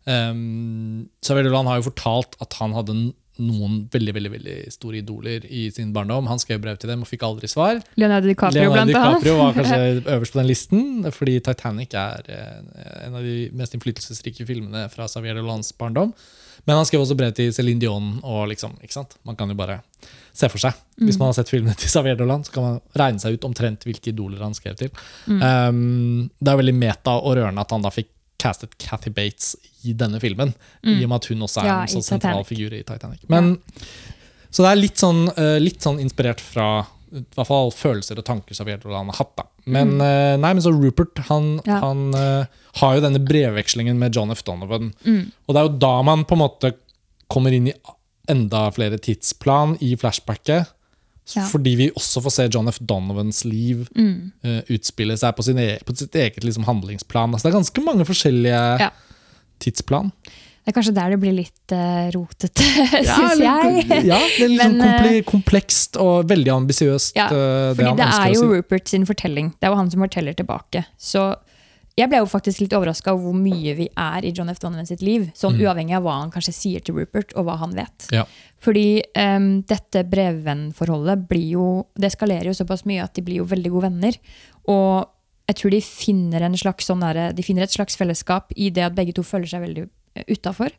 um, 0.05 1.09
Xavier 1.23 1.49
Dolan 1.49 1.71
har 1.71 1.81
jo 1.81 1.89
fortalt 1.91 2.37
at 2.43 2.59
han 2.61 2.77
hadde 2.77 2.99
noen 3.41 3.87
veldig 3.93 4.13
veldig, 4.17 4.31
veldig 4.35 4.57
store 4.75 5.01
idoler 5.01 5.47
i 5.49 5.65
sin 5.73 5.93
barndom. 5.95 6.29
Han 6.29 6.41
skrev 6.43 6.61
brev 6.63 6.77
til 6.81 6.93
dem 6.93 7.05
og 7.05 7.09
fikk 7.09 7.25
aldri 7.27 7.49
svar. 7.49 7.81
Leonardo 8.01 8.29
DiCaprio, 8.29 8.69
Leonardo. 8.69 8.93
DiCaprio 8.93 9.39
var 9.39 9.57
kanskje 9.57 9.81
øverst 10.17 10.37
på 10.37 10.43
den 10.43 10.51
listen, 10.51 10.85
fordi 11.17 11.39
Titanic 11.41 11.97
er 11.97 12.29
eh, 12.29 12.87
en 13.07 13.19
av 13.19 13.25
de 13.25 13.37
mest 13.57 13.77
innflytelsesrike 13.79 14.47
filmene 14.49 14.85
fra 14.93 15.09
Xavier 15.09 15.41
Dolans 15.41 15.73
barndom. 15.79 16.13
Men 16.69 16.79
han 16.79 16.87
skrev 16.87 17.03
også 17.03 17.17
brev 17.19 17.33
til 17.35 17.51
Céline 17.57 17.81
Dion. 17.83 18.19
og 18.23 18.47
liksom, 18.53 18.77
ikke 18.85 18.95
sant? 19.01 19.17
Man 19.27 19.39
kan 19.39 19.51
jo 19.51 19.57
bare 19.59 19.81
se 20.33 20.49
for 20.53 20.63
seg. 20.63 20.77
Hvis 21.03 21.19
man 21.19 21.31
har 21.31 21.37
sett 21.37 21.51
filmene 21.51 21.75
til 21.79 21.91
Xavier 21.91 22.17
Dolan, 22.19 22.45
så 22.47 22.55
kan 22.55 22.67
man 22.67 22.81
regne 22.99 23.23
seg 23.23 23.37
ut 23.37 23.47
omtrent 23.49 23.85
hvilke 23.89 24.13
idoler 24.13 24.45
han 24.45 24.55
skrev 24.57 24.77
til. 24.79 24.93
Um, 25.27 26.29
det 26.39 26.53
er 26.53 26.61
veldig 26.61 26.77
meta 26.77 27.17
og 27.19 27.37
rørende 27.41 27.65
at 27.65 27.75
han 27.75 27.85
da 27.85 27.93
fikk 27.93 28.13
castet 28.43 28.75
Cathy 28.83 29.13
Bates 29.15 29.53
i 29.87 29.95
denne 29.99 30.19
filmen. 30.23 30.55
I 30.83 30.99
og 31.05 31.13
med 31.13 31.21
at 31.21 31.29
hun 31.31 31.45
også 31.47 31.63
er 31.63 31.71
Ja, 31.71 31.77
en 31.83 31.93
sånn 31.95 32.05
så 32.05 32.17
sentral 32.17 32.43
figur 32.49 32.75
i 32.75 32.83
Titanic. 32.87 33.23
Men, 33.33 33.57
Så 34.53 34.67
det 34.67 34.73
er 34.73 34.83
litt 34.83 35.01
sånn, 35.01 35.23
eh, 35.33 35.59
litt 35.63 35.81
sånn 35.81 36.01
inspirert 36.03 36.43
fra 36.45 36.85
i 37.13 37.21
hvert 37.37 37.49
fall 37.49 37.71
følelser 37.77 38.19
og 38.21 38.25
tanker 38.25 38.57
som 38.57 38.67
Dolan 38.67 39.11
har 39.11 39.19
hatt. 39.21 39.35
da. 39.37 39.45
Men, 39.67 40.01
eh, 40.01 40.37
nei, 40.37 40.53
men 40.53 40.63
så 40.65 40.73
Rupert 40.73 41.19
han, 41.29 41.61
Ja. 41.67 41.81
han 41.81 42.15
uh, 42.15 42.47
har 42.77 42.95
jo 42.97 43.01
denne 43.05 43.21
brevvekslingen 43.25 43.99
med 43.99 44.15
John 44.15 44.31
F. 44.31 44.43
Donovan. 44.45 44.95
Mm. 45.05 45.33
Og 45.47 45.55
det 45.55 45.61
er 45.61 45.69
jo 45.69 45.79
da 45.79 46.03
man 46.03 46.25
på 46.25 46.33
en 46.33 46.49
måte 46.49 46.75
kommer 47.29 47.53
inn 47.53 47.69
i 47.69 47.75
enda 48.29 48.71
flere 48.73 48.99
tidsplan 48.99 49.77
i 49.83 49.95
flashbacket. 49.97 50.69
Ja. 51.37 51.45
Fordi 51.47 51.77
vi 51.79 51.91
også 51.95 52.21
får 52.25 52.33
se 52.35 52.49
John 52.51 52.69
F. 52.69 52.79
Donovans 52.83 53.45
liv 53.47 53.87
Mm. 53.97 54.33
uh, 54.45 54.61
utspille 54.75 55.15
seg 55.17 55.37
på, 55.39 55.45
sin 55.47 55.59
e 55.59 55.79
på 55.87 55.95
sitt 55.97 56.15
eget 56.19 56.43
liksom, 56.45 56.65
handlingsplan. 56.67 57.33
Altså, 57.33 57.47
det 57.49 57.53
er 57.55 57.59
ganske 57.61 57.85
mange 57.87 58.05
forskjellige 58.09 58.63
Ja. 58.83 58.91
tidsplan. 59.63 60.11
Det 60.63 60.71
er 60.71 60.75
kanskje 60.77 60.95
der 60.95 61.11
det 61.11 61.21
blir 61.23 61.33
litt 61.35 61.73
uh, 61.75 62.11
rotete, 62.15 62.63
Ja, 63.07 63.17
syns 63.17 63.41
jeg. 63.43 64.05
Ja, 64.07 64.19
det 64.19 64.47
er 64.47 64.53
sånn 64.59 64.77
Men, 64.79 64.81
eh, 64.83 65.23
komplekst 65.27 65.97
og 65.99 66.29
veldig 66.31 66.53
ambisiøst. 66.55 67.17
Ja, 67.19 67.29
Fordi 67.31 67.97
det 67.99 68.05
ønsker 68.07 68.27
er 68.27 68.35
jo 68.35 68.43
si. 68.45 68.51
Rupert 68.61 68.89
sin 68.93 69.07
fortelling. 69.09 69.49
Det 69.59 69.67
er 69.67 69.73
jo 69.75 69.79
han 69.81 69.91
som 69.91 70.01
forteller 70.05 70.35
tilbake. 70.39 70.85
Så 70.99 71.25
jeg 71.99 72.09
ble 72.09 72.23
jo 72.23 72.29
faktisk 72.31 72.63
litt 72.63 72.73
overraska 72.77 73.13
over 73.13 73.29
hvor 73.29 73.37
mye 73.37 73.75
vi 73.77 73.87
er 74.01 74.25
i 74.25 74.33
John 74.33 74.49
F. 74.49 74.61
Donovan 74.63 74.89
sitt 74.89 75.03
liv. 75.05 75.27
Sånn 75.37 75.59
uavhengig 75.61 75.97
av 75.99 76.07
hva 76.07 76.19
han 76.23 76.33
kanskje 76.33 76.55
sier 76.57 76.85
til 76.85 76.97
Rupert, 76.97 77.35
og 77.37 77.45
hva 77.49 77.59
han 77.61 77.75
vet. 77.77 78.07
Ja. 78.15 78.25
Fordi 78.65 79.03
um, 79.19 79.51
dette 79.69 80.05
brevvennforholdet 80.09 81.27
blir 81.29 81.49
jo 81.57 81.67
Det 81.99 82.13
eskalerer 82.13 82.49
jo 82.49 82.55
såpass 82.57 82.85
mye 82.89 83.03
at 83.03 83.17
de 83.17 83.25
blir 83.27 83.43
jo 83.43 83.49
veldig 83.51 83.75
gode 83.75 83.91
venner. 83.91 84.19
Og 84.73 85.11
jeg 85.51 85.59
tror 85.59 85.75
de 85.75 85.83
finner, 85.85 86.47
en 86.47 86.57
slags 86.57 86.89
sånn 86.89 87.03
der, 87.05 87.25
de 87.37 87.45
finner 87.45 87.67
et 87.67 87.75
slags 87.75 87.99
fellesskap 87.99 88.55
i 88.57 88.71
det 88.73 88.87
at 88.87 88.97
begge 88.97 89.13
to 89.17 89.27
føler 89.27 89.51
seg 89.51 89.65
veldig 89.67 89.89
utafor. 90.33 90.73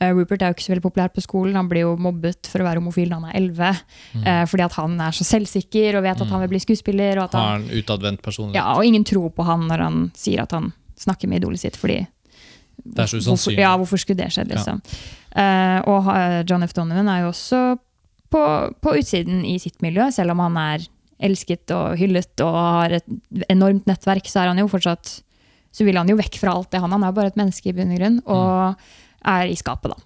Rupert 0.00 0.42
er 0.42 0.50
jo 0.50 0.56
ikke 0.56 0.64
så 0.66 0.72
veldig 0.74 0.84
populær 0.84 1.12
på 1.14 1.22
skolen. 1.24 1.56
Han 1.56 1.68
blir 1.70 1.86
jo 1.86 1.94
mobbet 1.96 2.48
for 2.50 2.60
å 2.60 2.66
være 2.66 2.82
homofil 2.82 3.08
da 3.12 3.20
han 3.20 3.30
er 3.30 3.38
11. 3.38 3.78
eh, 4.26 4.42
fordi 4.50 4.64
at 4.66 4.76
han 4.76 4.98
er 5.00 5.16
så 5.16 5.24
selvsikker 5.24 5.96
og 5.96 6.04
vet 6.04 6.20
at 6.20 6.32
han 6.34 6.42
vil 6.44 6.52
bli 6.52 6.60
skuespiller. 6.60 7.22
Og, 7.22 7.32
Har 7.32 7.62
en 7.62 7.70
utadvendt 7.70 8.22
personlighet. 8.22 8.60
ja, 8.60 8.74
og 8.76 8.84
ingen 8.84 9.06
tror 9.08 9.30
på 9.32 9.46
han 9.48 9.64
når 9.70 9.84
han 9.86 10.10
sier 10.14 10.42
at 10.44 10.52
han 10.52 10.72
snakker 11.00 11.28
med 11.28 11.40
idolet 11.40 11.60
sitt. 11.60 11.76
fordi 11.80 12.06
Det 12.84 13.06
er 13.06 13.06
så 13.06 13.22
Hvorfor, 13.24 13.56
ja, 13.56 13.76
hvorfor 13.76 13.96
skulle 13.96 14.20
det 14.20 14.32
skjedd, 14.32 14.52
liksom? 14.52 14.82
Eh, 15.36 15.80
og 15.88 16.12
John 16.48 16.62
F. 16.62 16.74
Donovan 16.76 17.08
er 17.08 17.24
jo 17.24 17.32
også 17.32 17.78
på, 18.30 18.42
på 18.82 18.96
utsiden 19.00 19.44
i 19.48 19.58
sitt 19.58 19.80
miljø, 19.80 20.10
selv 20.12 20.32
om 20.32 20.44
han 20.44 20.56
er 20.60 20.86
elsket 21.18 21.70
og 21.72 21.96
hyllet 21.96 22.44
og 22.44 22.52
har 22.52 22.98
et 22.98 23.06
enormt 23.48 23.86
nettverk, 23.88 24.28
så 24.28 24.42
er 24.42 24.52
han 24.52 24.60
jo 24.60 24.68
fortsatt 24.68 25.22
så 25.76 25.84
vil 25.84 25.96
han 25.98 26.08
jo 26.08 26.16
vekk 26.16 26.38
fra 26.40 26.54
alt 26.56 26.70
det 26.72 26.80
han. 26.80 26.92
Han 26.92 27.04
er 27.04 27.12
jo 27.12 27.16
bare 27.18 27.32
et 27.32 27.36
menneske 27.36 27.68
i 27.68 27.74
bunn 27.76 27.92
og 27.92 27.98
grunn, 28.00 28.14
og 28.32 28.86
er 29.26 29.50
i 29.50 29.56
skapet, 29.58 29.92
da. 29.94 30.02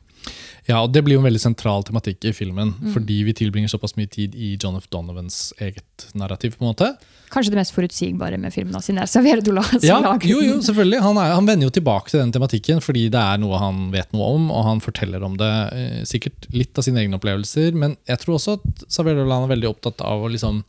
Ja, 0.69 0.83
og 0.85 0.93
Det 0.93 1.01
blir 1.03 1.17
jo 1.17 1.21
en 1.23 1.27
veldig 1.27 1.41
sentral 1.41 1.83
tematikk 1.83 2.25
i 2.29 2.33
filmen, 2.37 2.75
Mm. 2.79 2.93
fordi 2.93 3.25
vi 3.25 3.33
tilbringer 3.33 3.69
såpass 3.73 3.97
mye 3.97 4.07
tid 4.13 4.35
i 4.37 4.57
John 4.61 4.77
F. 4.77 4.87
Donovans 4.93 5.53
eget 5.59 6.05
narrativ. 6.15 6.57
på 6.59 6.63
en 6.63 6.69
måte. 6.75 6.97
Kanskje 7.31 7.51
det 7.51 7.59
mest 7.59 7.73
forutsigbare 7.75 8.39
med 8.39 8.53
filmen, 8.53 8.83
sin 8.83 8.99
er 8.99 9.07
Xavier 9.07 9.41
Dolan 9.43 9.65
som 9.65 9.81
Ja, 9.83 9.99
lager 10.01 10.29
jo, 10.29 10.41
jo, 10.43 10.59
selvfølgelig. 10.61 11.01
Han, 11.01 11.17
er, 11.17 11.33
han 11.35 11.47
vender 11.47 11.67
jo 11.67 11.71
tilbake 11.71 12.11
til 12.11 12.21
den 12.21 12.33
tematikken 12.33 12.81
fordi 12.83 13.09
det 13.11 13.19
er 13.19 13.39
noe 13.39 13.59
han 13.59 13.91
vet 13.91 14.13
noe 14.13 14.35
om, 14.35 14.51
og 14.51 14.65
han 14.65 14.81
forteller 14.81 15.23
om 15.25 15.37
det. 15.37 15.51
Eh, 15.73 16.03
sikkert 16.05 16.47
litt 16.53 16.77
av 16.79 16.85
sine 16.85 17.01
egne 17.01 17.19
opplevelser, 17.19 17.73
men 17.75 17.97
jeg 18.07 18.19
tror 18.19 18.37
også 18.37 18.59
at 18.61 18.85
Xavier 18.91 19.15
Dolan 19.17 19.49
er 19.49 19.55
veldig 19.57 19.71
opptatt 19.71 20.01
av 20.03 20.23
å 20.23 20.31
liksom 20.31 20.63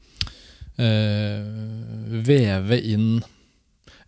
eh, 0.79 2.21
veve 2.25 2.79
inn 2.81 3.23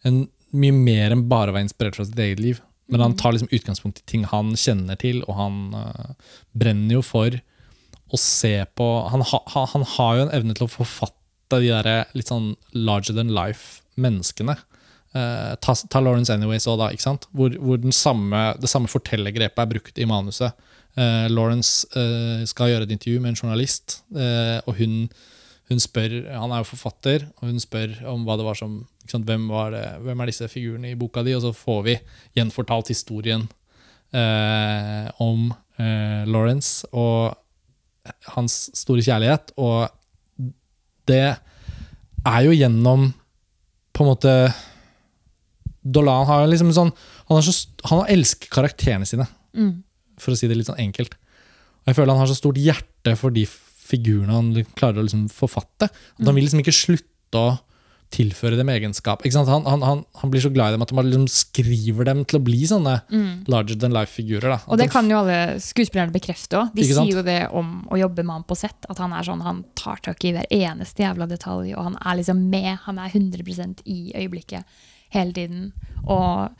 en, 0.05 0.27
mye 0.53 0.73
mer 0.75 1.11
enn 1.15 1.27
bare 1.29 1.49
å 1.51 1.55
være 1.55 1.67
inspirert 1.67 1.97
fra 1.97 2.05
sitt 2.05 2.19
eget 2.19 2.39
liv. 2.43 2.61
Men 2.91 3.01
han 3.01 3.15
tar 3.17 3.31
liksom 3.35 3.51
utgangspunkt 3.55 4.01
i 4.01 4.05
ting 4.11 4.25
han 4.27 4.51
kjenner 4.59 4.97
til, 4.99 5.21
og 5.27 5.37
han 5.37 5.59
uh, 5.73 6.33
brenner 6.51 6.97
jo 6.97 7.01
for 7.05 7.37
å 8.13 8.19
se 8.19 8.65
på 8.77 8.87
Han, 9.09 9.23
ha, 9.25 9.39
ha- 9.55 9.69
han 9.71 9.85
har 9.95 10.17
jo 10.17 10.25
en 10.27 10.33
evne 10.35 10.53
til 10.57 10.67
å 10.67 10.73
forfatte 10.73 11.61
de 11.63 11.71
der 11.71 12.05
litt 12.13 12.29
sånn 12.29 12.51
larger 12.75 13.15
than 13.17 13.31
life-menneskene. 13.33 14.57
Uh, 15.13 15.53
ta, 15.61 15.73
ta 15.89 16.01
Lawrence 16.01 16.33
Anyways 16.33 16.65
òg, 16.69 16.79
da. 16.81 16.91
ikke 16.93 17.05
sant? 17.05 17.27
Hvor, 17.37 17.53
hvor 17.61 17.77
den 17.81 17.93
samme, 17.95 18.43
det 18.61 18.69
samme 18.71 18.89
fortellergrepet 18.91 19.61
er 19.63 19.69
brukt 19.69 19.99
i 20.01 20.07
manuset. 20.09 20.53
Uh, 20.93 21.25
Lawrence 21.33 21.87
eh, 21.97 22.43
skal 22.45 22.69
gjøre 22.69 22.85
et 22.85 22.91
intervju 22.93 23.21
med 23.23 23.31
en 23.31 23.37
journalist, 23.39 24.03
eh, 24.13 24.59
og 24.69 24.75
hun, 24.77 25.07
hun 25.71 25.79
spør 25.79 26.13
Han 26.35 26.51
er 26.51 26.61
jo 26.61 26.67
forfatter, 26.73 27.23
og 27.39 27.47
hun 27.49 27.59
spør 27.63 27.93
om 28.11 28.25
hva 28.27 28.35
det 28.37 28.45
var 28.45 28.57
som 28.59 28.81
sant, 29.07 29.25
hvem, 29.27 29.45
var 29.51 29.71
det, 29.71 29.83
hvem 30.03 30.19
er 30.23 30.29
disse 30.31 30.47
figurene 30.51 30.91
i 30.91 30.97
boka 30.99 31.23
di? 31.23 31.33
Og 31.37 31.41
så 31.45 31.53
får 31.55 31.79
vi 31.87 31.95
gjenfortalt 32.37 32.91
historien 32.91 33.45
eh, 34.13 35.07
om 35.23 35.49
eh, 35.79 36.23
Lawrence 36.27 36.87
og 36.91 37.33
hans 38.35 38.57
store 38.75 39.03
kjærlighet. 39.05 39.53
Og 39.57 39.87
det 41.07 41.23
er 42.27 42.41
jo 42.45 42.55
gjennom 42.55 43.09
på 43.93 44.03
en 44.03 44.09
måte 44.13 44.35
Dolan 45.83 46.23
har 46.29 46.45
liksom 46.47 46.69
sånn 46.75 46.91
Han, 47.27 47.35
har 47.37 47.43
så, 47.43 47.53
han 47.89 48.05
elsker 48.11 48.51
karakterene 48.53 49.07
sine, 49.07 49.27
Mm. 49.53 49.83
for 50.17 50.33
å 50.33 50.37
si 50.37 50.47
det 50.49 50.55
litt 50.57 50.65
sånn 50.65 50.79
enkelt. 50.81 51.13
Og 51.13 51.91
jeg 51.91 51.95
føler 51.95 52.15
han 52.15 52.23
har 52.23 52.29
så 52.31 52.37
stort 52.39 52.57
hjerte 52.57 53.13
for 53.19 53.29
de 53.35 53.43
figurene 53.83 54.33
han 54.33 54.53
klarer 54.77 55.01
å 55.01 55.05
liksom 55.07 55.27
forfatte. 55.33 55.89
At 55.91 56.25
han 56.25 56.35
vil 56.37 56.45
liksom 56.47 56.63
ikke 56.63 56.75
slutte 56.75 57.39
å 57.39 57.53
tilføre 58.13 58.57
dem 58.59 58.69
egenskap. 58.69 59.23
Han, 59.25 59.65
han, 59.65 59.81
han, 59.81 60.03
han 60.19 60.31
blir 60.31 60.43
så 60.43 60.51
glad 60.53 60.71
i 60.71 60.75
dem 60.75 60.85
at 60.85 60.93
han 60.93 61.07
liksom 61.07 61.25
skriver 61.31 62.07
dem 62.09 62.23
til 62.29 62.39
å 62.39 62.43
bli 62.45 62.61
sånne 62.69 62.95
larger 63.49 63.79
than 63.81 63.95
life-figurer. 63.95 64.59
Mm. 64.61 64.69
Og 64.69 64.81
det 64.81 64.89
kan 64.93 65.09
jo 65.09 65.19
alle 65.23 65.39
skuespillerne 65.63 66.13
bekrefte 66.13 66.59
òg. 66.61 66.73
De 66.77 66.85
sier 66.87 67.09
jo 67.09 67.25
det 67.25 67.39
om 67.55 67.75
å 67.89 67.99
jobbe 67.99 68.25
med 68.25 68.39
han 68.39 68.47
på 68.49 68.57
sett. 68.59 68.85
At 68.91 69.01
han 69.01 69.15
er 69.17 69.25
sånn, 69.27 69.43
han 69.45 69.63
tar 69.79 70.01
tak 70.05 70.25
i 70.27 70.35
hver 70.35 70.49
eneste 70.53 71.05
jævla 71.05 71.27
detalj, 71.31 71.73
og 71.73 71.89
han 71.89 71.99
er 72.01 72.19
liksom 72.21 72.47
med. 72.53 72.73
Han 72.85 73.01
er 73.01 73.13
100 73.13 73.83
i 73.89 73.99
øyeblikket 74.13 74.81
hele 75.13 75.33
tiden. 75.33 75.69
Og 76.03 76.53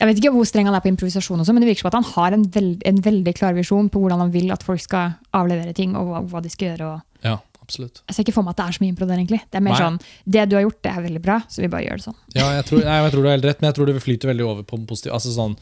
jeg 0.00 0.08
vet 0.08 0.20
ikke 0.22 0.32
hvor 0.32 0.48
streng 0.48 0.68
han 0.70 0.76
er 0.76 0.80
på 0.80 0.88
improvisasjon, 0.88 1.42
også, 1.42 1.52
men 1.52 1.60
det 1.60 1.68
virker 1.68 1.84
som 1.84 1.90
at 1.90 1.98
han 1.98 2.08
har 2.14 2.36
en, 2.36 2.46
veld, 2.54 2.80
en 2.88 3.00
veldig 3.04 3.34
klar 3.36 3.52
visjon 3.56 3.90
på 3.92 4.00
hvordan 4.00 4.22
han 4.24 4.32
vil 4.32 4.48
at 4.54 4.64
folk 4.64 4.80
skal 4.80 5.12
avlevere 5.36 5.76
ting, 5.76 5.92
og 5.98 6.08
hva, 6.08 6.22
hva 6.30 6.40
de 6.40 6.52
skal 6.52 6.70
gjøre. 6.70 6.88
og 6.94 7.26
Ja, 7.28 7.34
absolutt. 7.60 8.00
jeg 8.08 8.16
ser 8.16 8.24
ikke 8.24 8.36
for 8.38 8.46
meg 8.46 8.54
at 8.56 8.62
det 8.62 8.66
er 8.66 8.78
så 8.78 8.84
mye 8.84 8.94
impro 8.94 9.08
der, 9.10 9.20
egentlig. 9.20 9.42
Det 9.44 9.60
er 9.60 9.66
mer 9.66 9.76
Nei. 9.76 9.82
sånn, 9.84 10.00
det 10.24 10.46
du 10.48 10.56
har 10.56 10.64
gjort, 10.64 10.80
det 10.86 10.94
er 10.94 11.04
veldig 11.04 11.22
bra, 11.26 11.36
så 11.52 11.60
vi 11.60 11.70
bare 11.74 11.84
gjør 11.84 12.00
det 12.00 12.06
sånn. 12.08 12.18
Ja, 12.32 12.48
jeg 12.56 12.64
tror, 12.70 12.80
jeg, 12.80 13.04
jeg 13.04 13.14
tror 13.14 13.20
du 13.20 13.28
har 13.28 13.36
helt 13.36 13.48
rett, 13.50 13.60
men 13.60 13.68
jeg 13.68 13.78
tror 13.78 13.92
det 13.92 14.04
flyter 14.06 14.32
veldig 14.32 14.48
over 14.48 14.64
på 14.72 14.80
den 14.80 14.88
positive. 14.94 15.20
Altså 15.20 15.36
sånn, 15.36 15.58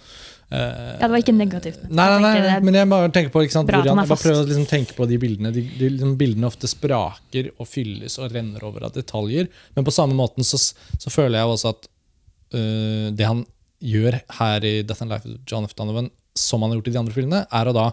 uh, 0.55 0.55
Ja, 0.55 1.03
det 1.03 1.13
var 1.17 1.27
ikke 1.27 1.37
negativt. 1.41 1.83
Nei, 1.91 2.09
nei, 2.15 2.33
nei, 2.47 2.57
men 2.71 2.81
jeg 2.81 2.93
bare 2.95 3.13
tenker 3.19 3.35
på 3.35 3.43
ikke 3.43 3.59
sant, 3.59 3.75
hvordan, 3.75 4.05
jeg 4.05 4.15
bare 4.15 4.23
prøver 4.23 4.43
å 4.45 4.49
liksom 4.53 4.71
tenke 4.71 4.95
på 4.95 5.11
de 5.11 5.19
bildene. 5.27 5.55
De, 5.59 5.67
de, 5.83 5.93
de, 5.99 6.15
bildene 6.23 6.47
ofte 6.47 6.71
spraker 6.71 7.51
og 7.59 7.67
fylles 7.67 8.23
og 8.23 8.31
renner 8.39 8.71
over 8.71 8.87
av 8.87 8.95
detaljer. 8.95 9.51
Men 9.75 9.91
på 9.91 9.99
samme 9.99 10.15
måten 10.15 10.47
så, 10.47 10.63
så 10.63 11.11
føler 11.11 11.41
jeg 11.41 11.59
også 11.59 11.75
at 11.75 11.95
uh, 12.55 13.07
det 13.11 13.27
han 13.27 13.43
gjør 13.85 14.19
her 14.39 14.67
i 14.67 14.79
Death 14.83 15.05
and 15.05 15.13
Life 15.13 15.29
of 15.29 15.43
John 15.49 15.67
F. 15.69 15.75
Donovan, 15.79 16.11
som 16.39 16.63
han 16.63 16.73
har 16.73 16.81
gjort 16.81 16.91
i 16.91 16.95
de 16.95 17.03
andre 17.03 17.17
filmene, 17.17 17.45
er 17.51 17.71
å 17.71 17.77
da 17.77 17.91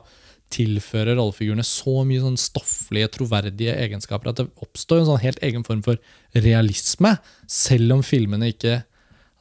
tilføre 0.54 1.16
rollefigurene 1.18 1.66
så 1.66 2.04
mye 2.06 2.22
sånn 2.22 2.38
stofflige, 2.40 3.10
troverdige 3.16 3.74
egenskaper 3.82 4.30
at 4.30 4.42
det 4.42 4.50
oppstår 4.62 5.02
en 5.02 5.08
sånn 5.10 5.24
helt 5.24 5.42
egen 5.46 5.66
form 5.66 5.82
for 5.86 5.98
realisme, 6.38 7.16
selv 7.50 7.98
om 7.98 8.06
filmene 8.06 8.54
ikke 8.54 8.84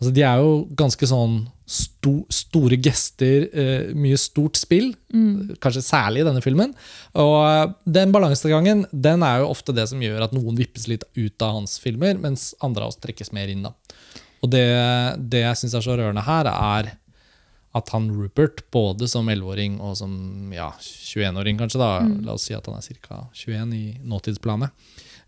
Altså, 0.04 0.10
de 0.10 0.24
er 0.26 0.40
jo 0.42 0.48
ganske 0.76 1.06
sånn 1.06 1.36
sto, 1.70 2.12
store 2.34 2.76
gester, 2.82 3.46
eh, 3.54 3.92
mye 3.96 4.18
stort 4.20 4.58
spill. 4.58 4.90
Kanskje 5.62 5.84
særlig 5.86 6.20
i 6.20 6.26
denne 6.26 6.42
filmen. 6.44 6.74
Og 7.14 7.36
eh, 7.46 7.70
den 7.86 8.12
balansegangen 8.12 8.84
den 8.90 9.24
er 9.24 9.40
jo 9.40 9.52
ofte 9.54 9.72
det 9.72 9.86
som 9.88 10.02
gjør 10.02 10.26
at 10.26 10.34
noen 10.36 10.58
vippes 10.58 10.88
litt 10.90 11.06
ut 11.14 11.46
av 11.46 11.60
hans 11.60 11.78
filmer, 11.80 12.18
mens 12.20 12.50
andre 12.60 12.84
av 12.84 12.92
oss 12.92 13.00
trekkes 13.00 13.32
mer 13.32 13.48
inn. 13.48 13.64
da. 13.64 13.72
Og 14.44 14.52
det, 14.52 14.66
det 15.32 15.40
jeg 15.46 15.62
syns 15.62 15.78
er 15.78 15.86
så 15.86 15.96
rørende 15.96 16.26
her, 16.26 16.50
er 16.52 16.92
at 17.74 17.90
han 17.90 18.10
Rupert, 18.12 18.62
både 18.74 19.08
som 19.10 19.26
11-åring 19.30 19.80
og 19.82 19.96
som 19.98 20.52
ja, 20.54 20.68
21-åring, 20.78 21.58
kanskje, 21.58 21.80
da, 21.82 22.04
la 22.22 22.36
oss 22.36 22.46
si 22.46 22.54
at 22.54 22.68
han 22.70 22.78
er 22.78 23.00
ca. 23.02 23.24
21 23.34 23.74
i 23.74 23.82
nåtidsplanet 24.06 24.70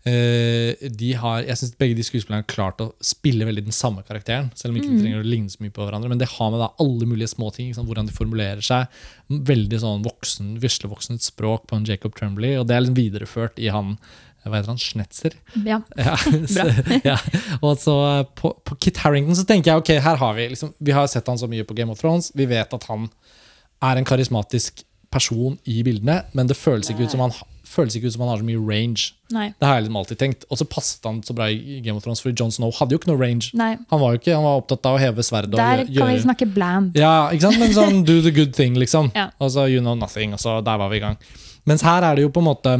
eh, 0.07 0.87
de 0.87 1.09
har, 1.19 1.41
Jeg 1.43 1.59
synes 1.59 1.73
begge 1.79 1.97
de 1.97 2.05
skuespillerne 2.07 2.45
har 2.45 2.47
klart 2.47 2.79
å 2.83 2.93
spille 3.03 3.47
veldig 3.47 3.65
den 3.67 3.75
samme 3.75 4.05
karakteren. 4.07 4.47
Selv 4.55 4.71
om 4.73 4.79
ikke 4.79 4.93
de 4.93 5.01
trenger 5.01 5.25
å 5.25 5.27
ligne 5.27 5.51
så 5.51 5.59
mye 5.63 5.73
på 5.75 5.83
hverandre. 5.83 6.11
Men 6.13 6.21
det 6.21 6.29
har 6.37 6.53
med 6.53 6.63
da 6.63 6.71
alle 6.83 7.09
mulige 7.09 7.33
små 7.33 7.51
ting 7.55 7.73
Hvordan 7.75 8.07
de 8.07 8.15
formulerer 8.15 8.63
seg. 8.63 8.87
Veldig 9.27 9.81
sånn 9.83 10.07
voksen, 10.07 10.55
vislevoksent 10.63 11.25
språk 11.25 11.67
på 11.67 11.75
en 11.75 11.89
Jacob 11.89 12.15
Trembley. 12.15 12.55
Og 12.55 12.69
det 12.69 12.77
er 12.77 12.85
liksom 12.85 13.01
videreført 13.01 13.59
i 13.59 13.67
han 13.73 13.97
hva 14.49 14.59
heter 14.61 14.73
han, 14.73 14.81
Schnetzer? 14.81 15.35
Ja. 15.65 15.81
Ja, 16.07 16.15
så, 16.47 16.65
ja. 17.03 17.17
Og 17.61 17.77
så 17.81 17.95
på, 18.39 18.53
på 18.65 18.77
Kit 18.83 18.97
Harrington 19.03 19.35
så 19.37 19.45
tenker 19.49 19.73
jeg 19.73 19.83
ok, 19.83 19.93
her 20.03 20.19
har 20.21 20.33
vi 20.37 20.47
liksom, 20.53 20.73
vi 20.79 20.95
har 20.95 21.07
sett 21.11 21.27
han 21.27 21.37
så 21.39 21.49
mye 21.51 21.65
på 21.67 21.75
Game 21.77 21.91
of 21.93 21.99
Thrones. 22.01 22.31
Vi 22.37 22.45
vet 22.49 22.73
at 22.73 22.87
han 22.91 23.09
er 23.83 23.99
en 23.99 24.07
karismatisk 24.07 24.83
person 25.13 25.55
i 25.69 25.81
bildene, 25.87 26.21
men 26.35 26.49
det 26.49 26.57
føles 26.59 26.89
ikke 26.91 27.05
ut 27.07 27.13
som 27.13 27.21
han, 27.23 27.31
ut 27.31 27.93
som 28.13 28.23
han 28.23 28.29
har 28.31 28.41
så 28.41 28.45
mye 28.47 28.59
range. 28.59 29.13
Nei. 29.31 29.45
Det 29.59 29.67
har 29.67 29.77
jeg 29.77 29.85
liksom 29.85 29.99
alltid 30.01 30.19
tenkt. 30.19 30.45
Og 30.51 30.59
så 30.59 30.67
passet 30.67 31.05
han 31.07 31.21
så 31.23 31.35
bra 31.37 31.47
i 31.51 31.77
Game 31.85 31.95
of 31.99 32.03
Thrones, 32.03 32.19
for 32.23 32.33
Jon 32.35 32.51
Snow 32.51 32.73
hadde 32.75 32.95
jo 32.95 32.99
ikke 33.01 33.11
noe 33.11 33.19
range. 33.21 33.51
Nei. 33.57 33.73
Han 33.91 34.01
var 34.03 34.15
jo 34.15 34.21
ikke, 34.21 34.33
han 34.35 34.43
var 34.47 34.59
opptatt 34.61 34.87
av 34.89 34.97
å 34.97 35.01
heve 35.01 35.23
sverdet. 35.25 35.55
og 35.55 35.61
Der 35.61 35.85
gjø- 35.85 36.01
kan 36.03 36.11
vi 36.13 36.21
snakke 36.25 36.49
bland. 36.53 36.97
ja, 36.99 37.13
ikke 37.31 37.47
sant? 37.47 37.59
Men 37.61 37.75
sånn 37.75 38.03
do 38.07 38.19
the 38.25 38.33
good 38.35 38.53
thing, 38.57 38.75
liksom. 38.79 39.11
Ja. 39.17 39.29
Og 39.39 39.51
så 39.55 39.67
you 39.71 39.79
know 39.83 39.95
nothing, 39.95 40.35
og 40.35 40.41
så 40.43 40.59
der 40.65 40.77
var 40.83 40.91
vi 40.91 40.99
i 40.99 41.05
gang. 41.07 41.17
Mens 41.67 41.83
her 41.83 42.03
er 42.03 42.15
det 42.19 42.23
jo 42.27 42.29
på 42.35 42.43
en 42.43 42.47
måte 42.51 42.75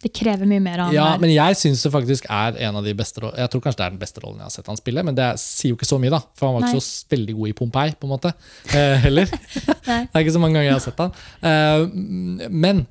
Det 0.00 0.08
krever 0.16 0.48
mye 0.48 0.62
mer 0.64 0.80
av 0.80 0.86
han 0.88 0.94
Ja, 0.96 1.06
der. 1.12 1.18
men 1.20 1.32
jeg 1.34 1.56
syns 1.60 1.82
det 1.84 1.90
faktisk 1.92 2.24
er 2.32 2.56
en 2.64 2.78
av 2.78 2.86
de 2.86 2.94
beste 2.96 3.20
Jeg 3.20 3.50
tror 3.52 3.60
kanskje 3.66 3.80
det 3.82 3.86
er 3.86 3.92
den 3.92 4.00
beste 4.00 4.22
rollen 4.24 4.38
jeg 4.40 4.46
har 4.48 4.54
sett 4.54 4.70
han 4.72 4.78
spille, 4.80 5.02
men 5.04 5.18
det 5.18 5.26
sier 5.42 5.74
jo 5.74 5.76
ikke 5.76 5.88
så 5.90 5.98
mye, 6.00 6.12
da. 6.14 6.22
For 6.38 6.48
han 6.48 6.56
var 6.56 6.68
ikke 6.70 6.78
Nei. 6.80 6.86
så 6.86 7.12
veldig 7.12 7.34
god 7.40 7.50
i 7.50 7.56
Pompeii, 7.58 7.92
på 8.00 8.08
en 8.08 8.14
måte. 8.14 8.32
Eh, 8.72 8.96
heller. 9.04 9.28
Det 9.84 9.98
er 10.14 10.22
ikke 10.24 10.32
så 10.38 10.40
mange 10.40 10.56
ganger 10.56 10.70
jeg 10.70 10.78
har 10.78 10.86
sett 10.86 11.02
han. 11.04 11.12
Eh, 11.44 12.48
men 12.48 12.86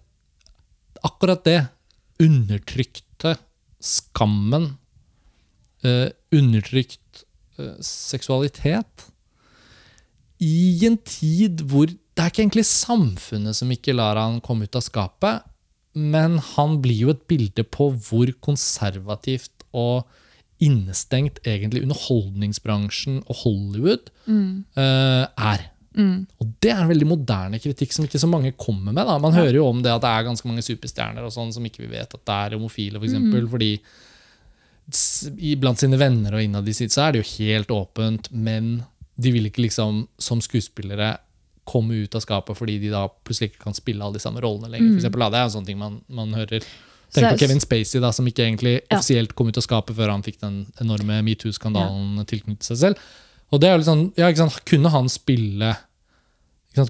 akkurat 1.07 1.41
det, 1.47 1.57
undertrykte 2.21 3.37
skammen, 3.81 4.73
eh, 5.87 6.09
undertrykt 6.35 7.23
eh, 7.57 7.77
seksualitet 7.79 9.05
I 10.43 10.85
en 10.87 10.97
tid 11.07 11.63
hvor 11.71 11.87
det 11.87 12.25
er 12.25 12.31
ikke 12.33 12.43
egentlig 12.43 12.65
samfunnet 12.67 13.55
som 13.55 13.71
ikke 13.71 13.95
lar 13.95 14.19
han 14.19 14.41
komme 14.43 14.67
ut 14.67 14.75
av 14.75 14.83
skapet, 14.83 15.45
men 15.97 16.37
han 16.53 16.79
blir 16.83 17.05
jo 17.07 17.13
et 17.13 17.25
bilde 17.29 17.65
på 17.65 17.89
hvor 18.05 18.31
konservativt 18.45 19.65
og 19.73 20.05
innestengt 20.59 21.39
egentlig 21.47 21.85
underholdningsbransjen 21.85 23.21
og 23.25 23.43
Hollywood 23.45 24.09
eh, 24.27 25.25
er. 25.25 25.69
Og 26.39 26.51
det 26.61 26.71
er 26.71 26.83
en 26.83 26.91
veldig 26.91 27.07
moderne 27.09 27.59
kritikk 27.59 27.95
som 27.95 28.05
ikke 28.05 28.21
så 28.21 28.27
mange 28.29 28.51
kommer 28.59 28.93
med. 28.93 29.07
Da. 29.07 29.17
Man 29.19 29.33
hører 29.35 29.57
jo 29.57 29.65
om 29.67 29.81
det 29.83 29.91
at 29.91 30.03
det 30.03 30.11
er 30.11 30.27
ganske 30.27 30.47
mange 30.47 30.63
superstjerner 30.63 31.25
og 31.25 31.33
sånn 31.33 31.51
som 31.55 31.65
ikke 31.65 31.83
vi 31.85 31.93
vet 31.95 32.13
at 32.13 32.21
det 32.21 32.35
er 32.35 32.55
homofile, 32.57 32.99
for 32.99 33.09
eksempel, 33.09 33.47
fordi 33.51 33.71
blant 35.61 35.81
sine 35.81 35.99
venner 36.01 36.35
og 36.35 36.43
innad 36.43 36.67
i 36.67 36.73
sitt 36.73 36.93
så 36.93 37.07
er 37.07 37.13
det 37.13 37.23
jo 37.23 37.31
helt 37.37 37.73
åpent, 37.73 38.31
men 38.31 38.83
de 39.19 39.33
vil 39.35 39.49
ikke 39.49 39.65
liksom 39.67 40.05
som 40.21 40.41
skuespillere 40.41 41.17
komme 41.69 42.01
ut 42.03 42.17
av 42.17 42.23
skapet 42.25 42.57
fordi 42.57 42.79
de 42.81 42.89
da 42.93 43.05
plutselig 43.07 43.51
ikke 43.53 43.63
kan 43.67 43.77
spille 43.77 44.01
alle 44.05 44.17
de 44.17 44.23
samme 44.25 44.41
rollene 44.43 44.71
lenger. 44.73 44.91
For 44.95 45.01
eksempel, 45.03 45.23
da, 45.25 45.29
det 45.35 45.41
er 45.43 45.49
en 45.51 45.55
sånn 45.57 45.67
ting 45.69 45.77
man, 45.81 45.99
man 46.09 46.33
hører. 46.37 46.65
Tenk 47.13 47.25
på 47.33 47.39
Kevin 47.41 47.61
Spacey, 47.63 48.01
da, 48.03 48.11
som 48.13 48.27
ikke 48.29 48.43
egentlig 48.45 48.75
Ja. 48.83 48.97
offisielt 48.99 49.31
kom 49.37 49.47
ut 49.49 49.57
av 49.57 49.65
skapet 49.65 49.95
før 49.97 50.11
han 50.13 50.21
fikk 50.25 50.39
den 50.43 50.59
enorme 50.81 51.21
metoo-skandalen 51.25 52.25
tilknyttet 52.29 52.67
seg 52.69 52.77
selv. 52.83 52.97
Og 53.51 53.61
det 53.61 53.69
er 53.69 53.77
jo 53.79 53.85
sånn, 53.87 54.03
ja, 54.17 54.27
ikke 54.29 54.43
sant, 54.45 54.59
Kunne 54.69 54.89
han 54.93 55.07
spille 55.09 55.75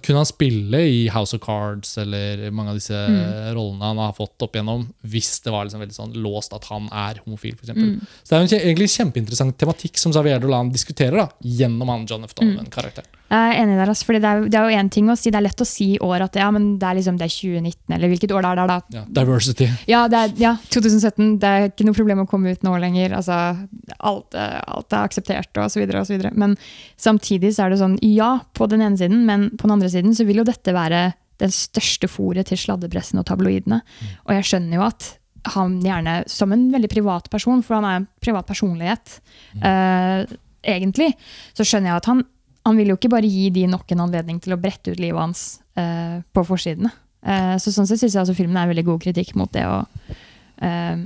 Kunne 0.04 0.20
han 0.20 0.28
spille 0.28 0.80
i 0.86 1.08
House 1.10 1.34
of 1.34 1.40
Cards 1.42 1.94
eller 1.98 2.52
mange 2.52 2.74
av 2.74 2.76
disse 2.76 2.94
Mm. 2.94 3.56
rollene 3.56 3.82
han 3.88 3.98
har 3.98 4.12
fått 4.14 4.44
opp 4.44 4.54
igjennom, 4.54 4.84
hvis 5.08 5.40
det 5.42 5.52
var 5.56 5.66
liksom 5.66 5.80
veldig 5.80 5.96
sånn 5.96 6.14
låst 6.20 6.54
at 6.54 6.66
han 6.66 6.90
er 6.92 7.22
homofil, 7.26 7.56
f.eks. 7.56 7.72
Mm. 7.74 8.02
Så 8.24 8.30
det 8.30 8.60
er 8.60 8.76
jo 8.76 8.84
en 8.84 8.92
kjempeinteressant 8.98 9.58
tematikk 9.58 9.98
som 9.98 10.12
Xavier 10.12 10.40
Dolan 10.44 10.70
diskuterer 10.70 11.16
da, 11.24 11.30
gjennom 11.42 11.88
han 11.90 12.06
John 12.06 12.24
F. 12.28 12.36
Mm. 12.42 12.60
Jeg 13.30 13.52
er 13.54 13.60
enig 13.62 13.76
der, 13.78 13.92
altså, 13.92 14.08
fordi 14.08 14.22
det 14.24 14.30
er, 14.30 14.46
det 14.50 14.58
er 14.58 14.66
jo 14.66 14.80
en 14.80 14.90
ting 14.94 15.10
å 15.12 15.16
si, 15.20 15.30
det 15.30 15.38
er 15.38 15.46
lett 15.46 15.62
å 15.62 15.68
si 15.68 15.92
i 15.94 16.00
år 16.02 16.26
at 16.26 16.40
ja, 16.40 16.48
men 16.54 16.72
det 16.82 16.88
er 16.90 16.98
liksom 16.98 17.20
det 17.20 17.28
er 17.28 17.34
2019, 17.36 17.96
eller 17.98 18.12
hvilket 18.12 18.34
år 18.34 18.46
det 18.46 18.52
er 18.52 18.72
da. 18.72 18.78
Ja, 18.96 19.04
diversity. 19.20 19.70
Ja, 19.92 20.02
det 20.12 20.22
er, 20.22 20.34
ja, 20.42 20.56
2017. 20.74 21.36
Det 21.42 21.52
er 21.52 21.68
ikke 21.70 21.86
noe 21.86 21.98
problem 22.00 22.24
å 22.24 22.28
komme 22.30 22.56
ut 22.56 22.66
nå 22.66 22.74
lenger. 22.82 23.14
Altså, 23.20 23.38
alt, 24.00 24.34
eh, 24.34 24.58
alt 24.74 24.98
er 24.98 25.06
akseptert, 25.06 25.52
og 25.62 25.70
så 25.70 25.84
videre, 25.84 26.02
og 26.02 26.10
så 26.10 26.16
videre. 26.16 26.34
Men 26.34 26.58
samtidig 26.98 27.54
så 27.56 27.68
er 27.68 27.74
det 27.74 27.82
sånn, 27.84 28.00
ja, 28.06 28.36
på 28.58 28.70
den 28.72 28.86
ene 28.86 28.98
siden, 29.00 29.24
men 29.30 29.50
på 29.54 29.68
den 29.68 29.78
andre 29.78 29.94
siden 29.94 30.18
så 30.18 30.26
vil 30.26 30.42
jo 30.42 30.50
dette 30.50 30.74
være 30.76 31.12
den 31.40 31.54
største 31.54 32.10
fòret 32.12 32.50
til 32.50 32.60
sladdepressen 32.60 33.22
og 33.22 33.28
tabloidene. 33.30 33.80
Og 34.26 34.36
jeg 34.36 34.50
skjønner 34.50 34.80
jo 34.80 34.88
at 34.90 35.14
han 35.56 35.78
gjerne, 35.84 36.24
som 36.30 36.52
en 36.52 36.68
veldig 36.74 36.90
privat 36.92 37.30
person, 37.32 37.62
for 37.64 37.78
han 37.78 37.88
er 37.88 38.02
en 38.02 38.10
privat 38.24 38.48
personlighet, 38.50 39.20
eh, 39.62 40.26
egentlig, 40.68 41.14
så 41.56 41.64
skjønner 41.64 41.94
jeg 41.94 42.02
at 42.02 42.10
han, 42.12 42.26
han 42.70 42.78
vil 42.80 42.92
jo 42.94 42.98
ikke 43.00 43.10
bare 43.12 43.28
gi 43.30 43.50
de 43.56 43.66
nok 43.68 43.92
en 43.96 44.06
anledning 44.06 44.40
til 44.44 44.54
å 44.56 44.60
brette 44.62 44.94
ut 44.94 45.00
livet 45.02 45.20
hans 45.20 45.44
eh, 45.80 46.20
på 46.34 46.44
forsidene. 46.48 46.92
Eh, 47.26 47.56
så 47.60 47.74
sånn 47.76 47.88
sett 47.90 48.00
syns 48.00 48.14
jeg 48.16 48.22
altså 48.22 48.36
filmen 48.38 48.56
er 48.58 48.68
en 48.68 48.72
veldig 48.72 48.86
god 48.94 49.02
kritikk 49.04 49.34
mot 49.36 49.52
det 49.52 49.66
å 49.68 49.82
eh, 50.62 51.02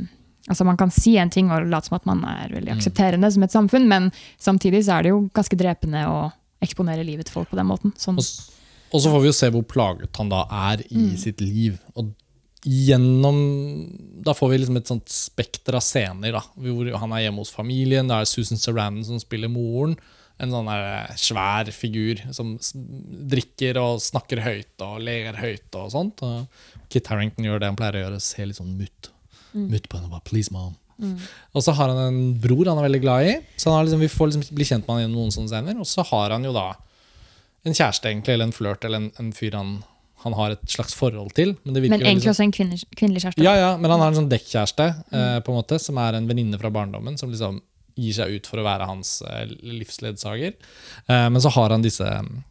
Altså 0.52 0.66
Man 0.68 0.76
kan 0.76 0.90
si 0.92 1.14
en 1.18 1.30
ting 1.32 1.48
og 1.56 1.70
late 1.72 1.88
som 1.88 1.96
at 1.96 2.06
man 2.06 2.20
er 2.28 2.50
veldig 2.52 2.74
aksepterende 2.74 3.30
som 3.32 3.44
et 3.46 3.54
samfunn, 3.54 3.86
men 3.88 4.10
samtidig 4.44 4.82
så 4.84 4.98
er 4.98 5.06
det 5.06 5.14
jo 5.14 5.22
ganske 5.32 5.56
drepende 5.56 6.02
å 6.04 6.18
eksponere 6.62 7.06
livet 7.08 7.30
til 7.30 7.38
folk 7.38 7.48
på 7.54 7.56
den 7.56 7.70
måten. 7.70 7.94
Sånn, 7.96 8.20
Og, 8.20 8.28
og 8.92 9.00
så 9.06 9.14
får 9.14 9.22
vi 9.24 9.30
jo 9.30 9.38
se 9.38 9.50
hvor 9.56 9.64
plaget 9.64 10.20
han 10.20 10.28
da 10.34 10.42
er 10.52 10.84
i 10.90 11.00
Mm. 11.14 11.16
sitt 11.18 11.40
liv. 11.40 11.80
Og 11.96 12.12
gjennom 12.68 13.40
Da 14.24 14.34
får 14.36 14.50
vi 14.52 14.58
liksom 14.62 14.78
et 14.80 14.88
sånt 14.92 15.08
spekter 15.12 15.76
av 15.76 15.82
scener. 15.84 16.32
da, 16.32 16.42
Hvor 16.60 16.92
han 17.00 17.12
er 17.14 17.24
hjemme 17.30 17.40
hos 17.44 17.52
familien. 17.52 18.08
det 18.08 18.16
er 18.16 18.26
Susan 18.26 18.58
Sarandon 18.58 19.04
som 19.06 19.20
spiller 19.20 19.50
moren. 19.50 19.98
En 20.42 20.50
sånn 20.52 20.66
der 20.66 21.14
svær 21.20 21.70
figur 21.72 22.20
som 22.34 22.56
drikker 23.34 23.78
og 23.80 24.00
snakker 24.04 24.42
høyt 24.44 24.82
og 24.84 25.02
ler 25.06 25.34
høyt. 25.40 25.68
og 25.78 25.92
sånt. 25.94 26.24
Og 26.26 26.48
Kit 26.90 27.08
Harrington 27.12 27.46
gjør 27.46 27.60
det 27.62 27.70
han 27.72 27.78
pleier 27.80 28.00
å 28.00 28.06
gjøre, 28.08 28.22
ser 28.22 28.50
litt 28.50 28.58
sånn 28.60 28.74
mutt, 28.78 29.12
mutt 29.54 29.88
på 29.90 29.98
henne. 30.00 30.10
og 30.10 30.16
bare, 30.18 30.26
Please, 30.26 30.52
mom. 30.54 30.76
Og 31.54 31.64
så 31.66 31.74
har 31.76 31.90
han 31.90 31.98
en 32.08 32.34
bror 32.40 32.66
han 32.70 32.78
er 32.80 32.88
veldig 32.90 33.02
glad 33.04 33.28
i. 33.30 33.38
Så 33.60 33.72
liksom, 33.84 34.00
vi 34.04 34.08
får 34.12 34.32
liksom 34.32 34.56
bli 34.56 34.66
kjent 34.66 34.88
med 34.88 34.96
han 34.96 35.02
gjennom 35.06 35.22
noen 35.22 35.34
sånne 35.36 35.52
scener. 35.54 35.80
Og 35.82 35.88
så 35.90 36.06
har 36.10 36.32
han 36.36 36.44
jo 36.48 36.54
da 36.56 36.68
en 37.64 37.74
kjæreste, 37.74 38.10
egentlig, 38.12 38.34
eller 38.36 38.50
en 38.50 38.56
flørt, 38.56 38.84
eller 38.86 38.98
en, 39.02 39.12
en 39.20 39.32
fyr 39.36 39.56
han, 39.56 39.84
han 40.26 40.34
har 40.38 40.52
et 40.56 40.64
slags 40.70 40.94
forhold 40.96 41.32
til. 41.38 41.54
Men, 41.64 41.74
det 41.76 41.86
men 41.90 42.00
egentlig 42.02 42.26
sånn- 42.28 42.34
også 42.36 42.44
en 42.48 42.56
kvinne, 42.56 42.80
kvinnelig 42.98 43.22
kjæreste. 43.24 43.44
Ja, 43.46 43.54
ja, 43.56 43.70
men 43.78 43.92
han 43.92 44.00
har 44.04 44.12
en 44.12 44.20
sånn 44.22 44.32
dekkkjæreste, 44.32 44.88
eh, 45.14 45.38
på 45.46 45.54
en 45.54 45.60
måte, 45.62 45.80
som 45.80 45.98
er 46.04 46.18
en 46.20 46.28
venninne 46.28 46.60
fra 46.60 46.70
barndommen, 46.74 47.18
som 47.20 47.32
liksom 47.32 47.62
gir 48.00 48.16
seg 48.18 48.38
ut 48.38 48.50
for 48.50 48.62
å 48.62 48.66
være 48.66 48.88
hans 48.90 49.20
eh, 49.28 49.46
livsledsager. 49.62 50.58
Eh, 51.08 51.28
men 51.30 51.42
så 51.44 51.52
har 51.56 51.74
han 51.76 51.86
disse 51.86 52.08
mm, 52.08 52.44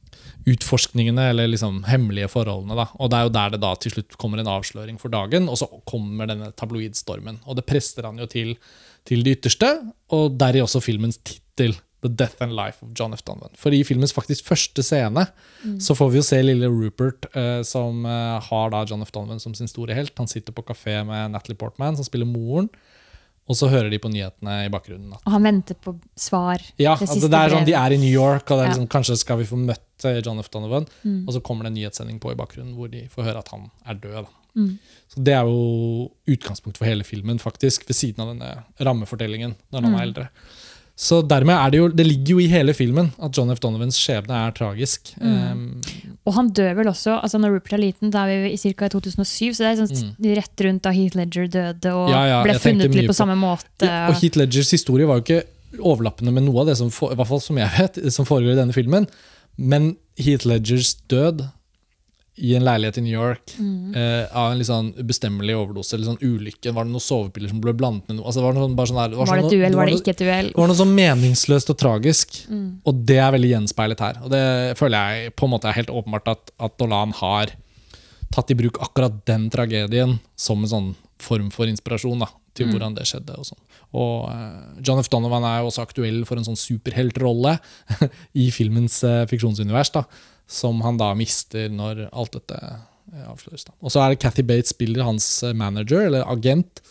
utforskningene, 0.52 1.28
eller 1.33 1.50
liksom 1.50 1.83
hemmelige 1.88 2.31
forholdene. 2.33 2.76
Da. 2.78 2.88
Og 2.98 3.12
det 3.12 3.18
er 3.18 3.28
jo 3.28 3.37
der 3.37 3.55
det 3.55 3.62
da 3.62 3.72
til 3.78 3.96
slutt 3.96 4.18
kommer 4.20 4.42
en 4.42 4.50
avsløring 4.50 4.98
for 5.02 5.12
dagen, 5.12 5.48
og 5.50 5.61
så 5.61 5.70
kommer 5.88 6.31
denne 6.31 6.50
tabloidstormen. 6.59 7.42
Og 7.46 7.59
det 7.59 7.66
presser 7.68 8.09
han 8.09 8.18
jo 8.20 8.28
til, 8.31 8.57
til 9.09 9.24
det 9.26 9.38
ytterste, 9.38 9.72
og 10.14 10.37
deri 10.40 10.64
også 10.64 10.83
filmens 10.85 11.20
tittel. 11.22 11.78
The 12.02 12.11
Death 12.11 12.42
and 12.42 12.57
Life 12.59 12.83
of 12.83 12.90
John 12.98 13.14
F. 13.14 13.22
Donovan. 13.22 13.52
For 13.55 13.70
i 13.70 13.85
filmens 13.87 14.11
faktisk 14.14 14.48
første 14.48 14.83
scene 14.83 15.22
så 15.78 15.94
får 15.94 16.09
vi 16.11 16.18
jo 16.18 16.24
se 16.26 16.40
lille 16.42 16.66
Rupert, 16.66 17.28
eh, 17.38 17.61
som 17.62 18.02
eh, 18.02 18.48
har 18.48 18.72
da 18.74 18.83
John 18.90 19.05
F. 19.07 19.12
Donovan 19.14 19.38
som 19.42 19.55
sin 19.55 19.70
store 19.70 19.94
helt. 19.94 20.16
Han 20.18 20.31
sitter 20.31 20.55
på 20.55 20.64
kafé 20.66 20.98
med 21.07 21.31
Natalie 21.31 21.59
Portman, 21.59 21.94
som 21.94 22.09
spiller 22.09 22.26
moren. 22.26 22.66
Og 23.50 23.57
så 23.59 23.68
hører 23.68 23.90
de 23.90 23.98
på 23.98 24.08
nyhetene 24.08 24.66
i 24.66 24.69
bakgrunnen. 24.71 25.12
Og 25.19 25.33
han 25.35 25.42
venter 25.42 25.75
på 25.75 25.96
svar. 26.16 26.62
ja, 26.79 26.94
det 26.96 27.08
altså 27.08 27.29
det 27.29 27.35
er 27.40 27.50
sånn, 27.50 27.64
De 27.66 27.73
er 27.75 27.92
i 27.92 27.96
New 27.98 28.12
York, 28.12 28.50
og 28.50 28.58
det 28.58 28.62
er 28.62 28.69
Ja. 28.69 28.75
liksom, 28.75 28.88
kanskje 28.88 29.16
skal 29.19 29.38
vi 29.38 29.44
få 29.44 29.56
møtt 29.58 30.04
eh, 30.04 30.21
John 30.25 30.38
F. 30.38 30.48
Donovan. 30.50 30.87
Mm. 31.04 31.27
Og 31.27 31.35
så 31.35 31.42
kommer 31.42 31.64
det 31.64 31.73
en 31.73 31.75
nyhetssending 31.83 32.21
på 32.21 32.31
i 32.33 32.35
bakgrunnen 32.38 32.75
hvor 32.77 32.88
de 32.90 33.08
får 33.08 33.25
høre 33.25 33.38
at 33.38 33.48
han 33.48 33.71
er 33.87 33.94
død. 33.94 34.27
Mm. 34.56 34.79
Så 35.08 35.25
Det 35.25 35.33
er 35.35 35.44
jo 35.44 36.10
utgangspunkt 36.29 36.77
for 36.79 36.85
hele 36.87 37.02
filmen, 37.04 37.38
faktisk, 37.38 37.87
ved 37.88 37.96
siden 37.96 38.21
av 38.21 38.29
denne 38.37 38.64
rammefortellingen. 38.81 39.56
når 39.73 39.83
han 39.83 39.94
er 39.94 39.98
Mm. 39.98 40.02
eldre. 40.08 40.29
Så 40.96 41.23
dermed 41.27 41.56
er 41.56 41.71
det 41.71 41.79
jo, 41.79 41.88
det 41.88 42.06
ligger 42.06 42.27
jo 42.37 42.38
i 42.38 42.46
hele 42.48 42.73
filmen 42.75 43.12
at 43.21 43.33
John 43.37 43.50
F. 43.50 43.58
Donovans 43.60 43.96
skjebne 43.98 44.31
er 44.46 44.52
tragisk. 44.52 45.14
Mm. 45.21 45.50
Um, 45.52 45.81
Og 46.25 46.35
han 46.37 46.50
dør 46.54 46.77
vel 46.79 46.87
også, 46.87 47.16
altså 47.23 47.38
når 47.42 47.56
Rupert 47.56 47.73
er 47.75 47.83
liten, 47.83 48.10
da 48.14 48.27
er 48.31 48.44
vi 48.44 48.52
i 48.54 48.75
ca. 48.77 48.88
2007, 48.88 49.54
så 49.56 49.64
det 49.64 49.70
er 49.73 49.87
sånn 49.87 50.37
rett 50.38 50.62
rundt 50.66 50.83
da 50.87 50.92
Heath 50.94 51.16
Ledger 51.18 51.48
døde 51.50 51.90
og 51.92 52.08
Mm. 52.08 52.12
Ja, 52.14 52.20
ja, 52.31 52.42
ble 52.44 52.54
funnet 52.62 52.94
litt 52.94 53.08
på 53.08 53.10
på- 53.10 53.18
samme 53.18 53.35
måte. 53.37 53.83
ja, 53.88 54.06
og 54.08 54.14
Heath 54.20 54.37
Ledgers 54.38 54.70
historie 54.70 55.06
var 55.06 55.18
jo 55.18 55.25
ikke 55.27 55.42
overlappende 55.83 56.33
med 56.33 56.44
noe 56.44 56.60
av 56.60 56.66
det 56.66 56.77
som, 56.77 56.90
for, 56.90 57.10
i 57.10 57.16
hvert 57.16 57.27
fall 57.27 57.40
som 57.40 57.56
jeg 57.58 57.70
vet, 57.79 58.12
som 58.12 58.25
foregår 58.29 58.52
i 58.52 58.60
denne 58.60 58.73
filmen. 58.77 59.08
Men 59.58 59.96
Heath 60.16 60.46
Ledgers 60.46 60.94
død 61.08 61.48
i 62.40 62.54
en 62.56 62.64
leilighet 62.64 62.96
i 62.98 63.02
New 63.04 63.12
York 63.12 63.52
Mm. 63.58 63.94
eh, 63.94 64.26
av 64.33 64.52
en 64.52 64.58
litt 64.58 64.66
sånn 64.66 64.94
ubestemmelig 64.96 65.52
overdose 65.54 65.92
eller 65.94 66.06
sånn 66.06 66.22
ulykke. 66.24 66.72
Var 66.72 66.85
det 66.85 66.92
noen 66.94 67.04
sovepiller 67.04 67.48
som 67.50 67.60
ble 67.60 67.74
blandet 67.76 68.08
med 68.08 68.16
noe? 68.16 68.26
Altså, 68.26 68.40
var, 68.40 68.52
det 68.54 68.60
sånn, 68.64 68.76
bare 68.76 68.87
sånn 68.88 69.00
der, 69.02 69.08
det 69.12 69.18
var, 69.18 69.26
Var 69.26 69.37
det 69.37 69.44
sånn, 69.44 69.52
et 69.52 69.58
uhell, 69.60 69.76
var 69.76 69.87
det 69.87 69.96
ikke 70.00 70.14
et 70.16 70.22
uhell? 70.24 70.46
det 70.48 70.56
var 70.56 70.66
noe 70.72 70.80
sånn 70.80 70.94
meningsløst 70.96 71.70
og 71.70 71.78
tragisk, 71.78 72.28
Mm. 72.48 72.80
og 72.87 73.04
det 73.06 73.18
er 73.18 73.33
veldig 73.37 73.50
gjenspeilet 73.52 74.00
her. 74.00 74.14
Og 74.24 74.30
det 74.30 74.78
føler 74.78 74.96
jeg 75.22 75.37
på 75.37 75.44
en 75.44 75.50
måte 75.50 75.68
er 75.68 75.72
helt 75.76 75.88
åpenbart 75.92 76.28
at, 76.28 76.50
at 76.58 76.78
Dolan 76.78 77.12
har 77.12 77.52
tatt 78.33 78.50
i 78.50 78.54
bruk 78.54 78.78
akkurat 78.80 79.24
den 79.26 79.50
tragedien 79.50 80.18
som 80.35 80.62
en 80.64 80.68
sånn 80.70 80.94
form 81.18 81.50
for 81.52 81.66
inspirasjon 81.66 82.18
da, 82.18 82.26
til 82.54 82.66
Mm. 82.66 82.72
hvordan 82.72 82.94
det 82.96 83.04
skjedde. 83.04 83.37
Og, 83.38 83.44
sånn. 83.44 83.60
og 83.92 84.28
uh, 84.30 84.80
John 84.83 84.98
F. 84.98 85.08
Donovan 85.10 85.44
er 85.44 85.60
jo 85.60 85.68
også 85.68 85.83
aktuell 85.87 86.24
for 86.24 86.37
en 86.37 86.44
sånn 86.44 86.56
superheltrolle 86.56 87.58
i 88.35 88.50
filmens 88.50 89.02
uh, 89.04 89.26
fiksjonsunivers, 89.26 89.92
da, 89.92 90.04
som 90.53 90.81
han 90.85 90.98
da 91.00 91.13
mister 91.19 91.71
når 91.73 92.07
alt 92.13 92.37
dette 92.37 92.59
eh, 92.63 93.25
avsløres. 93.31 93.65
Da. 93.69 93.75
Og 93.83 93.92
så 93.94 94.03
er 94.05 94.13
det 94.15 94.21
Cathy 94.25 94.44
Bates 94.46 94.75
spiller 94.77 95.05
hans 95.09 95.27
eh, 95.46 95.55
manager, 95.57 96.05
eller 96.11 96.27
agent. 96.29 96.83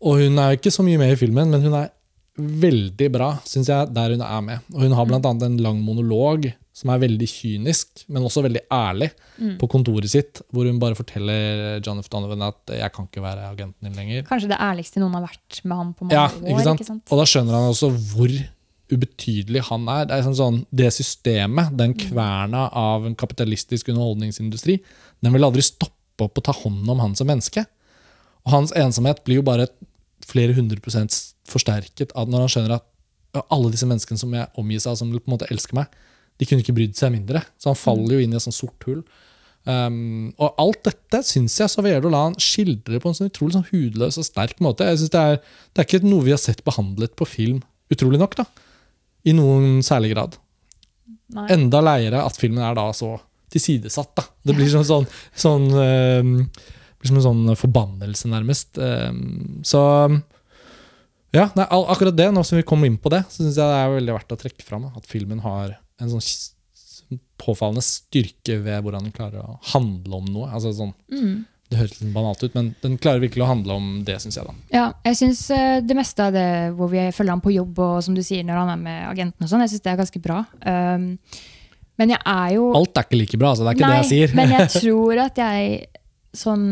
Og 0.00 0.20
hun 0.22 0.38
er 0.40 0.52
jo 0.54 0.60
ikke 0.60 0.72
så 0.74 0.82
mye 0.86 0.98
med 1.00 1.14
i 1.14 1.18
filmen, 1.20 1.50
men 1.52 1.62
hun 1.66 1.76
er 1.76 1.90
veldig 2.40 3.10
bra, 3.12 3.34
syns 3.44 3.68
jeg, 3.68 3.90
der 3.92 4.14
hun 4.14 4.22
er 4.24 4.40
med. 4.46 4.66
Og 4.72 4.84
hun 4.86 4.94
har 4.96 5.08
blant 5.08 5.26
annet 5.28 5.42
en 5.50 5.58
lang 5.60 5.80
monolog 5.84 6.46
som 6.80 6.88
er 6.94 7.00
veldig 7.02 7.26
kynisk, 7.28 8.04
men 8.08 8.24
også 8.24 8.40
veldig 8.46 8.62
ærlig, 8.72 9.10
på 9.60 9.68
kontoret 9.68 10.08
sitt, 10.08 10.40
hvor 10.54 10.64
hun 10.64 10.78
bare 10.80 10.96
forteller 10.96 11.82
John 11.84 11.98
F. 12.00 12.08
Donovan 12.08 12.46
at 12.46 12.72
'jeg 12.72 12.92
kan 12.94 13.04
ikke 13.10 13.20
være 13.20 13.50
agenten 13.50 13.84
din 13.84 13.92
lenger'. 13.98 14.24
Kanskje 14.24 14.48
det 14.48 14.56
ærligste 14.60 15.00
noen 15.02 15.12
har 15.18 15.26
vært 15.28 15.60
med 15.64 15.76
ham 15.76 15.92
på 15.92 16.06
mange 16.06 16.14
Ja, 16.16 16.28
år. 16.28 16.48
ikke 16.48 16.64
sant? 16.64 16.80
ikke 16.80 16.86
sant? 16.86 17.02
Og 17.12 17.18
da 17.20 17.24
skjønner 17.28 17.52
han 17.58 17.68
også 17.74 17.90
hvor 18.14 18.32
ubetydelig 18.92 19.64
han 19.68 19.86
er. 19.90 20.06
Det 20.08 20.16
er 20.16 20.26
sånn, 20.26 20.38
sånn, 20.38 20.60
det 20.74 20.90
systemet, 20.94 21.72
den 21.78 21.94
kverna 21.98 22.68
av 22.76 23.06
en 23.08 23.16
kapitalistisk 23.18 23.90
underholdningsindustri, 23.92 24.78
den 25.20 25.36
vil 25.36 25.46
aldri 25.46 25.64
stoppe 25.64 26.26
opp 26.26 26.40
og 26.40 26.46
ta 26.46 26.54
hånd 26.56 26.88
om 26.90 27.00
han 27.02 27.16
som 27.18 27.30
menneske. 27.30 27.64
Og 28.46 28.54
hans 28.54 28.74
ensomhet 28.76 29.22
blir 29.26 29.40
jo 29.40 29.46
bare 29.46 29.68
flere 30.26 30.54
hundre 30.56 30.80
prosent 30.82 31.14
forsterket 31.48 32.14
av 32.18 32.30
når 32.30 32.44
han 32.44 32.52
skjønner 32.54 32.76
at 32.78 32.86
alle 33.52 33.70
disse 33.72 33.86
menneskene 33.88 34.20
som 34.20 34.32
jeg 34.34 34.50
omgis 34.58 34.86
av, 34.90 34.98
som 34.98 35.10
på 35.12 35.22
en 35.22 35.34
måte 35.36 35.48
elsker 35.52 35.76
meg, 35.78 35.90
de 36.40 36.48
kunne 36.48 36.64
ikke 36.64 36.74
brydd 36.76 36.96
seg 36.98 37.12
mindre. 37.14 37.42
Så 37.60 37.70
han 37.70 37.78
faller 37.78 38.16
jo 38.16 38.24
inn 38.24 38.32
i 38.32 38.38
et 38.38 38.44
sånt 38.44 38.56
sort 38.56 38.88
hull. 38.88 39.02
Um, 39.68 40.30
og 40.40 40.56
alt 40.62 40.80
dette 40.88 41.20
syns 41.28 41.58
jeg 41.60 41.68
Saverio 41.68 42.00
Dolan 42.06 42.32
skildrer 42.40 43.02
på 43.02 43.10
en 43.10 43.16
sånn 43.18 43.28
utrolig 43.28 43.58
sånn 43.58 43.66
hudløs 43.68 44.16
og 44.20 44.24
sterk 44.24 44.62
måte. 44.64 44.88
Jeg 44.88 45.02
synes 45.02 45.12
det, 45.12 45.20
er, 45.20 45.42
det 45.74 45.82
er 45.82 45.88
ikke 45.88 46.08
noe 46.08 46.24
vi 46.26 46.32
har 46.32 46.40
sett 46.40 46.64
behandlet 46.66 47.12
på 47.18 47.28
film, 47.28 47.60
utrolig 47.92 48.20
nok, 48.22 48.38
da. 48.40 48.46
I 49.28 49.34
noen 49.36 49.80
særlig 49.84 50.14
grad. 50.14 50.38
Nei. 51.34 51.46
Enda 51.54 51.80
leiere 51.84 52.24
at 52.26 52.38
filmen 52.40 52.62
er 52.64 52.74
da 52.78 52.88
så 52.96 53.14
tilsidesatt. 53.52 54.12
da. 54.16 54.24
Det 54.46 54.54
blir 54.56 54.70
som 54.72 54.84
sånn, 54.92 55.06
sånn 55.36 55.68
blir 55.70 57.08
som 57.10 57.18
en 57.20 57.26
sånn 57.26 57.56
forbannelse, 57.58 58.28
nærmest. 58.30 58.78
Um, 58.78 59.60
så 59.66 59.82
ja, 61.34 61.46
nei, 61.54 61.66
akkurat 61.70 62.16
det, 62.18 62.30
nå 62.34 62.42
som 62.46 62.58
vi 62.58 62.64
kommer 62.66 62.90
inn 62.90 62.98
på 62.98 63.12
det, 63.12 63.22
så 63.30 63.44
syns 63.44 63.58
jeg 63.60 63.70
det 63.70 63.76
er 63.84 63.92
veldig 63.94 64.16
verdt 64.16 64.34
å 64.34 64.40
trekke 64.40 64.66
fram 64.66 64.88
at 64.90 65.06
filmen 65.08 65.42
har 65.44 65.76
en 66.02 66.10
sånn 66.10 66.24
påfallende 67.40 67.82
styrke 67.84 68.58
ved 68.64 68.82
hvordan 68.84 69.06
den 69.06 69.14
klarer 69.14 69.42
å 69.44 69.58
handle 69.72 70.18
om 70.20 70.26
noe. 70.30 70.50
Altså 70.50 70.72
sånn, 70.76 70.92
Mm. 71.10 71.44
Det 71.70 71.78
høres 71.78 72.00
litt 72.00 72.10
banalt 72.14 72.40
ut, 72.42 72.54
men 72.58 72.72
den 72.82 72.96
klarer 72.98 73.22
virkelig 73.22 73.44
å 73.44 73.48
handle 73.52 73.76
om 73.78 73.88
det, 74.06 74.16
syns 74.22 74.36
jeg. 74.40 74.46
da. 74.48 74.54
Ja, 74.74 74.86
jeg 75.06 75.18
syns 75.20 75.44
det 75.86 75.94
meste 75.94 76.24
av 76.26 76.34
det 76.34 76.46
hvor 76.74 76.90
vi 76.90 77.04
følger 77.14 77.36
ham 77.36 77.42
på 77.44 77.52
jobb, 77.54 77.78
og 77.78 78.00
som 78.02 78.16
du 78.16 78.22
sier, 78.26 78.42
når 78.46 78.58
han 78.64 78.72
er 78.74 78.80
med 78.82 79.04
agenten 79.12 79.46
og 79.46 79.52
sånn, 79.52 79.62
jeg 79.62 79.74
syns 79.76 79.84
det 79.86 79.92
er 79.92 80.00
ganske 80.02 80.22
bra. 80.24 80.40
Um, 80.66 81.04
men 82.00 82.14
jeg 82.16 82.20
er 82.32 82.54
jo 82.56 82.70
Alt 82.74 82.96
er 82.98 83.06
ikke 83.06 83.20
like 83.20 83.38
bra, 83.38 83.52
altså, 83.52 83.66
det 83.68 83.70
er 83.74 83.78
ikke 83.78 83.86
Nei, 83.86 83.94
det 83.94 84.02
jeg 84.02 84.10
sier. 84.10 84.34
men 84.40 84.54
jeg 84.56 84.68
tror 84.80 85.22
at 85.28 85.40
jeg 85.44 85.80
sånn 86.40 86.66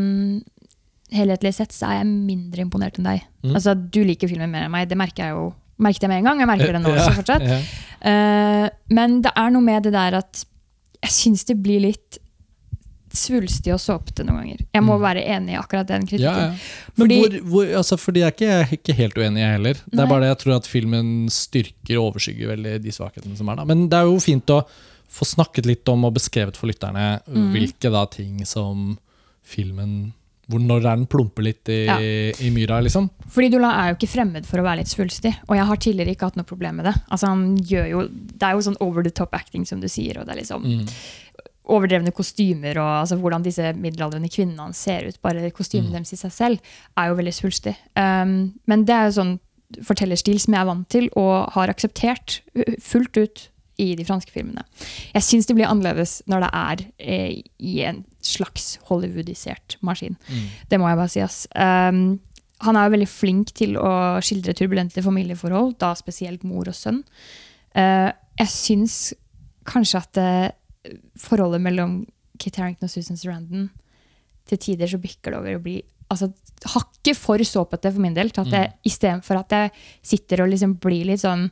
helhetlig 1.15 1.51
sett 1.57 1.73
så 1.73 1.87
er 1.89 2.01
jeg 2.01 2.09
mindre 2.11 2.63
imponert 2.65 2.99
enn 2.99 3.07
deg. 3.07 3.23
Mm. 3.43 3.53
Altså, 3.55 3.73
Du 3.79 4.01
liker 4.05 4.29
filmen 4.29 4.51
mer 4.51 4.67
enn 4.67 4.73
meg, 4.73 4.89
det 4.91 4.97
merker 4.99 5.25
jeg 5.29 5.35
jo 5.37 5.47
merket 5.79 6.03
jeg 6.05 6.11
med 6.11 6.19
en 6.21 6.27
gang. 6.27 6.41
Jeg 6.43 6.49
merker 6.51 6.75
det 6.75 6.81
nå 6.83 6.91
også 6.97 7.15
fortsatt. 7.21 7.45
Ja, 7.47 7.61
Eh, 7.99 8.65
men 8.95 9.17
det 9.25 9.31
er 9.35 9.49
noe 9.51 9.59
med 9.59 9.83
det 9.83 9.91
der 9.91 10.15
at 10.21 10.45
jeg 11.03 11.11
syns 11.11 11.41
det 11.49 11.57
blir 11.59 11.81
litt 11.83 12.15
svulstig 13.13 13.73
og 13.73 13.79
såpete 13.79 14.23
noen 14.25 14.41
ganger. 14.43 14.59
Jeg 14.73 14.83
må 14.83 14.97
Mm. 14.97 15.01
være 15.01 15.25
enig 15.27 15.53
i 15.53 15.57
akkurat 15.57 15.87
den 15.87 16.05
kritikken. 16.05 16.21
ja, 16.21 16.39
ja. 16.39 16.55
Men 16.95 17.07
Fordi- 17.07 17.19
hvor, 17.19 17.49
hvor, 17.49 17.65
altså, 17.77 17.97
fordi 17.97 18.19
jeg 18.19 18.27
er 18.27 18.31
ikke, 18.31 18.45
jeg 18.45 18.61
er 18.61 18.77
ikke 18.77 18.95
helt 18.95 19.15
uenig, 19.17 19.39
jeg 19.39 19.51
heller. 19.51 19.73
Det 19.73 19.93
Nei. 19.93 20.03
er 20.03 20.07
bare 20.09 20.19
det 20.21 20.37
jeg 20.37 20.37
tror 20.45 20.55
at 20.55 20.67
filmen 20.67 21.29
styrker 21.29 21.97
og 21.99 22.13
overskygger 22.13 22.47
veldig 22.55 22.81
de 22.83 22.89
svakhetene 22.91 23.37
som 23.37 23.49
er. 23.49 23.55
da. 23.55 23.65
Men 23.65 23.87
det 23.89 23.97
er 23.97 24.03
jo 24.05 24.17
fint 24.19 24.45
å 24.47 24.65
få 25.09 25.25
snakket 25.25 25.65
litt 25.65 25.87
om 25.89 26.05
og 26.05 26.13
beskrevet 26.13 26.55
for 26.55 26.67
lytterne 26.67 27.21
Mm. 27.27 27.51
hvilke 27.53 27.91
da 27.91 28.05
ting 28.05 28.45
som 28.45 28.97
filmen 29.43 30.13
hvor 30.49 30.59
Når 30.59 30.81
den 30.81 31.05
plumper 31.05 31.43
litt 31.43 31.69
i, 31.69 31.85
Ja. 31.85 31.99
i 31.99 32.49
myra, 32.49 32.81
liksom? 32.81 33.07
Fordi 33.29 33.51
Dolan 33.51 33.69
er 33.71 33.89
jo 33.93 33.97
ikke 33.99 34.09
fremmed 34.09 34.45
for 34.47 34.57
å 34.57 34.63
være 34.63 34.77
litt 34.77 34.87
svulstig, 34.87 35.35
og 35.47 35.55
jeg 35.55 35.63
har 35.63 35.75
tidligere 35.77 36.09
ikke 36.15 36.21
hatt 36.25 36.35
noe 36.37 36.43
problem 36.43 36.77
med 36.77 36.85
det. 36.85 36.95
Altså 37.11 37.27
jo, 37.69 38.07
Det 38.09 38.41
er 38.41 38.53
jo 38.53 38.57
sånn 38.71 38.75
over 38.81 39.03
the 39.03 39.11
top 39.11 39.29
acting, 39.35 39.63
som 39.63 39.79
du 39.79 39.85
sier, 39.87 40.17
og 40.17 40.25
det 40.25 40.35
er 40.35 40.41
liksom 40.41 40.63
Mm. 40.65 40.89
Overdrevne 41.69 42.13
kostymer, 42.15 42.79
og 42.81 42.89
altså, 43.03 43.19
hvordan 43.21 43.45
disse 43.45 43.73
middelaldrende 43.77 44.31
kvinnene 44.31 44.75
ser 44.77 45.07
ut. 45.09 45.19
Bare 45.25 45.51
kostymet 45.55 45.93
deres 45.95 46.15
i 46.15 46.19
seg 46.19 46.33
selv 46.33 46.73
er 46.97 47.11
jo 47.11 47.19
veldig 47.19 47.35
svulstig. 47.35 47.75
Um, 47.99 48.51
men 48.69 48.87
det 48.87 48.95
er 48.95 49.07
jo 49.09 49.19
sånn 49.19 49.37
fortellerstil 49.85 50.39
som 50.41 50.55
jeg 50.55 50.63
er 50.63 50.69
vant 50.69 50.89
til 50.89 51.07
og 51.19 51.51
har 51.53 51.69
akseptert 51.69 52.39
fullt 52.81 53.19
ut 53.21 53.43
i 53.79 53.93
de 53.95 54.05
franske 54.05 54.33
filmene. 54.33 54.65
Jeg 55.13 55.25
syns 55.25 55.47
det 55.47 55.55
blir 55.55 55.69
annerledes 55.69 56.19
når 56.29 56.43
det 56.43 56.49
er 56.59 56.81
eh, 56.99 57.35
i 57.63 57.75
en 57.87 58.01
slags 58.25 58.73
Hollywoodisert 58.89 59.77
maskin. 59.85 60.17
Mm. 60.27 60.49
Det 60.71 60.79
må 60.81 60.89
jeg 60.89 60.99
bare 60.99 61.13
si. 61.13 61.23
ass. 61.23 61.45
Um, 61.55 62.19
han 62.65 62.75
er 62.75 62.87
jo 62.87 62.95
veldig 62.97 63.07
flink 63.07 63.53
til 63.55 63.77
å 63.79 63.91
skildre 64.25 64.55
turbulente 64.57 65.03
familieforhold, 65.05 65.77
da 65.79 65.93
spesielt 65.95 66.43
mor 66.47 66.67
og 66.67 66.75
sønn. 66.75 67.05
Uh, 67.71 68.11
jeg 68.41 68.51
syns 68.51 68.97
kanskje 69.69 69.99
at 70.01 70.19
eh, 70.19 70.51
forholdet 71.19 71.61
mellom 71.61 72.01
Kit 72.39 72.55
Harington 72.59 72.87
og 72.87 72.93
Susan 72.93 73.19
Sarandon 73.19 73.69
til 74.49 74.57
tider 74.61 74.89
så 74.89 74.99
bikker 75.01 75.33
det 75.33 75.39
over 75.41 75.57
å 75.57 75.63
bli 75.63 75.75
altså, 76.09 76.31
hakket 76.73 77.19
for 77.19 77.41
såpete 77.45 77.91
for 77.91 78.01
min 78.03 78.15
del. 78.17 78.31
Til 78.33 78.47
at 78.47 78.55
jeg, 78.55 78.71
Istedenfor 78.89 79.41
at 79.43 79.55
jeg 79.57 79.73
sitter 80.13 80.45
og 80.45 80.49
liksom 80.53 80.77
blir 80.81 81.05
litt 81.11 81.23
sånn 81.25 81.49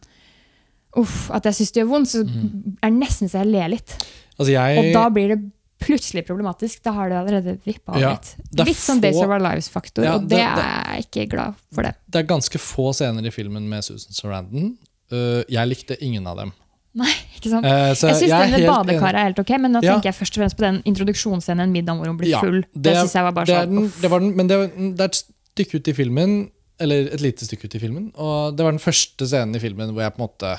Uff, 0.97 1.28
at 1.36 1.45
jeg 1.45 1.53
syns 1.59 1.73
det 1.75 1.82
gjør 1.84 1.89
vondt, 1.91 2.09
så 2.09 2.21
er 2.23 2.88
det 2.89 2.95
nesten 2.97 3.30
så 3.30 3.43
jeg 3.43 3.49
ler 3.51 3.67
litt. 3.69 3.91
Altså, 4.39 4.49
jeg, 4.55 4.78
Og 4.80 4.88
da 4.95 5.03
blir 5.13 5.34
det 5.36 5.38
plutselig 5.84 6.23
problematisk. 6.25 6.80
Da 6.88 6.93
har 6.95 7.11
det 7.11 7.19
allerede 7.19 7.53
vippa 7.67 7.93
av 7.93 8.01
Ja, 8.01 8.13
litt. 8.15 8.32
det 8.49 8.63
er 8.63 8.69
Litt 8.71 8.80
sånn 8.82 9.03
Days 9.03 9.19
of 9.19 9.30
Our 9.30 9.43
Lives-faktor, 9.43 10.07
Ja, 10.07 10.15
og 10.15 10.25
det, 10.25 10.39
det- 10.39 10.55
det- 10.57 10.63
er 10.65 10.95
jeg 10.95 11.05
ikke 11.05 11.30
glad 11.36 11.59
for 11.75 11.84
det. 11.86 11.93
det 12.09 12.23
er 12.23 12.28
ganske 12.32 12.57
få 12.57 12.88
scener 12.97 13.28
i 13.28 13.30
filmen 13.36 13.67
med 13.69 13.84
Susan 13.84 14.15
Sarandon. 14.15 14.78
Uh, 15.11 15.43
jeg 15.47 15.69
likte 15.69 15.99
ingen 16.01 16.25
av 16.25 16.38
dem. 16.38 16.53
Nei, 16.97 17.11
ikke 17.37 17.51
sant? 17.51 17.65
Eh, 17.69 17.91
så 17.99 18.09
jeg 18.09 18.17
syns 18.23 18.33
den 18.33 18.53
med 18.55 18.63
badekaret 18.71 19.19
er 19.21 19.27
helt 19.29 19.39
ok, 19.43 19.51
men 19.61 19.75
nå 19.75 19.81
Ja. 19.83 19.93
tenker 19.93 20.09
jeg 20.09 20.15
først 20.17 20.37
og 20.37 20.41
fremst 20.41 20.57
på 20.57 20.65
den 20.65 20.79
introduksjonsscenen, 20.89 21.67
en 21.67 21.73
middag 21.75 21.97
hvor 21.99 22.07
hun 22.09 22.17
blir 22.17 22.31
Ja, 22.31 22.39
full. 22.41 22.63
Det, 22.73 22.91
er- 22.93 23.01
synes 23.03 23.13
jeg 23.19 23.23
var 23.27 23.31
bare 23.37 23.45
det 23.45 23.57
sånn 23.59 23.75
den, 23.75 23.91
det 24.01 24.09
var 24.11 24.19
den, 24.23 24.31
Men 24.35 24.47
det, 24.49 24.57
det 24.97 25.05
er 25.05 25.11
et 25.11 25.23
stykke 25.53 25.75
ut 25.81 25.87
i 25.87 25.93
filmen, 25.93 26.35
eller 26.79 27.07
et 27.13 27.21
lite 27.21 27.45
stykke 27.45 27.65
ut 27.69 27.75
i 27.75 27.79
filmen, 27.81 28.09
og 28.17 28.55
det 28.57 28.65
var 28.65 28.71
den 28.73 28.81
første 28.81 29.25
scenen 29.29 29.55
i 29.55 29.61
filmen 29.61 29.93
hvor 29.93 30.01
jeg 30.05 30.13
på 30.15 30.21
en 30.21 30.27
måte 30.27 30.55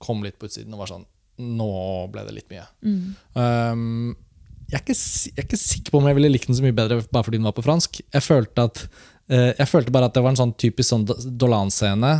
kom 0.00 0.22
litt 0.24 0.38
på 0.40 0.48
utsiden 0.48 0.72
og 0.72 0.80
var 0.84 0.86
sånn 0.96 1.04
Nå 1.40 1.66
ble 2.12 2.20
det 2.26 2.34
litt 2.36 2.50
mye. 2.52 2.66
Mm. 2.84 3.14
Um, 3.34 4.16
jeg, 4.68 4.76
er 4.76 4.82
ikke, 4.82 4.96
jeg 4.96 5.38
er 5.40 5.46
ikke 5.46 5.56
sikker 5.60 5.90
på 5.94 5.98
om 6.02 6.08
jeg 6.10 6.16
ville 6.18 6.28
likt 6.34 6.46
den 6.50 6.56
så 6.58 6.62
mye 6.66 6.76
bedre 6.76 6.98
bare 7.08 7.24
fordi 7.24 7.38
den 7.40 7.46
var 7.48 7.54
på 7.56 7.64
fransk. 7.64 8.00
Jeg 8.12 8.22
følte, 8.26 8.66
at, 8.68 8.82
eh, 9.32 9.54
jeg 9.56 9.66
følte 9.70 9.90
bare 9.94 10.04
at 10.10 10.14
det 10.18 10.22
var 10.22 10.34
en 10.34 10.36
sånn 10.36 10.52
typisk 10.60 10.90
sånn 10.92 11.06
Dolan-scene 11.40 12.12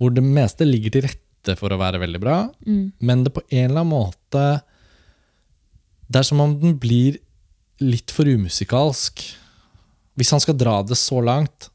hvor 0.00 0.14
det 0.16 0.24
meste 0.24 0.64
ligger 0.64 0.90
til 0.96 1.02
rette 1.04 1.20
for 1.58 1.74
å 1.74 1.78
være 1.80 1.98
veldig 2.02 2.20
bra, 2.22 2.36
Mm. 2.66 2.92
men 3.00 3.24
det 3.24 3.32
på 3.34 3.42
en 3.50 3.70
eller 3.70 3.80
annen 3.80 3.90
måte 3.92 4.62
Det 6.12 6.18
er 6.20 6.22
som 6.28 6.40
om 6.40 6.60
den 6.60 6.74
blir 6.78 7.16
litt 7.80 8.10
for 8.10 8.24
umusikalsk. 8.28 9.22
Hvis 10.14 10.30
han 10.30 10.40
skal 10.40 10.54
dra 10.60 10.82
det 10.82 10.98
så 11.00 11.22
langt, 11.24 11.70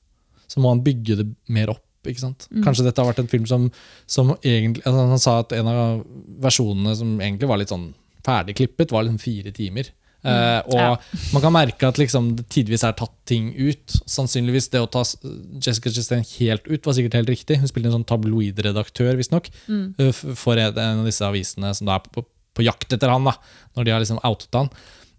så 0.47 0.59
må 0.61 0.70
han 0.70 0.84
bygge 0.86 1.18
det 1.18 1.26
mer 1.49 1.72
opp. 1.74 1.82
Ikke 2.05 2.20
sant? 2.22 2.47
Kanskje 2.63 2.86
dette 2.86 3.01
har 3.01 3.09
vært 3.09 3.20
en 3.24 3.28
film 3.28 3.45
som, 3.49 3.72
som 4.05 4.30
egentlig 4.43 4.84
altså 4.86 5.07
Han 5.09 5.20
sa 5.20 5.39
at 5.41 5.51
en 5.57 5.68
av 5.68 6.05
versjonene 6.39 6.93
som 6.95 7.18
egentlig 7.20 7.49
var 7.49 7.57
litt 7.57 7.74
sånn 7.74 7.93
ferdigklippet, 8.24 8.91
var 8.91 9.03
liksom 9.03 9.20
fire 9.20 9.51
timer. 9.51 9.89
Eh, 10.26 10.61
og 10.68 10.74
Ja. 10.76 10.97
man 11.34 11.41
kan 11.41 11.53
merke 11.53 11.88
at 11.88 11.97
liksom 11.97 12.36
det 12.36 12.47
tidvis 12.49 12.84
er 12.84 12.93
tatt 12.93 13.13
ting 13.26 13.53
ut. 13.55 13.86
Sannsynligvis 14.09 14.70
det 14.74 14.82
å 14.82 14.89
ta 14.91 15.03
Jessica 15.61 15.89
Chastain 15.93 16.24
helt 16.39 16.68
ut 16.68 16.84
var 16.86 16.93
sikkert 16.93 17.13
helt 17.13 17.30
riktig. 17.30 17.57
Hun 17.61 17.68
spilte 17.68 17.86
en 17.91 18.03
sånn 18.03 18.05
tabloidredaktør, 18.09 19.15
visstnok, 19.15 19.49
eh, 19.70 20.09
f- 20.09 20.26
for 20.36 20.57
en 20.57 20.78
av 20.99 21.05
disse 21.05 21.22
avisene 21.22 21.74
som 21.76 21.86
da 21.88 21.95
er 21.95 21.99
på, 22.11 22.26
på 22.55 22.63
jakt 22.65 22.91
etter 22.91 23.09
han, 23.09 23.24
da, 23.24 23.36
når 23.78 23.86
de 23.86 23.91
har 23.91 23.99
liksom 24.01 24.20
outet 24.24 24.53
han. 24.53 24.70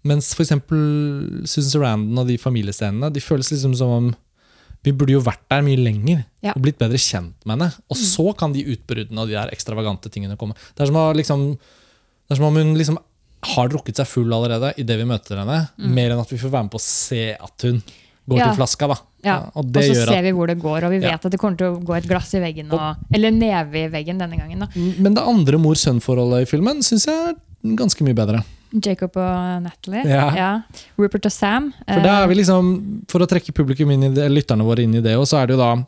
Mens 0.05 0.35
eksempel 0.35 1.43
Susan 1.47 1.71
Sarandon 1.81 2.19
og 2.23 2.27
de 2.29 2.37
familiescenene 2.39 3.13
de 3.13 3.21
føles 3.21 3.51
liksom 3.51 3.75
som 3.77 3.91
om 3.91 4.17
vi 4.85 4.93
burde 4.93 5.11
jo 5.17 5.21
vært 5.21 5.43
der 5.51 5.63
mye 5.67 5.77
lenger 5.77 6.25
Ja. 6.43 6.53
og 6.55 6.63
blitt 6.63 6.79
bedre 6.79 6.99
kjent 7.03 7.35
med 7.45 7.59
henne. 7.59 7.73
Og 7.91 7.97
så 7.99 8.37
kan 8.39 8.53
de 8.53 8.63
utbruddene 8.65 9.19
og 9.19 9.27
de 9.29 9.35
der 9.35 9.51
ekstravagante 9.51 10.09
tingene 10.11 10.37
komme. 10.39 10.55
Det 10.77 10.83
er 10.83 10.87
som, 10.87 10.97
å 10.97 11.15
liksom, 11.15 11.59
det 11.59 12.31
er 12.31 12.37
som 12.37 12.45
om 12.47 12.55
hun 12.55 12.77
liksom 12.79 12.99
har 13.43 13.69
drukket 13.71 13.97
seg 14.01 14.07
full 14.11 14.33
allerede 14.35 14.73
idet 14.79 14.97
vi 14.99 15.05
møter 15.07 15.39
henne, 15.39 15.69
mer 15.79 16.11
enn 16.11 16.21
at 16.21 16.31
vi 16.33 16.39
får 16.41 16.51
være 16.51 16.67
med 16.67 16.73
på 16.75 16.81
å 16.81 16.85
se 16.85 17.33
at 17.39 17.63
hun 17.69 17.83
går 18.29 18.37
Mm. 18.37 18.39
Ja. 18.39 18.47
til 18.51 18.57
flaska. 18.59 18.87
da. 18.89 18.97
Ja, 19.25 19.37
og 19.57 19.65
og 19.65 19.73
så 19.83 19.95
ser 19.95 20.19
at, 20.19 20.25
vi 20.25 20.31
hvor 20.37 20.47
det 20.47 20.59
går, 20.61 20.85
og 20.85 20.91
vi 20.91 20.99
vet 20.99 21.11
Ja. 21.11 21.15
at 21.17 21.23
det 21.33 21.39
kommer 21.41 21.57
til 21.57 21.67
å 21.73 21.81
gå 21.83 21.97
et 21.97 22.07
glass 22.07 22.35
i 22.35 22.41
veggen. 22.41 22.71
Og, 22.71 22.97
eller 23.15 23.31
neve 23.31 23.75
i 23.87 23.89
veggen 23.89 24.19
denne 24.19 24.37
gangen. 24.37 24.59
da. 24.59 24.67
Men 24.77 25.15
det 25.15 25.23
andre 25.25 25.57
mor-sønn-forholdet 25.57 26.43
i 26.43 26.45
filmen 26.45 26.83
syns 26.85 27.07
jeg 27.07 27.15
er 27.15 27.35
ganske 27.75 28.05
mye 28.05 28.15
bedre. 28.15 28.45
Jacob 28.85 29.17
og 29.17 29.63
Natalie. 29.63 30.05
Ja. 30.05 30.61
Rupert 30.99 31.25
og 31.25 31.33
Sam. 31.33 31.73
For 31.89 32.27
vi 32.29 32.35
liksom, 32.35 33.05
for 33.09 33.21
å 33.21 33.27
trekke 33.27 33.55
publikum 33.55 33.91
inn 33.93 34.03
i 34.05 34.15
det, 34.15 34.29
lytterne 34.31 34.63
våre 34.63 34.83
inn 34.85 34.95
i 34.95 35.01
det, 35.01 35.17
så 35.27 35.41
er 35.43 35.47
det 35.47 35.57
jo 35.57 35.63
da 35.63 35.87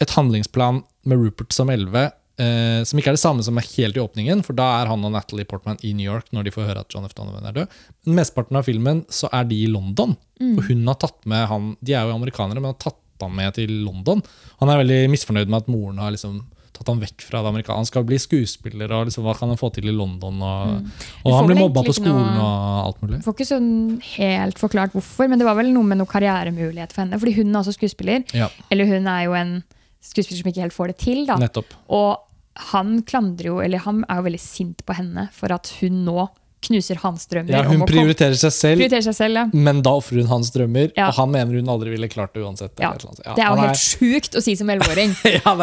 et 0.00 0.08
handlingsplan 0.16 0.82
med 1.04 1.18
Rupert 1.18 1.52
som 1.52 1.68
11, 1.68 2.12
eh, 2.42 2.80
som 2.88 2.98
ikke 2.98 3.12
er 3.12 3.18
det 3.18 3.22
samme 3.22 3.44
som 3.46 3.58
er 3.60 3.68
helt 3.70 3.98
i 3.98 4.02
åpningen, 4.02 4.42
for 4.46 4.58
da 4.58 4.68
er 4.80 4.90
han 4.90 5.06
og 5.06 5.14
Natalie 5.14 5.48
Portman 5.48 5.80
i 5.86 5.94
New 5.96 6.08
York 6.08 6.32
når 6.34 6.48
de 6.48 6.54
får 6.54 6.68
høre 6.68 6.82
at 6.84 6.94
John 6.94 7.06
F. 7.08 7.14
Donovan 7.18 7.46
er 7.48 7.56
død. 7.60 7.78
Men 8.06 8.18
mesteparten 8.20 8.58
av 8.58 8.66
filmen 8.68 9.04
så 9.12 9.30
er 9.32 9.46
de 9.48 9.62
i 9.64 9.70
London. 9.70 10.16
Og 10.42 10.64
hun 10.66 10.88
har 10.90 10.98
tatt 10.98 11.20
med 11.30 11.46
han, 11.46 11.74
De 11.78 11.94
er 11.94 12.08
jo 12.08 12.16
amerikanere, 12.16 12.58
men 12.58 12.72
har 12.72 12.80
tatt 12.82 12.98
han 13.22 13.36
med 13.36 13.54
til 13.54 13.70
London. 13.84 14.22
Han 14.58 14.72
er 14.72 14.80
veldig 14.82 15.04
misfornøyd 15.12 15.46
med 15.46 15.62
at 15.62 15.70
moren 15.70 16.00
har 16.02 16.10
liksom 16.14 16.40
tatt 16.72 16.88
han 16.88 17.02
vekk 17.02 17.24
fra 17.26 17.42
det 17.42 17.50
amerikanske. 17.52 17.78
Han 17.78 17.88
skal 17.88 18.06
bli 18.08 18.18
skuespiller, 18.20 18.92
og 18.96 19.08
liksom, 19.08 19.26
hva 19.26 19.34
kan 19.38 19.52
han 19.52 19.60
få 19.60 19.70
til 19.76 19.90
i 19.90 19.94
London? 19.94 20.40
Og, 20.40 20.72
mm. 20.72 21.04
og 21.28 21.36
han 21.36 21.50
blir 21.50 21.60
mobba 21.60 21.84
på 21.86 21.94
skolen 21.96 22.32
noe- 22.32 22.48
og 22.48 22.88
alt 22.88 23.04
mulig. 23.04 23.20
Får 23.26 23.36
ikke 23.36 23.48
sånn 23.52 23.70
helt 24.14 24.60
forklart 24.60 24.96
hvorfor, 24.96 25.28
men 25.30 25.40
det 25.40 25.48
var 25.48 25.58
vel 25.60 25.70
noe 25.74 25.86
med 25.86 26.00
noe 26.00 26.10
karrieremulighet 26.10 26.94
for 26.94 27.04
henne. 27.04 27.20
Fordi 27.22 27.36
hun 27.38 27.52
er 27.52 27.60
også 27.62 27.76
skuespiller. 27.76 28.26
Ja, 28.36 28.50
Eller 28.72 28.88
hun 28.90 29.08
er 29.10 29.26
jo 29.28 29.38
en 29.38 29.56
skuespiller 30.02 30.40
som 30.40 30.50
ikke 30.50 30.64
helt 30.64 30.76
får 30.76 30.94
det 30.94 30.98
til. 31.04 31.24
da. 31.28 31.38
nettopp. 31.40 31.76
Og 31.92 32.31
han 32.72 33.02
klandrer 33.08 33.46
jo, 33.52 33.58
eller 33.64 33.78
han 33.86 34.04
er 34.08 34.20
jo 34.20 34.28
veldig 34.28 34.40
sint 34.42 34.84
på 34.86 34.96
henne 34.96 35.28
for 35.32 35.52
at 35.54 35.70
hun 35.80 36.02
nå 36.06 36.28
knuser 36.62 36.98
hans 37.02 37.24
drømmer. 37.26 37.50
Ja, 37.56 37.62
hun 37.66 37.82
prioriterer 37.88 38.36
seg 38.38 38.52
selv. 38.54 38.78
prioriterer 38.78 39.02
seg 39.08 39.16
selv. 39.16 39.40
Ja. 39.40 39.62
Men 39.66 39.80
da 39.82 39.96
ofrer 39.98 40.20
hun 40.22 40.28
hans 40.30 40.52
drømmer, 40.54 40.92
Ja. 40.94 41.08
og 41.08 41.16
han 41.16 41.32
mener 41.34 41.58
hun 41.58 41.68
aldri 41.72 41.90
ville 41.90 42.06
klart 42.12 42.34
det 42.36 42.44
uansett. 42.44 42.76
Det 42.76 42.86
er 42.86 43.48
jo 43.48 43.56
helt 43.58 43.80
sjukt 43.82 44.36
å 44.38 44.42
si 44.44 44.54
som 44.58 44.70
elleveåring. 44.70 45.16
ja, 45.40 45.54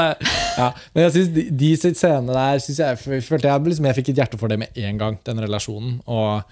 ja. 0.58 0.72
Men 0.94 1.06
jeg 1.08 1.14
synes 1.16 1.30
de, 1.38 1.46
de 1.62 1.70
scenene 1.80 2.36
der 2.36 2.60
synes 2.66 2.82
jeg, 2.84 3.00
jeg, 3.16 3.24
følte 3.30 3.48
jeg, 3.48 3.68
liksom, 3.72 3.88
jeg 3.88 4.00
fikk 4.02 4.10
et 4.12 4.24
hjerte 4.24 4.42
for 4.42 4.52
det 4.52 4.60
med 4.60 4.76
en 4.90 5.00
gang, 5.00 5.20
den 5.24 5.40
relasjonen. 5.46 6.02
Og, 6.06 6.44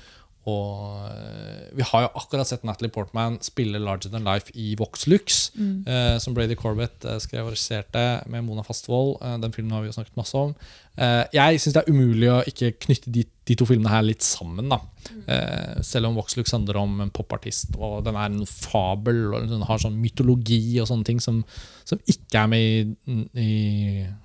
og 0.47 1.09
eh, 1.11 1.67
vi 1.75 1.83
har 1.83 2.05
jo 2.05 2.09
akkurat 2.21 2.47
sett 2.47 2.63
Natalie 2.63 2.91
Portman 2.93 3.35
spille 3.43 3.81
Larger 3.83 4.13
Than 4.13 4.27
Life 4.27 4.53
i 4.55 4.71
Voxlux, 4.79 5.51
eh, 5.59 6.15
som 6.23 6.35
Brady 6.37 6.55
Corbett 6.55 7.03
eh, 7.03 7.17
skrev 7.19 7.49
og 7.49 7.51
regisserte 7.51 8.03
med 8.31 8.45
Mona 8.47 8.63
Fastvold. 8.63 9.17
Eh, 9.19 9.35
den 9.43 9.51
filmen 9.55 9.75
har 9.75 9.83
vi 9.83 9.91
jo 9.91 9.97
snakket 9.97 10.15
masse 10.19 10.39
om. 10.39 10.53
Eh, 10.95 11.23
jeg 11.35 11.59
syns 11.59 11.75
det 11.75 11.81
er 11.83 11.91
umulig 11.91 12.29
å 12.31 12.39
ikke 12.47 12.71
knytte 12.87 13.11
de, 13.13 13.25
de 13.49 13.57
to 13.59 13.67
filmene 13.67 13.91
her 13.91 14.05
litt 14.07 14.23
sammen. 14.25 14.71
da. 14.71 14.79
Eh, 15.27 15.81
selv 15.85 16.09
om 16.09 16.15
Vox 16.17 16.37
Lux 16.39 16.55
handler 16.55 16.79
om 16.79 17.01
en 17.03 17.11
popartist, 17.13 17.75
og 17.75 18.05
den 18.07 18.15
er 18.15 18.31
en 18.31 18.47
fabel, 18.47 19.25
og 19.33 19.49
den 19.51 19.65
har 19.67 19.81
sånn 19.83 19.99
mytologi 19.99 20.79
og 20.79 20.87
sånne 20.89 21.09
ting 21.09 21.19
som, 21.23 21.41
som 21.87 21.99
ikke 22.07 22.45
er 22.45 22.53
med 22.53 22.63
i, 22.63 23.19
i 23.35 23.51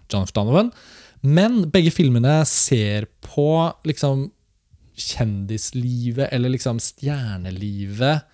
John 0.06 0.22
F. 0.28 0.32
Donovan. 0.38 0.70
Men 1.22 1.64
begge 1.74 1.90
filmene 1.94 2.40
ser 2.46 3.10
på 3.26 3.50
liksom 3.86 4.28
kjendislivet, 4.98 6.28
eller 6.32 6.52
liksom 6.52 6.80
stjernelivet, 6.82 8.28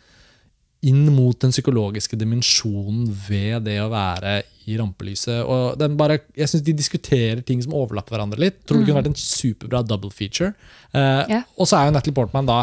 inn 0.86 1.08
mot 1.10 1.34
den 1.42 1.50
psykologiske 1.50 2.14
dimensjonen 2.20 3.08
ved 3.26 3.64
det 3.66 3.80
å 3.82 3.88
være 3.90 4.36
i 4.70 4.76
rampelyset. 4.78 5.40
Og 5.42 5.78
den 5.80 5.96
bare, 5.98 6.20
jeg 6.38 6.52
synes 6.52 6.64
De 6.66 6.74
diskuterer 6.78 7.40
ting 7.42 7.62
som 7.64 7.74
overlapper 7.74 8.14
hverandre 8.14 8.42
litt. 8.44 8.60
Tror 8.62 8.78
det 8.78 8.86
kunne 8.86 9.00
vært 9.00 9.10
en 9.10 9.18
superbra 9.18 9.82
double 9.82 10.12
feature. 10.14 10.52
Eh, 10.92 11.24
yeah. 11.32 11.48
Og 11.58 11.66
så 11.66 11.80
er 11.80 11.88
jo 11.88 11.96
Natalie 11.96 12.14
Portman 12.14 12.46
da 12.46 12.60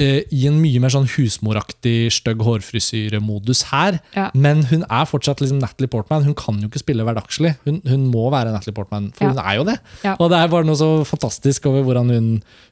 eh, 0.00 0.22
i 0.34 0.46
en 0.48 0.56
mye 0.62 0.80
mer 0.82 0.92
sånn 0.94 1.08
husmoraktig, 1.12 2.08
stygg 2.14 2.42
hårfrisyremodus 2.46 3.66
her. 3.70 4.00
Ja. 4.16 4.28
Men 4.34 4.64
hun 4.70 4.84
er 4.88 5.06
fortsatt 5.08 5.42
liksom 5.42 5.60
Natalie 5.62 5.90
Portman. 5.92 6.24
Hun 6.26 6.36
kan 6.38 6.58
jo 6.62 6.70
ikke 6.70 6.82
spille 6.82 7.04
hverdagslig. 7.06 7.54
Hun, 7.66 7.80
hun 7.88 8.08
må 8.12 8.26
være 8.32 8.52
Natalie 8.54 8.76
Portman, 8.76 9.10
for 9.16 9.28
Ja. 9.28 9.32
hun 9.34 9.42
er 9.44 9.54
jo 9.60 9.64
det. 9.68 9.78
Ja. 10.04 10.16
Og 10.18 10.30
det 10.32 10.38
er 10.40 10.48
bare 10.52 10.64
noe 10.68 10.78
så 10.80 10.90
fantastisk 11.08 11.66
over 11.70 11.84
hvordan 11.86 12.10
hun 12.14 12.30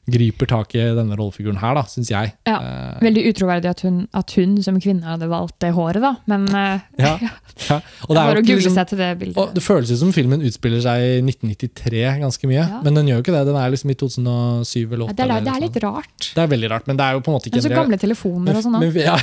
griper 0.09 0.49
tak 0.49 0.73
i 0.75 0.81
denne 0.97 1.13
rollefiguren 1.19 1.59
her, 1.61 1.75
da, 1.77 1.83
syns 1.89 2.09
jeg. 2.09 2.33
Ja. 2.49 2.57
Eh, 2.59 2.99
Veldig 3.05 3.25
utroverdig 3.29 3.69
at 3.69 3.81
hun, 3.85 4.07
at 4.17 4.33
hun 4.37 4.57
som 4.65 4.79
kvinne 4.81 5.05
hadde 5.05 5.29
valgt 5.29 5.59
det 5.61 5.73
håret, 5.77 6.01
da. 6.01 6.15
Men 6.29 6.47
eh, 6.49 6.79
ja, 6.99 7.13
ja. 7.69 7.79
Og 8.07 8.15
det 8.17 8.23
er 8.23 8.41
liksom, 8.41 9.35
og 9.37 9.53
det 9.53 9.63
føles 9.63 9.91
ut 9.93 10.01
som 10.01 10.13
filmen 10.15 10.41
utspiller 10.45 10.81
seg 10.83 11.03
i 11.05 11.21
1993 11.21 12.19
ganske 12.23 12.49
mye, 12.49 12.65
men 12.85 12.97
den 12.97 13.09
gjør 13.11 13.19
jo 13.21 13.25
ikke 13.27 13.35
det. 13.37 13.45
Den 13.49 13.59
er 13.61 13.73
liksom 13.73 13.93
i 13.93 13.97
2007 13.99 14.95
eller 14.95 15.13
2008. 15.13 15.19
Ja, 15.19 15.27
det, 15.29 15.39
det 15.45 15.53
er 15.55 15.63
litt 15.67 15.79
rart. 15.83 16.29
det 16.35 16.43
er 16.43 16.51
veldig 16.55 16.71
rart, 16.73 16.87
men 16.89 16.99
det 16.99 17.05
er 17.05 17.17
jo 17.17 17.18
på 17.25 17.31
en 17.31 17.37
måte 17.37 17.49
ikke 17.49 17.59
Men 17.59 17.65
så 17.65 17.71
en 17.71 17.79
gamle 17.79 17.97
telefoner 18.01 18.59
og 18.59 18.65
sånn 18.65 18.77
ja, 18.99 19.15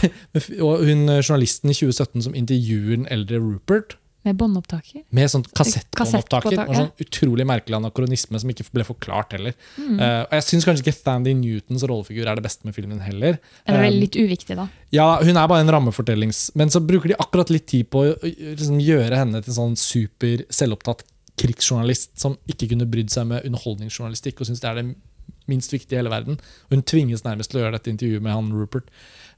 og 0.64 0.82
hun 0.86 1.06
eh, 1.12 1.22
journalisten 1.22 1.72
i 1.72 1.76
2017 1.76 2.26
som 2.28 2.36
intervjuer 2.38 2.98
den 2.98 3.08
eldre 3.12 3.40
Rupert 3.42 3.96
Med 4.26 4.38
båndopptaker. 4.40 5.04
med 5.14 5.30
sånn 5.30 5.44
kassettbåndopptaker. 5.46 6.56
Kassett 6.58 6.78
Sånn 6.80 7.04
utrolig 7.04 7.46
merkelig 7.46 7.78
anakronisme 7.78 8.40
som 8.42 8.50
ikke 8.50 8.66
ble 8.74 8.86
forklart 8.88 9.36
heller. 9.36 9.54
Mm. 9.78 10.00
Uh, 10.00 10.22
og 10.24 10.34
jeg 10.34 10.46
syns 10.48 10.66
kanskje 10.66 10.82
ikke 10.82 10.96
Thandy 11.06 11.34
Newtons 11.38 11.86
rollefigur 11.86 12.26
er 12.26 12.40
det 12.40 12.46
beste 12.48 12.66
med 12.66 12.74
filmen 12.74 13.02
heller. 13.04 13.38
Eller 13.64 13.86
er 13.86 13.92
Um, 13.92 14.00
litt 14.02 14.18
uviktig, 14.18 14.56
da. 14.58 14.66
Ja, 14.94 15.08
Hun 15.22 15.36
er 15.36 15.46
bare 15.46 15.62
en 15.62 15.70
rammefortellings... 15.70 16.48
Men 16.58 16.74
så 16.74 16.82
bruker 16.82 17.14
de 17.14 17.20
akkurat 17.22 17.54
litt 17.54 17.68
tid 17.70 17.86
på 17.92 18.02
å 18.02 18.16
å 18.16 18.32
liksom, 18.32 18.80
gjøre 18.82 19.22
henne 19.22 19.44
til 19.46 19.54
sånn 19.54 19.78
super 19.78 20.42
selvopptatt 20.50 21.06
krigsjournalist 21.40 22.16
som 22.20 22.36
ikke 22.50 22.70
kunne 22.72 22.88
brydd 22.88 23.12
seg 23.12 23.28
med 23.30 23.46
underholdningsjournalistikk 23.46 24.40
og 24.40 24.50
syns 24.50 24.62
det 24.62 24.70
er 24.70 24.80
det 24.80 24.86
minst 25.50 25.72
viktige 25.74 25.96
i 25.96 26.00
hele 26.00 26.12
verden. 26.12 26.38
Hun 26.72 26.82
tvinges 26.82 27.24
nærmest 27.26 27.50
til 27.52 27.60
å 27.60 27.64
gjøre 27.64 27.78
dette 27.78 27.92
intervjuet 27.92 28.22
med 28.24 28.32
han 28.36 28.52
Rupert. 28.54 28.88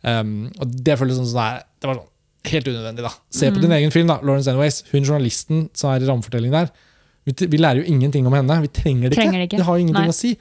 Um, 0.03 0.51
og 0.61 0.77
Det 0.85 0.99
føles 1.01 1.19
sånn, 1.19 1.31
sånn 1.31 1.63
det 1.83 1.91
var 1.91 2.01
sånn 2.01 2.53
helt 2.53 2.69
unødvendig. 2.71 3.03
da. 3.05 3.11
Se 3.35 3.51
på 3.53 3.61
din 3.61 3.73
egen 3.77 3.91
film, 3.95 4.07
da, 4.11 4.21
Lawrence 4.23 4.51
Anyways. 4.51 4.85
Hun 4.93 5.05
journalisten 5.05 5.67
som 5.77 5.91
er 5.93 6.05
i 6.05 6.09
rammefortellingen 6.09 6.55
der. 6.55 6.71
Vi, 7.29 7.35
vi 7.51 7.59
lærer 7.61 7.83
jo 7.83 7.89
ingenting 7.93 8.27
om 8.27 8.33
henne. 8.33 8.61
Vi 8.65 8.71
trenger 8.73 9.11
det, 9.11 9.19
Trenger 9.19 9.39
det 9.43 9.49
ikke. 9.49 9.57
ikke. 9.59 9.63
Det 9.63 9.67
har 9.69 9.77
jo 9.77 9.85
ingenting 9.85 10.09
Nei. 10.09 10.15
å 10.15 10.17
si. 10.17 10.35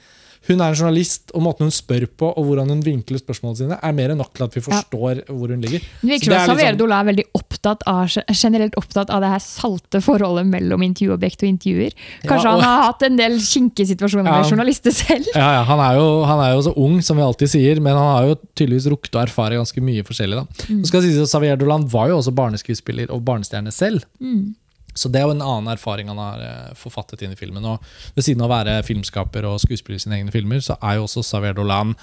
Hun 0.46 0.60
er 0.60 0.70
en 0.70 0.78
journalist, 0.78 1.32
og 1.34 1.42
måten 1.42 1.66
hun 1.66 1.74
spør 1.74 2.06
på 2.16 2.28
og 2.30 2.44
hvordan 2.46 2.68
hun 2.72 2.82
vinkler 2.84 3.18
spørsmålene 3.18 3.58
sine, 3.58 3.78
er 3.82 3.92
mer 3.92 4.12
enn 4.14 4.20
nok 4.22 4.32
til 4.36 4.44
at 4.46 4.54
vi 4.54 4.60
forstår 4.64 5.22
hvor 5.26 5.48
hun 5.52 5.60
ligger. 5.64 5.80
Det 6.02 6.08
virker 6.08 6.24
som 6.24 6.32
er 6.32 6.38
at 6.38 6.48
Xavier 6.48 6.72
liksom- 6.76 6.92
er 6.98 7.08
veldig 7.10 7.24
opptatt 7.34 7.82
av, 7.86 8.06
generelt 8.32 8.74
opptatt 8.78 9.10
av 9.10 9.20
det 9.20 9.30
her 9.34 9.42
salte 9.44 10.00
forholdet 10.04 10.46
mellom 10.46 10.80
intervjuobjekt 10.86 11.42
og 11.42 11.48
intervjuer. 11.48 11.92
Kanskje 12.24 12.44
Ja, 12.44 12.54
og- 12.54 12.62
han 12.62 12.70
har 12.70 12.82
hatt 12.92 13.02
en 13.02 13.16
del 13.16 13.32
kinkige 13.38 13.86
situasjoner 13.88 14.30
Ja. 14.30 14.40
med 14.42 14.50
journalister 14.50 14.90
selv. 14.92 15.26
Ja, 15.34 15.52
ja, 15.58 15.62
han, 15.64 15.78
er 15.80 15.98
jo, 15.98 16.24
han 16.24 16.38
er 16.40 16.54
jo 16.54 16.62
så 16.70 16.76
ung, 16.76 17.00
som 17.02 17.16
vi 17.16 17.22
alltid 17.22 17.48
sier, 17.48 17.80
men 17.80 17.96
han 17.96 18.16
har 18.16 18.22
jo 18.28 18.34
tydeligvis 18.54 18.86
rukket 18.86 19.12
å 19.18 19.22
erfare 19.26 19.58
ganske 19.58 19.80
mye 19.82 20.02
forskjellig. 20.04 20.36
da. 20.36 20.46
Mm. 20.68 20.80
Nå 20.82 20.86
skal 20.86 21.02
si 21.02 21.12
sies 21.12 21.22
at 21.22 21.28
Xavier 21.28 21.56
Dolan 21.58 21.86
var 21.88 22.08
jo 22.08 22.18
også 22.18 22.34
barneskuespiller 22.34 23.10
og 23.10 23.24
barnestjerne 23.24 23.72
selv. 23.72 24.04
Mm. 24.20 24.54
Så 24.98 25.10
det 25.14 25.20
er 25.22 25.28
jo 25.28 25.34
en 25.36 25.44
annen 25.46 25.70
erfaring 25.72 26.10
han 26.10 26.18
har 26.20 26.42
eh, 26.42 26.74
forfattet 26.78 27.22
inn 27.22 27.32
i 27.36 27.38
filmen. 27.38 27.64
Og 27.70 27.78
ved 28.18 28.26
siden 28.26 28.42
av 28.44 28.50
å 28.50 28.56
være 28.56 28.80
filmskaper 28.88 29.46
og 29.48 29.60
skuespiller 29.62 30.00
i 30.00 30.04
sine 30.04 30.18
egne 30.18 30.34
filmer, 30.34 30.60
så 30.64 30.76
er 30.82 30.98
jo 30.98 31.06
også 31.06 31.22
Xavier 31.24 31.54
Dolan 31.58 31.94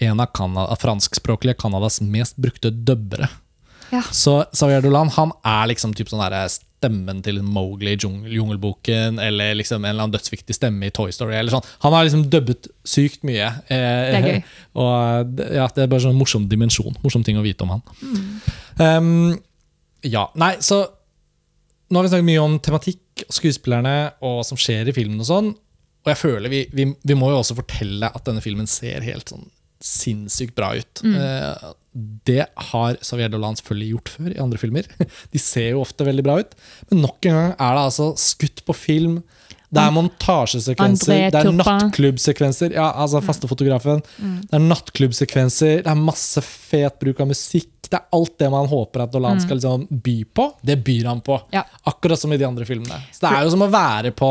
en 0.00 0.20
av, 0.22 0.30
Canada, 0.32 0.68
av 0.72 0.78
franskspråklige 0.80 1.58
Canadas 1.60 1.98
mest 2.00 2.38
brukte 2.40 2.70
dubbere. 2.72 3.28
Ja. 3.92 4.00
Så 4.14 4.38
Xavier 4.54 4.80
Dolan 4.86 5.10
han 5.18 5.32
er 5.44 5.66
liksom 5.74 5.92
typ 5.98 6.08
sånn 6.08 6.22
der 6.22 6.46
stemmen 6.48 7.18
til 7.26 7.42
Mowgli 7.44 7.92
i 7.92 7.98
jungel, 8.00 8.30
Jungelboken, 8.38 9.18
eller 9.20 9.50
liksom 9.58 9.82
en 9.84 9.90
eller 9.90 10.06
annen 10.06 10.14
dødsviktig 10.14 10.54
stemme 10.56 10.88
i 10.88 10.92
Toy 10.96 11.10
Story. 11.12 11.34
eller 11.36 11.52
sånn. 11.52 11.66
Han 11.82 11.92
har 11.92 12.06
liksom 12.06 12.22
dubbet 12.32 12.70
sykt 12.88 13.26
mye. 13.28 13.50
Eh, 13.68 13.76
Det 13.76 14.14
er 14.22 14.28
gøy. 14.30 14.40
Og 14.80 15.34
det- 15.36 15.50
ja, 15.58 15.66
det 15.74 15.82
er 15.84 15.90
bare 15.92 16.06
sånn 16.06 16.16
morsom 16.16 16.46
dimensjon. 16.48 16.96
Morsom 17.04 17.26
ting 17.26 17.36
å 17.36 17.44
vite 17.44 17.66
om 17.66 17.74
han. 17.74 17.82
Um, 18.80 19.38
ja, 20.06 20.30
nei, 20.40 20.54
så 20.64 20.86
Nå 21.90 21.98
har 21.98 22.06
vi 22.06 22.12
snakket 22.12 22.28
mye 22.28 22.42
om 22.42 22.58
tematikk 22.62 23.24
og 23.26 23.34
skuespillerne 23.34 23.94
og 24.26 24.44
som 24.46 24.58
skjer 24.60 24.90
i 24.90 24.94
filmen. 24.94 25.18
Og 25.20 25.26
sånn 25.26 25.48
Og 25.50 26.12
jeg 26.12 26.20
føler 26.20 26.52
vi, 26.52 26.64
vi, 26.72 26.86
vi 26.94 27.16
må 27.18 27.32
jo 27.32 27.40
også 27.42 27.58
fortelle 27.58 28.08
at 28.08 28.26
denne 28.28 28.42
filmen 28.44 28.70
ser 28.70 29.04
helt 29.04 29.32
sånn 29.32 29.48
sinnssykt 29.80 30.54
bra 30.58 30.74
ut. 30.76 31.00
Eh, 31.02 31.68
det 32.28 32.44
har 32.70 32.98
Xavier 33.00 33.30
Dolan 33.32 33.56
selvfølgelig 33.58 33.94
gjort 33.94 34.10
før 34.12 34.34
i 34.34 34.40
andre 34.44 34.60
filmer. 34.60 34.88
De 35.32 35.40
ser 35.42 35.72
jo 35.72 35.82
ofte 35.82 36.06
veldig 36.06 36.24
bra 36.26 36.36
ut. 36.42 36.52
Men 36.90 37.02
nok 37.06 37.28
en 37.28 37.38
gang 37.38 37.54
er 37.54 37.78
det 37.78 37.86
altså 37.88 38.10
skutt 38.20 38.62
på 38.68 38.76
film. 38.76 39.20
Det 39.70 39.82
er 39.82 39.92
montasjesekvenser, 39.94 41.30
det 41.30 41.40
er 41.40 41.52
nattklubbsekvenser. 41.54 42.72
Ja, 42.74 42.88
altså 43.04 43.20
faste 43.22 43.46
fotografen. 43.50 44.00
Det 44.18 44.56
er 44.58 44.64
nattklubbsekvenser, 44.64 45.82
det 45.84 45.92
er 45.92 46.00
masse 46.00 46.42
fet 46.42 46.98
bruk 47.02 47.20
av 47.22 47.30
musikk. 47.30 47.70
Det 47.90 47.98
er 47.98 48.06
alt 48.14 48.36
det 48.38 48.50
man 48.50 48.68
håper 48.70 49.04
at 49.04 49.14
Dolan 49.14 49.40
skal 49.42 49.58
liksom 49.58 49.86
by 49.90 50.16
på. 50.34 50.48
Det 50.62 50.76
byr 50.86 51.08
han 51.10 51.22
på. 51.26 51.38
Ja. 51.54 51.64
Akkurat 51.90 52.18
som 52.20 52.32
i 52.34 52.38
de 52.38 52.46
andre 52.46 52.66
filmene. 52.66 52.98
Så 53.12 53.24
det 53.26 53.32
er 53.34 53.46
jo 53.46 53.54
som 53.54 53.66
å 53.66 53.70
være 53.70 54.12
på, 54.14 54.30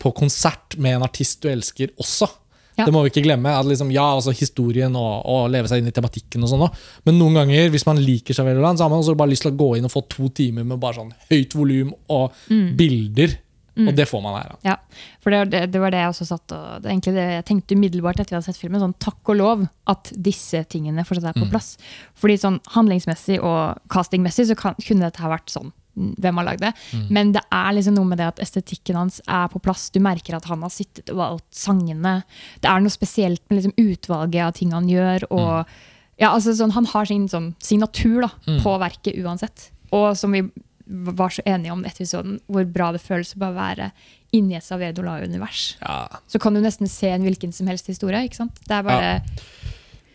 på 0.00 0.12
konsert 0.16 0.76
med 0.76 0.98
en 0.98 1.04
artist 1.08 1.42
du 1.44 1.50
elsker 1.52 1.92
også. 2.00 2.28
Ja. 2.76 2.88
Det 2.88 2.92
må 2.92 3.04
vi 3.04 3.12
ikke 3.12 3.22
glemme. 3.22 3.52
Liksom, 3.68 3.92
ja, 3.94 4.06
altså 4.16 4.32
Historien 4.34 4.96
og, 4.98 5.12
og 5.30 5.44
leve 5.52 5.68
seg 5.70 5.78
inn 5.82 5.92
i 5.92 5.94
tematikken. 5.94 6.42
og 6.42 6.50
sånn. 6.50 6.64
Men 7.06 7.20
noen 7.20 7.36
ganger, 7.38 7.68
hvis 7.70 7.86
man 7.86 8.00
liker 8.02 8.34
Xavier 8.34 8.58
Dolan, 8.58 8.76
så 8.80 8.84
har 8.86 8.90
man 8.90 9.04
også 9.04 9.14
bare 9.20 9.30
lyst 9.30 9.44
til 9.46 9.52
å 9.52 9.58
gå 9.60 9.68
inn 9.78 9.86
og 9.86 9.92
få 9.94 10.02
to 10.10 10.28
timer 10.34 10.66
med 10.66 10.80
bare 10.82 10.98
sånn 10.98 11.12
høyt 11.30 11.54
volum 11.54 11.92
og 12.10 12.32
bilder. 12.80 13.36
Og 13.76 13.94
det 13.96 14.06
får 14.06 14.22
man 14.22 14.36
her. 14.38 14.50
da. 14.54 14.58
Ja, 14.70 14.74
for 15.22 15.34
det, 15.34 15.60
det, 15.72 15.80
var 15.82 15.90
det 15.90 16.02
jeg 16.02 16.12
også 16.12 16.26
satt 16.28 16.52
og 16.54 16.82
det 16.84 16.90
egentlig 16.92 17.14
det 17.16 17.24
jeg 17.32 17.46
tenkte 17.48 17.78
umiddelbart 17.78 18.20
etter 18.20 18.36
jeg 18.36 18.40
hadde 18.40 18.52
sett 18.52 18.60
filmen. 18.60 18.82
sånn 18.82 18.94
Takk 19.02 19.32
og 19.32 19.38
lov 19.40 19.64
at 19.90 20.10
disse 20.14 20.60
tingene 20.70 21.06
fortsatt 21.06 21.32
er 21.32 21.40
på 21.40 21.48
plass. 21.50 21.72
Fordi 22.20 22.36
sånn 22.38 22.60
handlingsmessig 22.76 23.40
og 23.42 23.80
castingmessig 23.92 24.46
så 24.52 24.58
kan, 24.58 24.78
kunne 24.84 25.08
dette 25.08 25.24
ha 25.24 25.32
vært 25.32 25.50
sånn. 25.50 25.72
mm, 25.98 26.12
Hvem 26.22 26.38
har 26.40 26.48
lagd 26.50 26.62
det? 26.62 26.70
Men 27.10 27.32
det 27.34 27.42
er 27.50 27.72
liksom 27.74 27.98
noe 27.98 28.10
med 28.12 28.22
det 28.22 28.28
at 28.30 28.44
estetikken 28.46 29.00
hans 29.00 29.20
er 29.26 29.48
på 29.50 29.62
plass. 29.64 29.88
Du 29.90 29.98
merker 30.04 30.38
at 30.38 30.46
han 30.50 30.62
har 30.62 30.72
sittet 30.74 31.10
og 31.10 31.18
valgt 31.18 31.48
sangene. 31.50 32.20
Det 32.62 32.70
er 32.70 32.84
noe 32.84 32.94
spesielt 32.94 33.42
med 33.48 33.58
liksom 33.58 33.74
utvalget 33.74 34.46
av 34.46 34.54
ting 34.54 34.70
han 34.76 34.86
gjør. 34.90 35.26
og 35.34 35.74
ja, 36.20 36.30
altså 36.30 36.54
sånn, 36.54 36.70
Han 36.76 36.86
har 36.86 37.10
sin 37.10 37.26
sånn, 37.28 37.54
signatur 37.58 38.22
da, 38.28 38.30
på 38.62 38.76
verket 38.78 39.18
uansett. 39.18 39.72
Og 39.90 40.12
som 40.18 40.30
vi 40.34 40.44
var 40.84 41.32
så 41.32 41.42
enige 41.48 41.72
om 41.72 41.84
etter 41.88 42.08
hvor 42.46 42.66
bra 42.68 42.90
det 42.94 43.02
føles 43.04 43.34
å 43.34 43.40
bare 43.40 43.56
være 43.56 43.90
inni 44.34 44.56
et 44.58 44.66
Savedola-univers. 44.66 45.76
Ja, 45.80 46.08
Så 46.28 46.40
kan 46.42 46.54
du 46.54 46.60
nesten 46.60 46.90
se 46.90 47.12
en 47.12 47.24
hvilken 47.24 47.52
som 47.54 47.68
helst 47.70 47.86
historie. 47.86 48.24
ikke 48.26 48.42
sant? 48.42 48.58
Det 48.66 48.74
er 48.74 48.82
bare, 48.82 49.22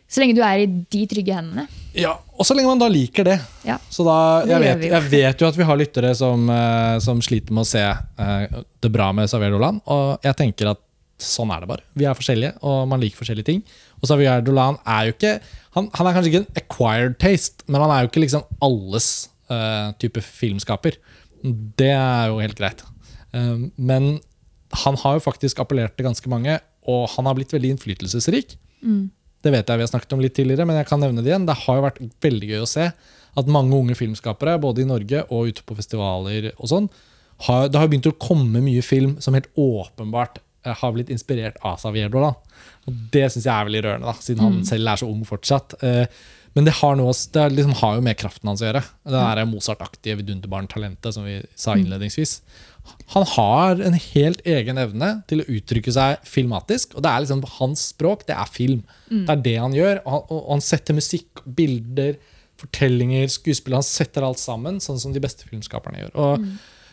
Så 0.10 0.22
lenge 0.22 0.36
du 0.36 0.42
er 0.42 0.64
i 0.64 0.66
de 0.66 1.06
trygge 1.08 1.36
hendene. 1.38 1.68
Ja, 1.94 2.16
og 2.34 2.46
så 2.46 2.56
lenge 2.58 2.72
man 2.72 2.82
da 2.82 2.88
liker 2.90 3.24
det. 3.24 3.40
Ja. 3.64 3.78
Så 3.90 4.04
da, 4.04 4.42
jeg, 4.50 4.60
vet, 4.64 4.86
jeg 4.90 5.10
vet 5.12 5.42
jo 5.42 5.48
at 5.48 5.58
vi 5.58 5.68
har 5.70 5.78
lyttere 5.78 6.16
som, 6.18 6.50
eh, 6.50 6.98
som 7.00 7.22
sliter 7.22 7.54
med 7.54 7.62
å 7.62 7.70
se 7.70 7.84
uh, 7.86 8.62
det 8.82 8.90
bra 8.90 9.12
med 9.14 9.30
Xavier 9.30 9.54
Dolan, 9.54 9.78
og 9.86 10.26
jeg 10.26 10.38
tenker 10.40 10.72
at 10.74 10.82
sånn 11.20 11.52
er 11.54 11.62
det 11.62 11.70
bare. 11.70 11.86
Vi 11.94 12.08
er 12.10 12.18
forskjellige, 12.18 12.56
og 12.66 12.88
man 12.90 13.02
liker 13.04 13.22
forskjellige 13.22 13.52
ting. 13.52 13.62
Og 14.00 14.10
Xavier 14.10 14.42
Dolan 14.42 14.80
er 14.88 15.10
jo 15.10 15.16
ikke 15.18 15.36
han, 15.76 15.90
han 15.94 16.08
er 16.08 16.16
kanskje 16.16 16.32
ikke 16.32 16.42
en 16.42 16.62
acquired 16.64 17.18
taste, 17.22 17.66
men 17.68 17.84
han 17.84 17.94
er 17.94 18.04
jo 18.04 18.10
ikke 18.10 18.24
liksom 18.24 18.48
alles 18.66 19.30
eh, 19.52 19.92
type 20.02 20.24
filmskaper. 20.26 20.98
Det 21.80 21.92
er 21.94 22.32
jo 22.32 22.42
helt 22.44 22.58
greit. 22.60 22.84
Eh, 23.34 23.68
men 23.78 24.10
han 24.86 24.98
har 25.02 25.18
jo 25.18 25.26
faktisk 25.26 25.62
appellert 25.64 25.96
til 25.98 26.08
ganske 26.08 26.32
mange, 26.32 26.60
og 26.90 27.08
han 27.16 27.30
har 27.30 27.38
blitt 27.38 27.54
veldig 27.54 27.76
innflytelsesrik. 27.76 28.58
Det 29.40 29.54
vet 29.54 29.70
jeg 29.70 29.80
vi 29.80 29.86
har 29.86 29.92
snakket 29.92 30.14
om 30.16 30.22
litt 30.24 30.36
tidligere, 30.36 30.68
men 30.68 30.80
jeg 30.80 30.90
kan 30.90 31.00
nevne 31.02 31.24
det 31.24 31.32
igjen. 31.32 31.48
Det 31.48 31.56
har 31.62 31.80
jo 31.80 31.86
vært 31.86 32.02
veldig 32.22 32.50
gøy 32.52 32.64
å 32.64 32.70
se 32.70 32.90
at 33.40 33.52
mange 33.52 33.78
unge 33.78 33.96
filmskapere, 33.96 34.58
både 34.62 34.84
i 34.84 34.90
Norge 34.90 35.24
og 35.30 35.52
ute 35.52 35.64
på 35.68 35.78
festivaler 35.78 36.52
og 36.58 36.70
sånn, 36.72 36.90
har, 37.48 37.70
det 37.72 37.80
har 37.80 37.88
begynt 37.88 38.10
å 38.10 38.18
komme 38.20 38.60
mye 38.64 38.84
film 38.84 39.16
som 39.24 39.38
helt 39.38 39.48
åpenbart 39.56 40.42
eh, 40.66 40.76
har 40.76 40.92
blitt 40.96 41.12
inspirert 41.14 41.60
av 41.64 41.78
Savierdo. 41.80 42.34
Og 42.90 42.98
det 43.14 43.30
syns 43.32 43.46
jeg 43.46 43.54
er 43.54 43.70
veldig 43.70 43.84
rørende, 43.86 44.12
da, 44.12 44.26
siden 44.26 44.44
han 44.44 44.60
selv 44.68 44.92
er 44.92 45.00
så 45.00 45.08
ung 45.08 45.22
fortsatt. 45.28 45.78
Eh, 45.86 46.04
Men 46.58 46.66
det 46.66 46.74
har, 46.80 46.98
noe, 46.98 47.14
det 47.14 47.46
liksom, 47.54 47.76
har 47.82 48.00
jo 48.00 48.06
med 48.06 48.18
kraften 48.20 48.50
hans 48.50 48.64
å 48.64 48.68
gjøre. 48.70 48.82
Det 49.06 49.20
der 49.20 49.46
Mozart-aktige 49.50 50.18
vidunderbarn-talentet 50.22 51.16
som 51.16 51.28
vi 51.28 51.38
sa 51.60 51.76
innledningsvis. 51.78 52.40
Han 53.14 53.26
har 53.36 53.84
en 53.86 53.94
helt 53.94 54.42
egen 54.48 54.82
evne 54.82 55.12
til 55.30 55.44
å 55.44 55.48
uttrykke 55.50 55.94
seg 55.94 56.26
filmatisk. 56.26 56.96
Og 56.98 57.06
det 57.06 57.12
er 57.12 57.24
liksom 57.26 57.46
hans 57.60 57.86
språk, 57.94 58.26
det 58.30 58.38
er 58.38 58.50
film. 58.50 58.82
Det 59.10 59.36
er 59.36 59.46
det 59.46 59.56
han 59.62 59.78
gjør. 59.78 60.02
Og 60.04 60.12
han, 60.16 60.26
og 60.34 60.52
han 60.56 60.66
setter 60.66 60.98
musikk, 60.98 61.44
bilder, 61.46 62.18
fortellinger, 62.60 63.30
skuespill. 63.32 63.78
Han 63.78 63.86
setter 63.86 64.26
alt 64.26 64.42
sammen, 64.42 64.82
sånn 64.84 65.00
som 65.02 65.16
de 65.16 65.24
beste 65.24 65.48
filmskaperne 65.50 66.04
gjør. 66.04 66.14
Og 66.18 66.50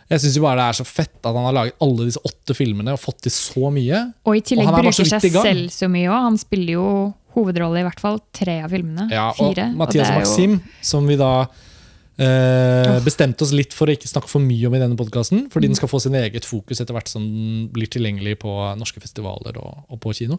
jeg 0.07 0.23
syns 0.23 0.39
bare 0.39 0.61
det 0.61 0.67
er 0.71 0.79
så 0.79 0.87
fett 0.87 1.17
at 1.19 1.35
han 1.35 1.49
har 1.49 1.55
laget 1.57 1.81
alle 1.83 2.07
disse 2.07 2.21
åtte 2.29 2.55
filmene 2.55 2.95
og 2.95 3.03
fått 3.03 3.25
til 3.27 3.35
så 3.35 3.73
mye. 3.75 4.05
Og 4.29 4.39
i 4.39 4.43
tillegg 4.47 4.69
Og 4.71 4.77
er 4.79 4.87
bruker 4.87 5.09
seg 5.17 5.31
selv 5.35 5.73
så 5.75 5.89
mye 5.91 6.11
òg. 6.13 6.27
Han 6.29 6.39
spiller 6.39 6.77
jo 6.77 6.91
hovedrolle 7.37 7.82
i 7.82 7.87
hvert 7.87 8.01
fall 8.03 8.18
tre 8.34 8.59
av 8.64 8.72
filmene. 8.74 9.07
Ja, 9.12 9.28
og 9.37 9.53
Fire. 9.55 9.68
Mathias 9.76 10.11
og 10.11 10.20
Maxim, 10.22 10.59
jo- 10.59 10.84
som 10.91 11.07
vi 11.07 11.16
da 11.20 11.30
eh, 12.18 12.99
bestemte 13.05 13.45
oss 13.45 13.53
litt 13.57 13.74
for 13.76 13.89
å 13.91 13.97
ikke 13.97 14.09
snakke 14.11 14.30
for 14.30 14.41
mye 14.45 14.68
om 14.68 14.76
i 14.76 14.80
denne 14.82 14.97
podkasten, 14.99 15.47
fordi 15.53 15.68
den 15.70 15.76
skal 15.78 15.91
få 15.93 16.01
sin 16.03 16.16
eget 16.18 16.47
fokus 16.49 16.80
etter 16.80 16.97
hvert 16.97 17.11
som 17.12 17.24
den 17.26 17.66
blir 17.74 17.91
tilgjengelig 17.93 18.39
på 18.45 18.53
norske 18.80 19.03
festivaler 19.05 19.59
og, 19.61 19.82
og 19.93 20.01
på 20.01 20.14
kino. 20.16 20.39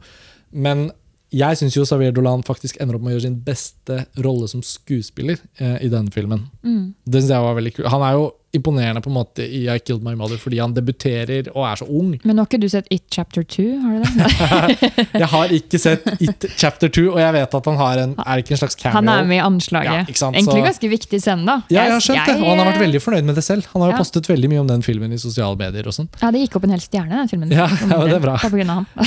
Men 0.51 0.87
jeg 1.35 1.59
syns 1.59 1.75
Xavier 1.75 2.13
Dolan 2.15 2.41
faktisk 2.47 2.77
ender 2.79 2.95
opp 2.95 3.03
med 3.03 3.11
å 3.11 3.17
gjøre 3.17 3.25
sin 3.27 3.39
beste 3.43 3.97
rolle 4.23 4.47
som 4.47 4.61
skuespiller 4.63 5.41
eh, 5.59 5.77
i 5.83 5.89
denne 5.91 6.13
filmen. 6.15 6.45
Mm. 6.63 6.93
Det 7.05 7.19
synes 7.21 7.33
jeg 7.35 7.43
var 7.49 7.57
veldig 7.59 7.73
kul. 7.75 7.89
Han 7.91 8.05
er 8.07 8.15
jo 8.15 8.29
imponerende 8.55 9.01
på 9.03 9.09
en 9.11 9.15
måte 9.17 9.43
i 9.43 9.65
I 9.67 9.77
Killed 9.79 10.03
My 10.05 10.13
Mother 10.15 10.37
fordi 10.39 10.59
han 10.61 10.73
debuterer 10.73 11.49
og 11.53 11.65
er 11.67 11.75
så 11.81 11.85
ung. 11.89 12.13
Men 12.23 12.37
har 12.39 12.47
ikke 12.47 12.59
du 12.61 12.67
sett 12.71 12.87
It 12.93 13.03
Chapter 13.11 13.43
2, 13.43 13.65
har 13.83 13.97
du 13.97 14.03
det? 14.07 15.07
Jeg 15.21 15.27
har 15.33 15.53
ikke 15.57 15.79
sett 15.81 16.07
It 16.23 16.45
Chapter 16.57 16.87
2, 16.89 17.03
og 17.11 17.19
jeg 17.21 17.33
vet 17.35 17.57
at 17.59 17.65
han 17.71 17.77
har 17.81 18.01
en 18.05 18.15
Er 18.23 18.41
ikke 18.41 18.55
en 18.55 18.61
slags 18.61 18.75
cameo? 18.79 18.95
Han 18.97 19.09
er 19.11 19.27
med 19.27 19.37
i 19.37 19.43
anslaget. 19.43 20.11
Ja, 20.13 20.29
Egentlig 20.31 20.63
ganske 20.63 20.89
viktig 20.91 21.19
scene, 21.21 21.45
da. 21.47 21.57
Ja, 21.69 21.83
jeg 21.87 21.95
har 21.97 22.03
skjønt 22.07 22.25
det, 22.31 22.35
og 22.41 22.47
han 22.53 22.61
har 22.63 22.69
vært 22.71 22.81
veldig 22.85 23.01
fornøyd 23.03 23.27
med 23.29 23.35
det 23.39 23.43
selv. 23.45 23.67
Han 23.73 23.81
har 23.83 23.91
jo 23.91 23.95
Ja. 23.97 24.01
postet 24.01 24.29
veldig 24.29 24.49
mye 24.51 24.59
om 24.63 24.67
den 24.71 24.81
filmen 24.85 25.11
i 25.13 25.17
sosiale 25.21 25.57
medier. 25.59 25.87
og 25.87 25.93
sånn. 25.93 26.07
Ja, 26.21 26.31
Det 26.31 26.39
gikk 26.45 26.55
opp 26.57 26.63
en 26.63 26.73
hel 26.75 26.79
stjerne, 26.83 27.09
den 27.21 27.27
filmen. 27.31 27.51
Ja, 27.51 27.67
ja, 27.91 27.99
det 28.07 28.15
er 28.17 28.23
bra. 28.23 28.37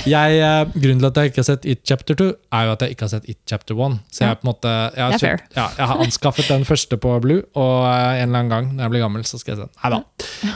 Jeg, 0.05 0.38
eh, 0.41 0.64
grunnen 0.76 1.01
til 1.01 1.07
at 1.11 1.16
jeg 1.22 1.30
ikke 1.32 1.43
har 1.43 1.49
sett 1.51 1.64
It 1.66 1.80
Chapter 1.86 2.14
2, 2.14 2.28
er 2.53 2.64
jo 2.66 2.72
at 2.76 2.80
jeg 2.86 2.91
ikke 2.97 3.07
har 3.09 3.12
sett 3.16 3.28
It 3.28 3.38
Chapter 3.49 3.74
1. 3.74 3.99
Så 4.12 4.24
jeg, 4.26 4.38
på 4.41 4.47
en 4.47 4.51
måte, 4.53 4.74
jeg, 4.97 5.05
har 5.05 5.18
kjøpt- 5.18 5.57
ja, 5.57 5.66
jeg 5.78 5.86
har 5.86 5.97
anskaffet 6.05 6.49
den 6.49 6.64
første 6.64 6.97
på 7.01 7.20
Blue, 7.22 7.43
og 7.55 7.84
eh, 7.86 8.22
en 8.22 8.28
eller 8.28 8.38
annen 8.45 8.51
gang 8.51 8.70
når 8.76 8.82
jeg 8.86 8.91
blir 8.97 9.01
gammel, 9.07 9.24
så 9.31 9.41
skal 9.41 9.55
jeg 9.55 9.61
se 9.61 9.68
den. 9.68 9.76
Nei 9.85 9.93
da. 9.95 10.01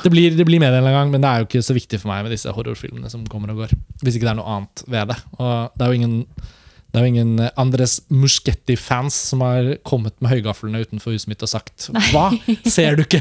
Det 0.04 0.12
blir, 0.12 0.36
det 0.38 0.46
blir 0.48 0.62
med 0.62 0.74
en 0.74 0.90
gang, 0.90 1.12
men 1.12 1.22
det 1.22 1.30
er 1.30 1.42
jo 1.42 1.48
ikke 1.48 1.64
så 1.64 1.76
viktig 1.76 2.02
for 2.02 2.10
meg 2.10 2.26
med 2.26 2.34
disse 2.34 2.52
horrorfilmene 2.54 3.12
som 3.12 3.24
kommer 3.30 3.54
og 3.54 3.64
går. 3.64 3.74
Hvis 4.02 4.18
ikke 4.18 4.26
det 4.28 4.34
er 4.34 4.40
noe 4.42 4.58
annet 4.58 4.84
ved 4.90 5.12
det. 5.12 5.18
Og 5.38 5.54
det 5.74 5.86
er 5.86 5.92
jo 5.92 6.00
ingen 6.00 6.18
det 6.94 7.00
er 7.00 7.06
jo 7.08 7.10
ingen 7.10 7.30
eh, 7.42 7.48
Andres 7.58 7.96
Muschetti-fans 8.14 9.16
som 9.32 9.40
har 9.42 9.72
kommet 9.82 10.14
med 10.22 10.30
høygaflene 10.30 10.84
utenfor 10.84 11.10
huset 11.16 11.26
mitt 11.32 11.42
og 11.42 11.50
sagt 11.50 11.88
Hva? 12.12 12.28
Ser 12.70 12.94
du 12.94 13.02
ikke 13.02 13.18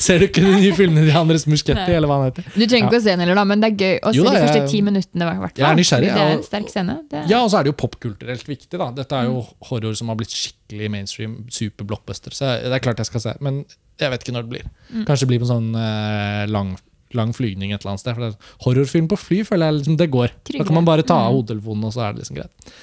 Ser 0.00 0.22
du 0.22 0.24
ikke 0.30 0.40
de 0.40 0.54
nye 0.56 0.70
filmene 0.76 1.04
til 1.04 1.18
Andres 1.20 1.44
Muschetti, 1.50 1.92
eller 1.92 2.08
hva 2.08 2.16
han 2.22 2.30
heter? 2.30 2.46
Du 2.54 2.64
trenger 2.64 2.88
ikke 2.88 3.00
å 3.02 3.04
se 3.04 3.12
den 3.12 3.24
heller, 3.26 3.36
da, 3.36 3.44
men 3.50 3.60
det 3.60 3.68
er 3.68 3.76
gøy 3.76 3.98
å 4.00 4.14
se 4.16 4.24
de 4.24 4.32
første 4.46 4.62
ti 4.72 4.80
minuttene. 4.86 5.28
hvert. 5.42 5.60
Jeg 5.60 5.68
er 5.68 5.76
nysgjerrig, 5.76 6.08
Det 6.08 6.22
er 6.24 6.32
en 6.38 6.46
sterk 6.46 6.72
scene. 6.72 6.96
Det, 7.12 7.24
Ja, 7.28 7.42
og 7.44 7.52
så 7.52 7.60
er 7.60 7.66
det 7.66 7.74
jo 7.74 7.78
popkulturelt 7.84 8.48
viktig. 8.48 8.80
da 8.80 8.88
Dette 8.96 9.20
er 9.20 9.28
jo 9.28 9.42
horror 9.68 9.98
som 9.98 10.08
har 10.08 10.16
blitt 10.22 10.32
skikkelig 10.32 10.88
mainstream, 10.96 11.36
super 11.52 11.84
blockbuster. 11.92 12.32
Så 12.32 12.48
det 12.64 12.72
er 12.72 12.84
klart 12.84 13.02
jeg 13.04 13.10
skal 13.12 13.26
se, 13.26 13.36
men 13.44 13.66
jeg 14.00 14.14
vet 14.14 14.24
ikke 14.24 14.34
når 14.38 14.48
det 14.48 14.54
blir. 14.56 14.72
Kanskje 15.04 15.26
det 15.26 15.30
blir 15.34 15.42
på 15.44 15.50
en 15.50 15.52
sånn 15.52 15.70
eh, 15.76 16.46
lang, 16.48 16.72
lang 17.18 17.32
flygning 17.36 17.72
et 17.72 17.80
eller 17.80 17.94
annet 17.94 18.04
sted. 18.04 18.18
For 18.18 18.26
det 18.26 18.66
horrorfilm 18.66 19.08
på 19.10 19.20
fly 19.20 19.40
føler 19.48 19.68
jeg 19.70 19.78
liksom 19.80 20.00
det 20.00 20.10
går. 20.12 20.34
Da 20.50 20.66
kan 20.66 20.78
man 20.78 20.88
bare 20.88 21.06
ta 21.06 21.22
av 21.28 21.38
hodetelefonen, 21.38 21.88
og 21.88 21.94
så 21.94 22.06
er 22.06 22.12
det 22.14 22.24
liksom 22.24 22.38
greit. 22.40 22.76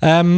Um, 0.00 0.34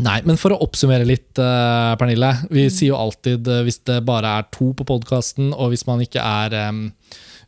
Nei, 0.00 0.22
men 0.24 0.38
for 0.40 0.54
å 0.54 0.62
oppsummere 0.64 1.04
litt, 1.04 1.36
uh, 1.36 1.92
Pernille. 2.00 2.30
Vi 2.48 2.62
sier 2.72 2.94
jo 2.94 2.96
alltid 2.96 3.44
uh, 3.44 3.58
hvis 3.66 3.82
det 3.84 3.98
bare 4.08 4.38
er 4.38 4.46
to 4.54 4.70
på 4.72 4.86
podkasten, 4.88 5.50
og 5.52 5.74
hvis 5.74 5.84
man 5.84 6.00
ikke 6.00 6.22
er 6.24 6.56
um, 6.70 6.86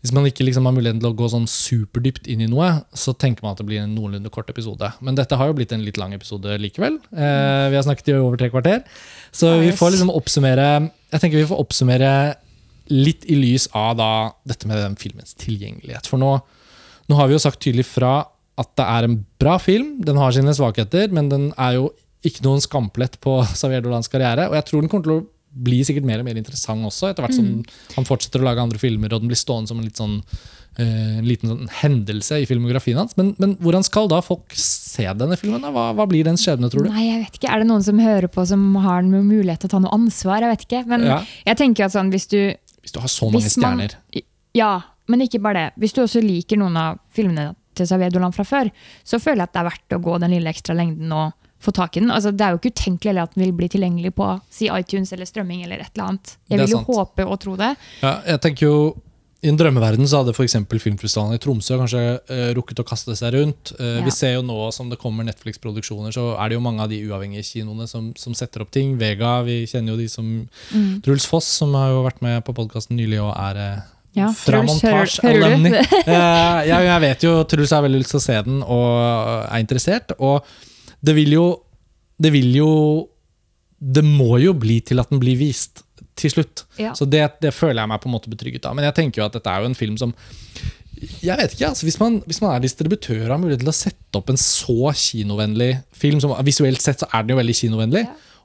hvis 0.04 0.12
man 0.12 0.26
ikke 0.28 0.44
liksom 0.44 0.66
har 0.68 0.74
muligheten 0.76 0.98
til 1.00 1.08
å 1.08 1.16
gå 1.16 1.26
sånn 1.32 1.46
superdypt 1.48 2.26
inn 2.28 2.42
i 2.44 2.48
noe, 2.52 2.66
så 2.92 3.14
tenker 3.16 3.40
man 3.40 3.54
at 3.54 3.62
det 3.62 3.64
blir 3.70 3.80
en 3.80 3.94
noenlunde 3.96 4.28
kort 4.28 4.50
episode. 4.52 4.90
Men 5.00 5.16
dette 5.16 5.38
har 5.40 5.48
jo 5.48 5.54
blitt 5.56 5.72
en 5.72 5.80
litt 5.80 5.96
lang 5.96 6.12
episode 6.12 6.58
likevel. 6.60 6.98
Eh, 7.08 7.70
vi 7.72 7.78
har 7.78 7.86
snakket 7.86 8.10
i 8.12 8.18
over 8.18 8.36
tre 8.36 8.50
kvarter. 8.52 8.82
Så 9.32 9.54
vi 9.62 9.72
får 9.72 9.94
liksom 9.94 10.12
oppsummere 10.12 10.66
Jeg 11.08 11.22
tenker 11.22 11.40
vi 11.40 11.48
får 11.48 11.62
oppsummere 11.64 12.10
litt 12.92 13.24
i 13.30 13.36
lys 13.38 13.68
av 13.72 13.96
da 13.96 14.10
dette 14.48 14.68
med 14.68 14.76
den 14.82 14.96
filmens 15.00 15.34
tilgjengelighet. 15.40 16.08
For 16.10 16.20
nå, 16.20 16.32
nå 17.08 17.18
har 17.18 17.28
vi 17.30 17.36
jo 17.36 17.42
sagt 17.44 17.62
tydelig 17.64 17.86
fra 17.88 18.16
at 18.60 18.70
det 18.78 18.84
er 18.86 19.08
en 19.08 19.18
bra 19.40 19.56
film. 19.58 19.96
Den 20.04 20.20
har 20.20 20.34
sine 20.36 20.52
svakheter, 20.54 21.08
men 21.14 21.30
den 21.32 21.46
er 21.58 21.78
jo 21.80 21.88
ikke 22.24 22.44
noen 22.46 22.62
skamplett 22.64 23.18
på 23.24 23.40
Xavier 23.56 23.82
Dolans 23.84 24.08
karriere. 24.12 24.48
Og 24.50 24.58
jeg 24.60 24.68
tror 24.70 24.84
den 24.84 24.92
kommer 24.92 25.08
til 25.08 25.16
å 25.18 25.24
bli 25.64 25.80
sikkert 25.86 26.06
mer 26.08 26.18
og 26.22 26.26
mer 26.26 26.38
interessant 26.40 26.82
også, 26.86 27.12
etter 27.12 27.22
hvert 27.22 27.36
som 27.36 27.48
han 27.94 28.06
fortsetter 28.08 28.42
å 28.42 28.46
lage 28.48 28.62
andre 28.64 28.80
filmer, 28.82 29.12
og 29.14 29.22
den 29.22 29.30
blir 29.30 29.38
stående 29.38 29.70
som 29.70 29.78
en 29.78 29.84
litt 29.86 30.00
sånn 30.00 30.16
eh, 30.82 31.18
en 31.20 31.28
liten 31.28 31.52
sånn 31.52 31.68
hendelse 31.78 32.40
i 32.42 32.48
filmografien 32.50 32.98
hans. 32.98 33.14
Men, 33.14 33.36
men 33.38 33.52
hvordan 33.62 33.86
skal 33.86 34.10
da 34.10 34.18
folk 34.24 34.50
se 34.58 35.06
denne 35.14 35.38
filmen? 35.38 35.62
da? 35.62 35.70
Hva, 35.74 35.84
hva 35.94 36.08
blir 36.10 36.26
dens 36.26 36.42
skjebne, 36.42 36.70
tror 36.72 36.88
du? 36.88 36.90
Nei, 36.90 37.04
jeg 37.06 37.20
vet 37.22 37.38
ikke. 37.38 37.52
Er 37.54 37.62
det 37.62 37.68
noen 37.70 37.86
som 37.86 38.02
hører 38.02 38.26
på 38.34 38.42
som 38.50 38.66
har 38.82 39.06
mulighet 39.06 39.62
til 39.62 39.70
å 39.70 39.74
ta 39.76 39.82
noe 39.84 39.94
ansvar? 39.94 40.42
Jeg 40.42 40.56
vet 40.56 40.66
ikke. 40.66 40.82
Men 40.90 41.06
Ja. 41.06 41.20
jeg 41.46 41.60
tenker 41.62 41.86
at 41.86 41.94
sånn, 41.94 42.10
hvis 42.10 42.26
du 42.34 42.40
Hvis 42.84 42.92
du 42.94 43.00
har 43.00 43.08
så 43.12 43.30
mange 43.32 43.40
man- 43.42 43.88
stjerner. 43.88 43.96
Ja, 44.54 44.72
men 45.08 45.24
ikke 45.24 45.40
bare 45.42 45.54
det. 45.54 45.70
Hvis 45.82 45.94
du 45.96 46.02
også 46.04 46.20
liker 46.22 46.60
noen 46.60 46.76
av 46.78 47.00
filmene 47.12 47.54
til 47.74 47.88
Savedoland 47.90 48.34
fra 48.36 48.44
før, 48.46 48.70
så 49.02 49.18
føler 49.18 49.42
jeg 49.42 49.48
at 49.50 49.56
det 49.56 49.62
er 49.64 49.70
verdt 49.70 49.96
å 49.96 50.02
gå 50.04 50.18
den 50.22 50.30
lille 50.36 50.52
ekstra 50.52 50.76
lengden 50.78 51.10
og 51.12 51.32
få 51.64 51.72
tak 51.72 51.96
i 51.96 52.00
den. 52.04 52.10
Altså, 52.12 52.30
det 52.30 52.44
er 52.44 52.52
jo 52.54 52.60
ikke 52.60 52.74
utenkelig 52.76 53.22
at 53.22 53.34
den 53.34 53.44
vil 53.46 53.52
bli 53.56 53.68
tilgjengelig 53.72 54.12
på 54.14 54.28
si 54.52 54.68
iTunes 54.68 55.12
eller 55.16 55.24
strømming 55.24 55.64
eller 55.64 55.80
et 55.80 55.90
eller 55.96 56.10
annet. 56.12 56.36
Jeg 56.50 56.60
vil 56.60 56.68
jo 56.74 56.82
sant. 56.82 56.86
håpe 56.92 57.26
og 57.26 57.40
tro 57.40 57.56
det. 57.56 57.76
Ja, 58.02 58.20
jeg 58.26 58.40
tenker 58.44 58.66
jo 58.68 58.76
I 59.44 59.50
en 59.52 59.58
drømmeverden 59.60 60.06
så 60.08 60.22
hadde 60.22 60.32
f.eks. 60.32 60.54
Filmfestivalen 60.80 61.36
i 61.36 61.40
Tromsø 61.42 61.76
kanskje 61.76 62.00
uh, 62.30 62.50
rukket 62.56 62.80
å 62.80 62.86
kaste 62.88 63.12
seg 63.18 63.34
rundt. 63.36 63.74
Uh, 63.78 63.98
Ja. 64.00 64.04
Vi 64.06 64.12
ser 64.16 64.32
jo 64.38 64.42
nå 64.48 64.56
som 64.72 64.88
det 64.88 64.96
kommer 65.02 65.26
Netflix-produksjoner, 65.28 66.14
så 66.16 66.30
er 66.40 66.48
det 66.48 66.56
jo 66.56 66.62
mange 66.64 66.80
av 66.84 66.88
de 66.88 67.02
uavhengige 67.04 67.44
kinoene 67.50 67.84
som, 67.90 68.12
som 68.16 68.32
setter 68.36 68.64
opp 68.64 68.70
ting. 68.72 68.94
Vega, 69.00 69.42
vi 69.44 69.60
kjenner 69.68 69.92
jo 69.94 70.00
de 70.00 70.08
som 70.08 70.30
Mm. 70.74 71.02
Truls 71.04 71.26
Foss, 71.28 71.46
som 71.60 71.74
har 71.76 71.90
jo 71.92 72.02
vært 72.06 72.22
med 72.24 72.40
på 72.46 72.54
podkasten 72.56 72.96
nylig 72.96 73.20
og 73.22 73.34
er 73.36 73.60
uh, 73.60 73.82
Ja, 74.16 74.28
fra 74.32 74.60
Truls, 74.62 74.70
Montage 74.82 75.20
hører- 75.20 75.26
hører 75.26 75.40
du? 75.40 75.46
Alumni. 75.46 75.70
Eh, 76.14 76.60
jeg, 76.70 76.86
jeg 76.88 77.00
vet 77.04 77.24
jo 77.26 77.32
Truls 77.50 77.72
har 77.76 77.82
veldig 77.84 78.00
lyst 78.02 78.14
til 78.14 78.20
å 78.20 78.24
se 78.24 78.36
den 78.46 78.62
og 78.62 78.88
er 79.50 79.60
interessert. 79.62 80.14
Og 80.18 80.46
det 81.04 81.14
vil 81.20 81.32
jo 81.36 81.46
Det 82.22 82.30
vil 82.32 82.50
jo 82.56 82.68
Det 83.80 84.04
må 84.06 84.38
jo 84.40 84.54
bli 84.56 84.78
til 84.86 85.00
at 85.02 85.10
den 85.12 85.20
blir 85.20 85.36
vist. 85.36 85.82
Til 86.18 86.32
slutt. 86.32 86.64
Ja. 86.80 86.94
Så 86.96 87.06
det, 87.10 87.24
det 87.42 87.54
føler 87.54 87.82
jeg 87.82 87.90
meg 87.90 88.02
på 88.02 88.10
en 88.10 88.14
måte 88.14 88.32
betrygget 88.32 88.66
av. 88.68 88.76
Men 88.78 88.86
jeg 88.88 88.96
tenker 88.98 89.22
jo 89.22 89.28
at 89.28 89.36
dette 89.36 89.50
er 89.50 89.62
jo 89.62 89.70
en 89.70 89.78
film 89.78 89.98
som 90.00 90.14
jeg 91.04 91.36
vet 91.36 91.54
ikke, 91.56 91.68
altså 91.68 91.84
hvis 91.84 91.98
man, 92.00 92.20
hvis 92.24 92.38
man 92.40 92.54
er 92.54 92.62
distributør 92.62 93.24
og 93.26 93.32
har 93.32 93.40
mulighet 93.42 93.64
til 93.64 93.72
å 93.72 93.76
sette 93.76 94.18
opp 94.20 94.30
en 94.30 94.38
så 94.40 94.92
kinovennlig 94.96 95.72
film 95.92 96.20
som 96.22 96.32
Visuelt 96.46 96.80
sett 96.80 97.02
så 97.02 97.08
er 97.10 97.24
den 97.24 97.34
jo 97.34 97.40
veldig 97.40 97.56
kinovennlig, 97.58 98.04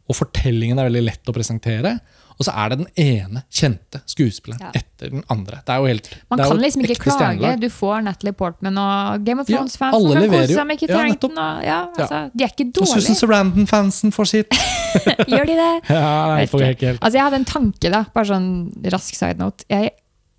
og 0.09 0.17
fortellingen 0.17 0.82
er 0.82 0.89
veldig 0.89 1.03
lett 1.05 1.30
å 1.30 1.36
presentere. 1.36 1.93
Og 2.39 2.45
så 2.47 2.53
er 2.55 2.69
det 2.71 2.77
den 2.79 2.87
ene 3.03 3.41
kjente 3.51 3.99
skuespilleren 4.07 4.61
Ja. 4.63 4.69
etter 4.79 5.09
den 5.11 5.23
andre. 5.29 5.57
Det 5.65 5.73
er 5.73 5.81
jo 5.83 5.87
helt 5.89 6.05
Man 6.31 6.39
kan 6.39 6.57
liksom 6.63 6.85
ikke 6.85 6.95
klage. 7.03 7.17
stjernelag. 7.17 7.59
Du 7.59 7.67
får 7.69 8.03
Natalie 8.05 8.33
Portman 8.39 8.77
og 8.79 9.25
Game 9.27 9.41
of 9.43 9.47
Thrones-fans 9.47 9.93
alle 9.97 10.13
som 10.13 10.21
kan 10.21 10.29
kose 10.37 10.55
seg 10.55 10.67
med 10.69 10.79
Kit 10.79 10.89
Ja, 10.89 10.97
Harington. 11.01 11.35
Ja, 11.67 11.79
altså, 11.97 12.31
De 12.33 12.43
er 12.43 12.53
ikke 12.53 12.71
dårlige. 12.71 12.81
Og 12.81 13.03
Susan. 13.03 13.15
Sarandon-fansen 13.19 14.11
får 14.15 14.25
sitt. 14.31 14.59
Gjør 15.27 15.45
de 15.51 15.55
det? 15.59 15.71
Ja, 15.89 16.35
nei, 16.35 16.45
får 16.47 16.63
jeg 16.63 16.77
ikke 16.77 16.87
helt. 16.93 17.01
Altså, 17.03 17.17
jeg 17.19 17.23
hadde 17.27 17.41
en 17.43 17.49
tanke, 17.51 17.91
da. 17.91 18.03
Bare 18.15 18.25
sånn 18.31 18.49
rask 18.95 19.15
side 19.19 19.37
note. 19.37 19.65
Jeg 19.69 19.91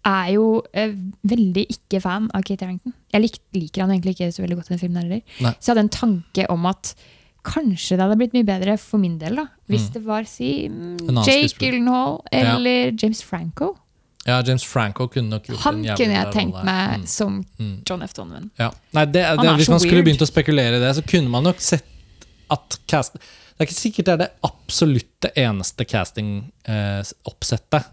er 0.09 0.33
jo 0.33 0.63
eh, 0.73 0.95
veldig 1.29 1.67
ikke 1.77 2.01
fan 2.01 2.31
av 2.33 2.41
Kate 2.49 2.65
Harrington. 2.65 2.95
Jeg 3.13 3.21
lik, 3.27 3.39
liker 3.53 3.83
han 3.85 3.91
egentlig 3.93 4.17
ikke 4.17 4.33
så 4.33 4.41
veldig 4.47 4.57
godt 4.57 4.71
i 4.71 4.77
den 4.79 4.81
filmen 4.87 5.03
heller. 5.05 5.21
Så 5.61 5.69
jeg 5.69 5.75
hadde 5.75 5.85
en 5.85 5.97
tanke 6.01 6.47
om 6.49 6.65
at 6.73 6.95
kanskje 7.45 7.97
det 7.97 8.05
hadde 8.05 8.17
blitt 8.21 8.35
mye 8.37 8.45
bedre 8.49 8.75
for 8.81 9.01
min 9.01 9.19
del 9.21 9.37
da, 9.41 9.47
hvis 9.71 9.87
det 9.95 10.03
var 10.07 10.23
si 10.29 10.69
mm, 10.69 10.97
Jake 11.27 11.55
Gyllenhaal 11.61 11.61
Gyllenhaal 11.61 12.19
Ja. 12.33 12.57
eller 12.57 12.93
James 13.03 13.23
Franco. 13.25 13.73
Ja, 14.27 14.43
James 14.47 14.65
Franco 14.69 15.07
kunne 15.09 15.29
nok 15.33 15.43
gjort 15.49 15.61
Han 15.65 15.79
en 15.85 15.97
kunne 15.97 16.13
jeg 16.19 16.33
tenkt 16.35 16.55
rolle. 16.55 16.65
meg 16.69 16.99
Mm. 17.01 17.07
som 17.07 17.39
Mm. 17.59 17.77
John 17.89 18.03
F. 18.03 18.13
Donovan. 18.15 18.51
Ja. 18.59 18.71
Nei, 18.93 19.05
det, 19.07 19.13
det, 19.25 19.39
det, 19.43 19.55
hvis 19.57 19.69
man 19.73 19.81
skulle 19.81 20.03
begynt 20.05 20.21
å 20.23 20.27
spekulere 20.29 20.77
i 20.77 20.81
det, 20.83 20.91
så 20.99 21.03
kunne 21.09 21.29
man 21.33 21.43
nok 21.49 21.61
sett 21.61 21.85
at 22.51 22.79
cast 22.87 23.13
Det 23.15 23.21
er 23.67 23.71
ikke 23.71 23.81
sikkert 23.81 24.05
det 24.07 24.13
er 24.13 24.17
det 24.25 24.31
absolutt 24.43 25.21
det 25.21 25.33
eneste 25.37 25.85
casting-oppsettet 25.85 27.85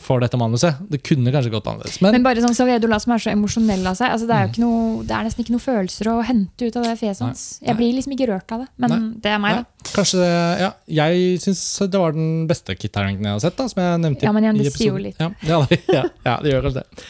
for 0.00 0.22
dette 0.22 0.38
manuset. 0.40 0.78
Det 0.90 1.00
kunne 1.04 1.32
kanskje 1.34 1.52
gått 1.52 1.68
annerledes. 1.70 1.98
Men, 2.04 2.16
Men 2.16 2.24
bare 2.24 2.42
sånn 2.44 2.56
Xavier 2.56 2.80
Dolan 2.82 3.02
som 3.02 3.14
er 3.14 3.22
så 3.22 3.32
emosjonell 3.32 3.86
av 3.90 3.98
seg. 3.98 4.12
Altså, 4.14 4.28
det, 4.30 4.36
er 4.36 4.50
ikke 4.50 4.62
noe, 4.64 5.02
det 5.06 5.16
er 5.16 5.26
nesten 5.28 5.44
ikke 5.44 5.54
noe 5.54 5.64
følelser 5.64 6.10
å 6.12 6.18
hente 6.26 6.68
ut 6.68 6.78
av 6.80 6.86
det 6.88 6.94
fjeset 7.00 7.26
hans. 7.26 7.44
Jeg 7.64 7.78
blir 7.78 7.96
liksom 7.96 8.14
ikke 8.16 8.30
rørt 8.32 8.54
av 8.56 8.64
det, 8.64 8.68
men 8.80 8.94
Nei. 8.94 9.00
det 9.26 9.34
er 9.34 9.42
meg, 9.42 9.58
nei. 9.60 9.64
da. 9.64 9.90
kanskje 9.94 10.22
det- 10.22 10.60
ja, 10.64 10.70
Jeg 11.00 11.40
syns 11.44 11.64
det 11.90 12.00
var 12.04 12.16
den 12.16 12.46
beste 12.50 12.76
Kit 12.78 12.96
Harington 12.96 13.28
jeg 13.28 13.36
har 13.38 13.44
sett. 13.44 13.58
Da, 13.60 13.68
som 13.68 13.82
jeg 13.82 14.00
nevnte 14.06 14.26
Ja, 14.26 14.32
men 14.36 14.46
igjen, 14.48 14.62
det 14.62 14.72
sier 14.76 14.94
jo 14.94 15.02
litt. 15.02 15.20
Ja, 15.20 15.30
ja, 15.46 15.60
det, 15.68 15.82
ja, 15.98 16.06
ja, 16.24 16.38
det 16.40 16.54
gjør 16.54 16.68
kanskje 16.68 16.82
det. 16.82 17.04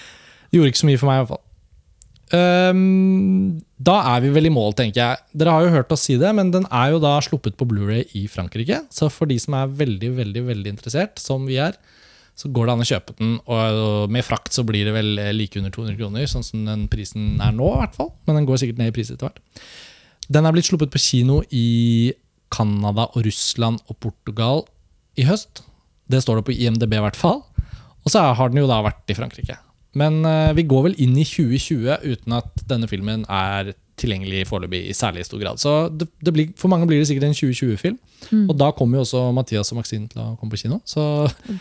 Det 0.50 0.58
gjorde 0.58 0.74
ikke 0.74 0.82
så 0.82 0.90
mye 0.90 1.00
for 1.00 1.10
meg, 1.10 1.16
i 1.16 1.22
hvert 1.24 1.32
fall. 1.36 1.46
Um, 2.30 3.60
da 3.82 3.96
er 4.12 4.22
vi 4.22 4.30
vel 4.34 4.46
i 4.46 4.52
mål, 4.54 4.74
tenker 4.78 5.00
jeg. 5.00 5.22
Dere 5.40 5.54
har 5.54 5.64
jo 5.66 5.72
hørt 5.74 5.94
oss 5.94 6.04
si 6.06 6.14
det, 6.20 6.30
men 6.36 6.52
den 6.54 6.66
er 6.70 6.92
jo 6.94 7.00
da 7.02 7.16
sluppet 7.24 7.56
på 7.58 7.66
Blu-ray 7.66 8.04
i 8.18 8.26
Frankrike. 8.30 8.84
Så 8.94 9.08
for 9.10 9.30
de 9.30 9.38
som 9.42 9.56
er 9.58 9.72
veldig, 9.80 10.12
veldig, 10.20 10.44
veldig 10.50 10.74
interessert, 10.76 11.18
som 11.22 11.48
vi 11.48 11.58
er, 11.62 11.78
så 12.40 12.48
går 12.48 12.66
det 12.68 12.72
an 12.72 12.84
å 12.84 12.88
kjøpe 12.88 13.14
den. 13.18 13.36
Og 13.52 14.12
med 14.12 14.24
frakt 14.24 14.54
så 14.56 14.64
blir 14.64 14.88
det 14.88 14.94
vel 14.96 15.12
like 15.36 15.60
under 15.60 15.72
200 15.74 15.98
kroner, 15.98 16.28
sånn 16.30 16.46
som 16.46 16.64
den 16.64 16.86
prisen 16.92 17.34
er 17.44 17.52
nå, 17.52 17.68
i 17.74 17.80
hvert 17.82 17.98
fall. 17.98 18.12
Men 18.24 18.40
den 18.40 18.48
går 18.48 18.62
sikkert 18.62 18.80
ned 18.80 18.92
i 18.92 18.96
pris 18.96 19.12
etter 19.12 19.28
hvert. 19.28 19.42
Den 20.30 20.46
er 20.46 20.54
blitt 20.54 20.68
sluppet 20.70 20.92
på 20.94 21.02
kino 21.02 21.40
i 21.52 22.14
Canada 22.54 23.08
og 23.10 23.26
Russland 23.26 23.82
og 23.90 23.98
Portugal 24.02 24.64
i 25.20 25.26
høst. 25.28 25.64
Det 26.10 26.22
står 26.24 26.40
det 26.40 26.46
på 26.48 26.56
IMDb 26.56 26.96
i 26.96 27.02
hvert 27.04 27.18
fall. 27.18 27.42
Og 28.00 28.12
så 28.12 28.22
har 28.34 28.50
den 28.50 28.62
jo 28.62 28.70
da 28.70 28.80
vært 28.86 29.12
i 29.12 29.18
Frankrike. 29.18 29.58
Men 29.98 30.22
eh, 30.24 30.52
vi 30.56 30.66
går 30.70 30.88
vel 30.88 30.98
inn 31.02 31.16
i 31.18 31.26
2020 31.26 32.06
uten 32.06 32.36
at 32.38 32.64
denne 32.70 32.88
filmen 32.90 33.24
er 33.26 33.74
tilgjengelig 34.00 34.46
foreløpig 34.48 34.80
i 34.90 34.96
særlig 34.96 35.26
stor 35.28 35.42
grad. 35.42 35.60
Så 35.62 35.74
det, 35.92 36.08
det 36.24 36.34
blir, 36.36 36.50
for 36.58 36.72
mange 36.72 36.88
blir 36.90 37.02
det 37.02 37.10
sikkert 37.10 37.28
en 37.28 37.36
2020-film. 37.36 38.00
Og 38.46 38.56
da 38.60 38.70
kommer 38.76 39.00
jo 39.00 39.04
også 39.06 39.26
Mathias 39.36 39.70
og 39.72 39.80
Maxine 39.80 40.10
til 40.10 40.20
å 40.22 40.32
komme 40.40 40.52
på 40.52 40.60
kino. 40.64 40.80
Så 40.88 41.04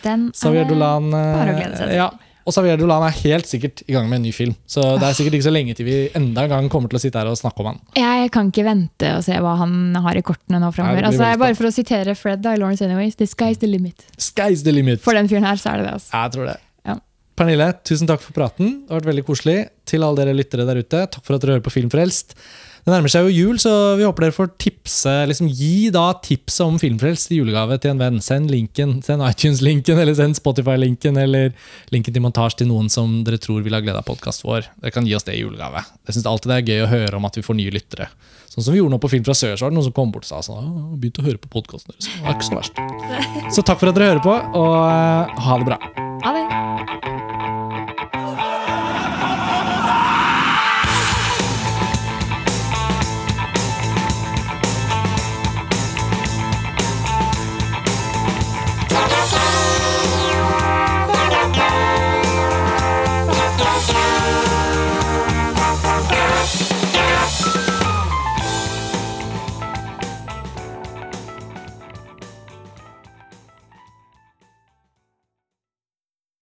Den 0.04 0.30
Xavier 0.40 0.66
er 0.66 0.74
Dolan 0.74 1.12
eh, 1.14 1.30
bare 1.38 1.54
å 1.54 1.60
glede 1.62 1.78
seg 1.80 1.92
til. 1.92 2.00
Ja, 2.00 2.10
og 2.50 2.56
Xavier 2.56 2.80
Dolan 2.82 3.04
er 3.06 3.14
helt 3.20 3.46
sikkert 3.46 3.84
i 3.86 3.94
gang 3.94 4.08
med 4.10 4.22
en 4.22 4.26
ny 4.26 4.32
film. 4.34 4.56
Så 4.70 4.82
det 4.98 5.06
er 5.06 5.18
sikkert 5.18 5.36
ikke 5.38 5.48
så 5.50 5.54
lenge 5.54 5.76
til 5.78 5.86
vi 5.86 5.98
enda 6.18 6.48
en 6.48 6.54
gang 6.56 6.70
kommer 6.74 6.90
til 6.90 6.98
å 6.98 7.02
sitte 7.04 7.22
her 7.22 7.30
og 7.30 7.38
snakke 7.38 7.62
om 7.62 7.70
han. 7.74 7.82
Jeg 8.00 8.32
kan 8.34 8.50
ikke 8.50 8.66
vente 8.66 9.12
og 9.18 9.22
se 9.28 9.38
hva 9.44 9.54
han 9.60 9.76
har 10.02 10.18
i 10.18 10.24
kortene 10.26 10.62
nå 10.64 10.72
framover. 10.74 11.12
Altså, 11.12 11.28
bare 11.42 11.58
for 11.60 11.70
å 11.70 11.74
sitere 11.76 12.16
Fred 12.18 12.42
da, 12.46 12.56
i 12.58 12.62
Lawrence 12.62 12.82
Anyways, 12.86 13.20
the 13.22 13.28
sky's 13.30 13.62
the 13.62 13.70
limit. 13.70 14.08
Sky's 14.18 14.66
the 14.66 14.74
limit! 14.74 15.04
For 15.06 15.14
den 15.18 15.30
fyren 15.30 15.46
her, 15.46 15.62
så 15.62 15.76
er 15.76 15.84
det 15.84 15.90
det. 15.92 15.94
altså. 16.00 16.10
Jeg 16.16 16.36
tror 16.38 16.50
det. 16.50 16.58
Pernille, 17.40 17.70
tusen 17.88 18.10
takk 18.10 18.20
for 18.20 18.36
praten. 18.36 18.82
Det 18.84 18.92
har 18.92 19.00
vært 19.00 19.14
veldig 19.14 19.28
koselig. 19.30 19.60
Til 19.88 20.04
alle 20.04 20.20
dere 20.20 20.36
lyttere 20.36 20.66
der 20.68 20.82
ute, 20.82 21.06
takk 21.08 21.24
for 21.24 21.38
at 21.38 21.44
dere 21.46 21.56
hører 21.56 21.64
på 21.64 21.72
Filmfrelst. 21.72 22.34
Det 22.84 22.92
nærmer 22.92 23.12
seg 23.12 23.28
jo 23.28 23.32
jul, 23.32 23.60
så 23.62 23.72
vi 24.00 24.04
håper 24.04 24.26
dere 24.26 24.36
får 24.36 24.50
tipse 24.60 25.12
liksom 25.30 25.48
Gi 25.52 25.90
da 25.94 26.10
tipset 26.24 26.66
om 26.66 26.76
Filmfrelst 26.82 27.32
i 27.32 27.40
julegave 27.40 27.78
til 27.80 27.94
en 27.94 28.02
venn. 28.02 28.20
Send 28.24 28.52
linken, 28.52 28.98
send 29.06 29.24
iTunes-linken 29.24 30.02
eller 30.02 30.18
send 30.18 30.36
Spotify-linken 30.40 31.20
eller 31.22 31.54
linken 31.94 32.16
til 32.16 32.26
montasje 32.26 32.64
til 32.64 32.72
noen 32.72 32.92
som 32.92 33.22
dere 33.28 33.40
tror 33.40 33.64
vil 33.64 33.78
ha 33.78 33.82
glede 33.84 34.02
av 34.02 34.08
podkasten 34.10 34.50
vår. 34.50 34.68
Dere 34.84 34.96
kan 34.96 35.08
gi 35.08 35.16
oss 35.16 35.28
det 35.28 35.38
i 35.38 35.44
julegave. 35.46 35.86
Jeg 36.10 36.18
synes 36.18 36.28
alltid 36.34 36.52
det 36.52 36.58
er 36.60 36.74
gøy 36.74 36.84
å 36.88 36.92
høre 36.92 37.22
om 37.22 37.30
at 37.30 37.40
vi 37.40 37.46
får 37.46 37.60
nye 37.62 37.76
lyttere. 37.76 38.10
Sånn 38.50 38.66
som 38.66 38.74
vi 38.74 38.82
gjorde 38.82 38.98
nå 38.98 39.00
på 39.00 39.14
Film 39.14 39.24
fra 39.28 39.38
sør, 39.38 39.56
så 39.56 39.68
var 39.68 39.72
det 39.72 39.80
noen 39.80 39.88
som 39.88 39.96
kom 39.96 40.12
bort 40.12 40.26
og 40.26 40.32
sa 40.32 40.42
sånn, 40.44 40.74
begynte 41.00 41.24
å 41.24 41.30
høre 41.30 41.40
på 41.40 41.54
podkasten 41.54 41.94
deres. 41.94 42.10
Det 42.10 42.26
var 42.26 42.36
ikke 42.36 42.50
så 42.50 42.60
verst. 42.60 42.84
Så 43.54 43.64
takk 43.64 43.80
for 43.80 43.94
at 43.94 44.00
dere 44.00 44.16
hører 44.16 44.26
på, 44.26 44.36
og 44.60 44.76
eh, 44.90 45.42
ha 45.46 45.62
det 45.62 45.70
bra. 45.70 47.18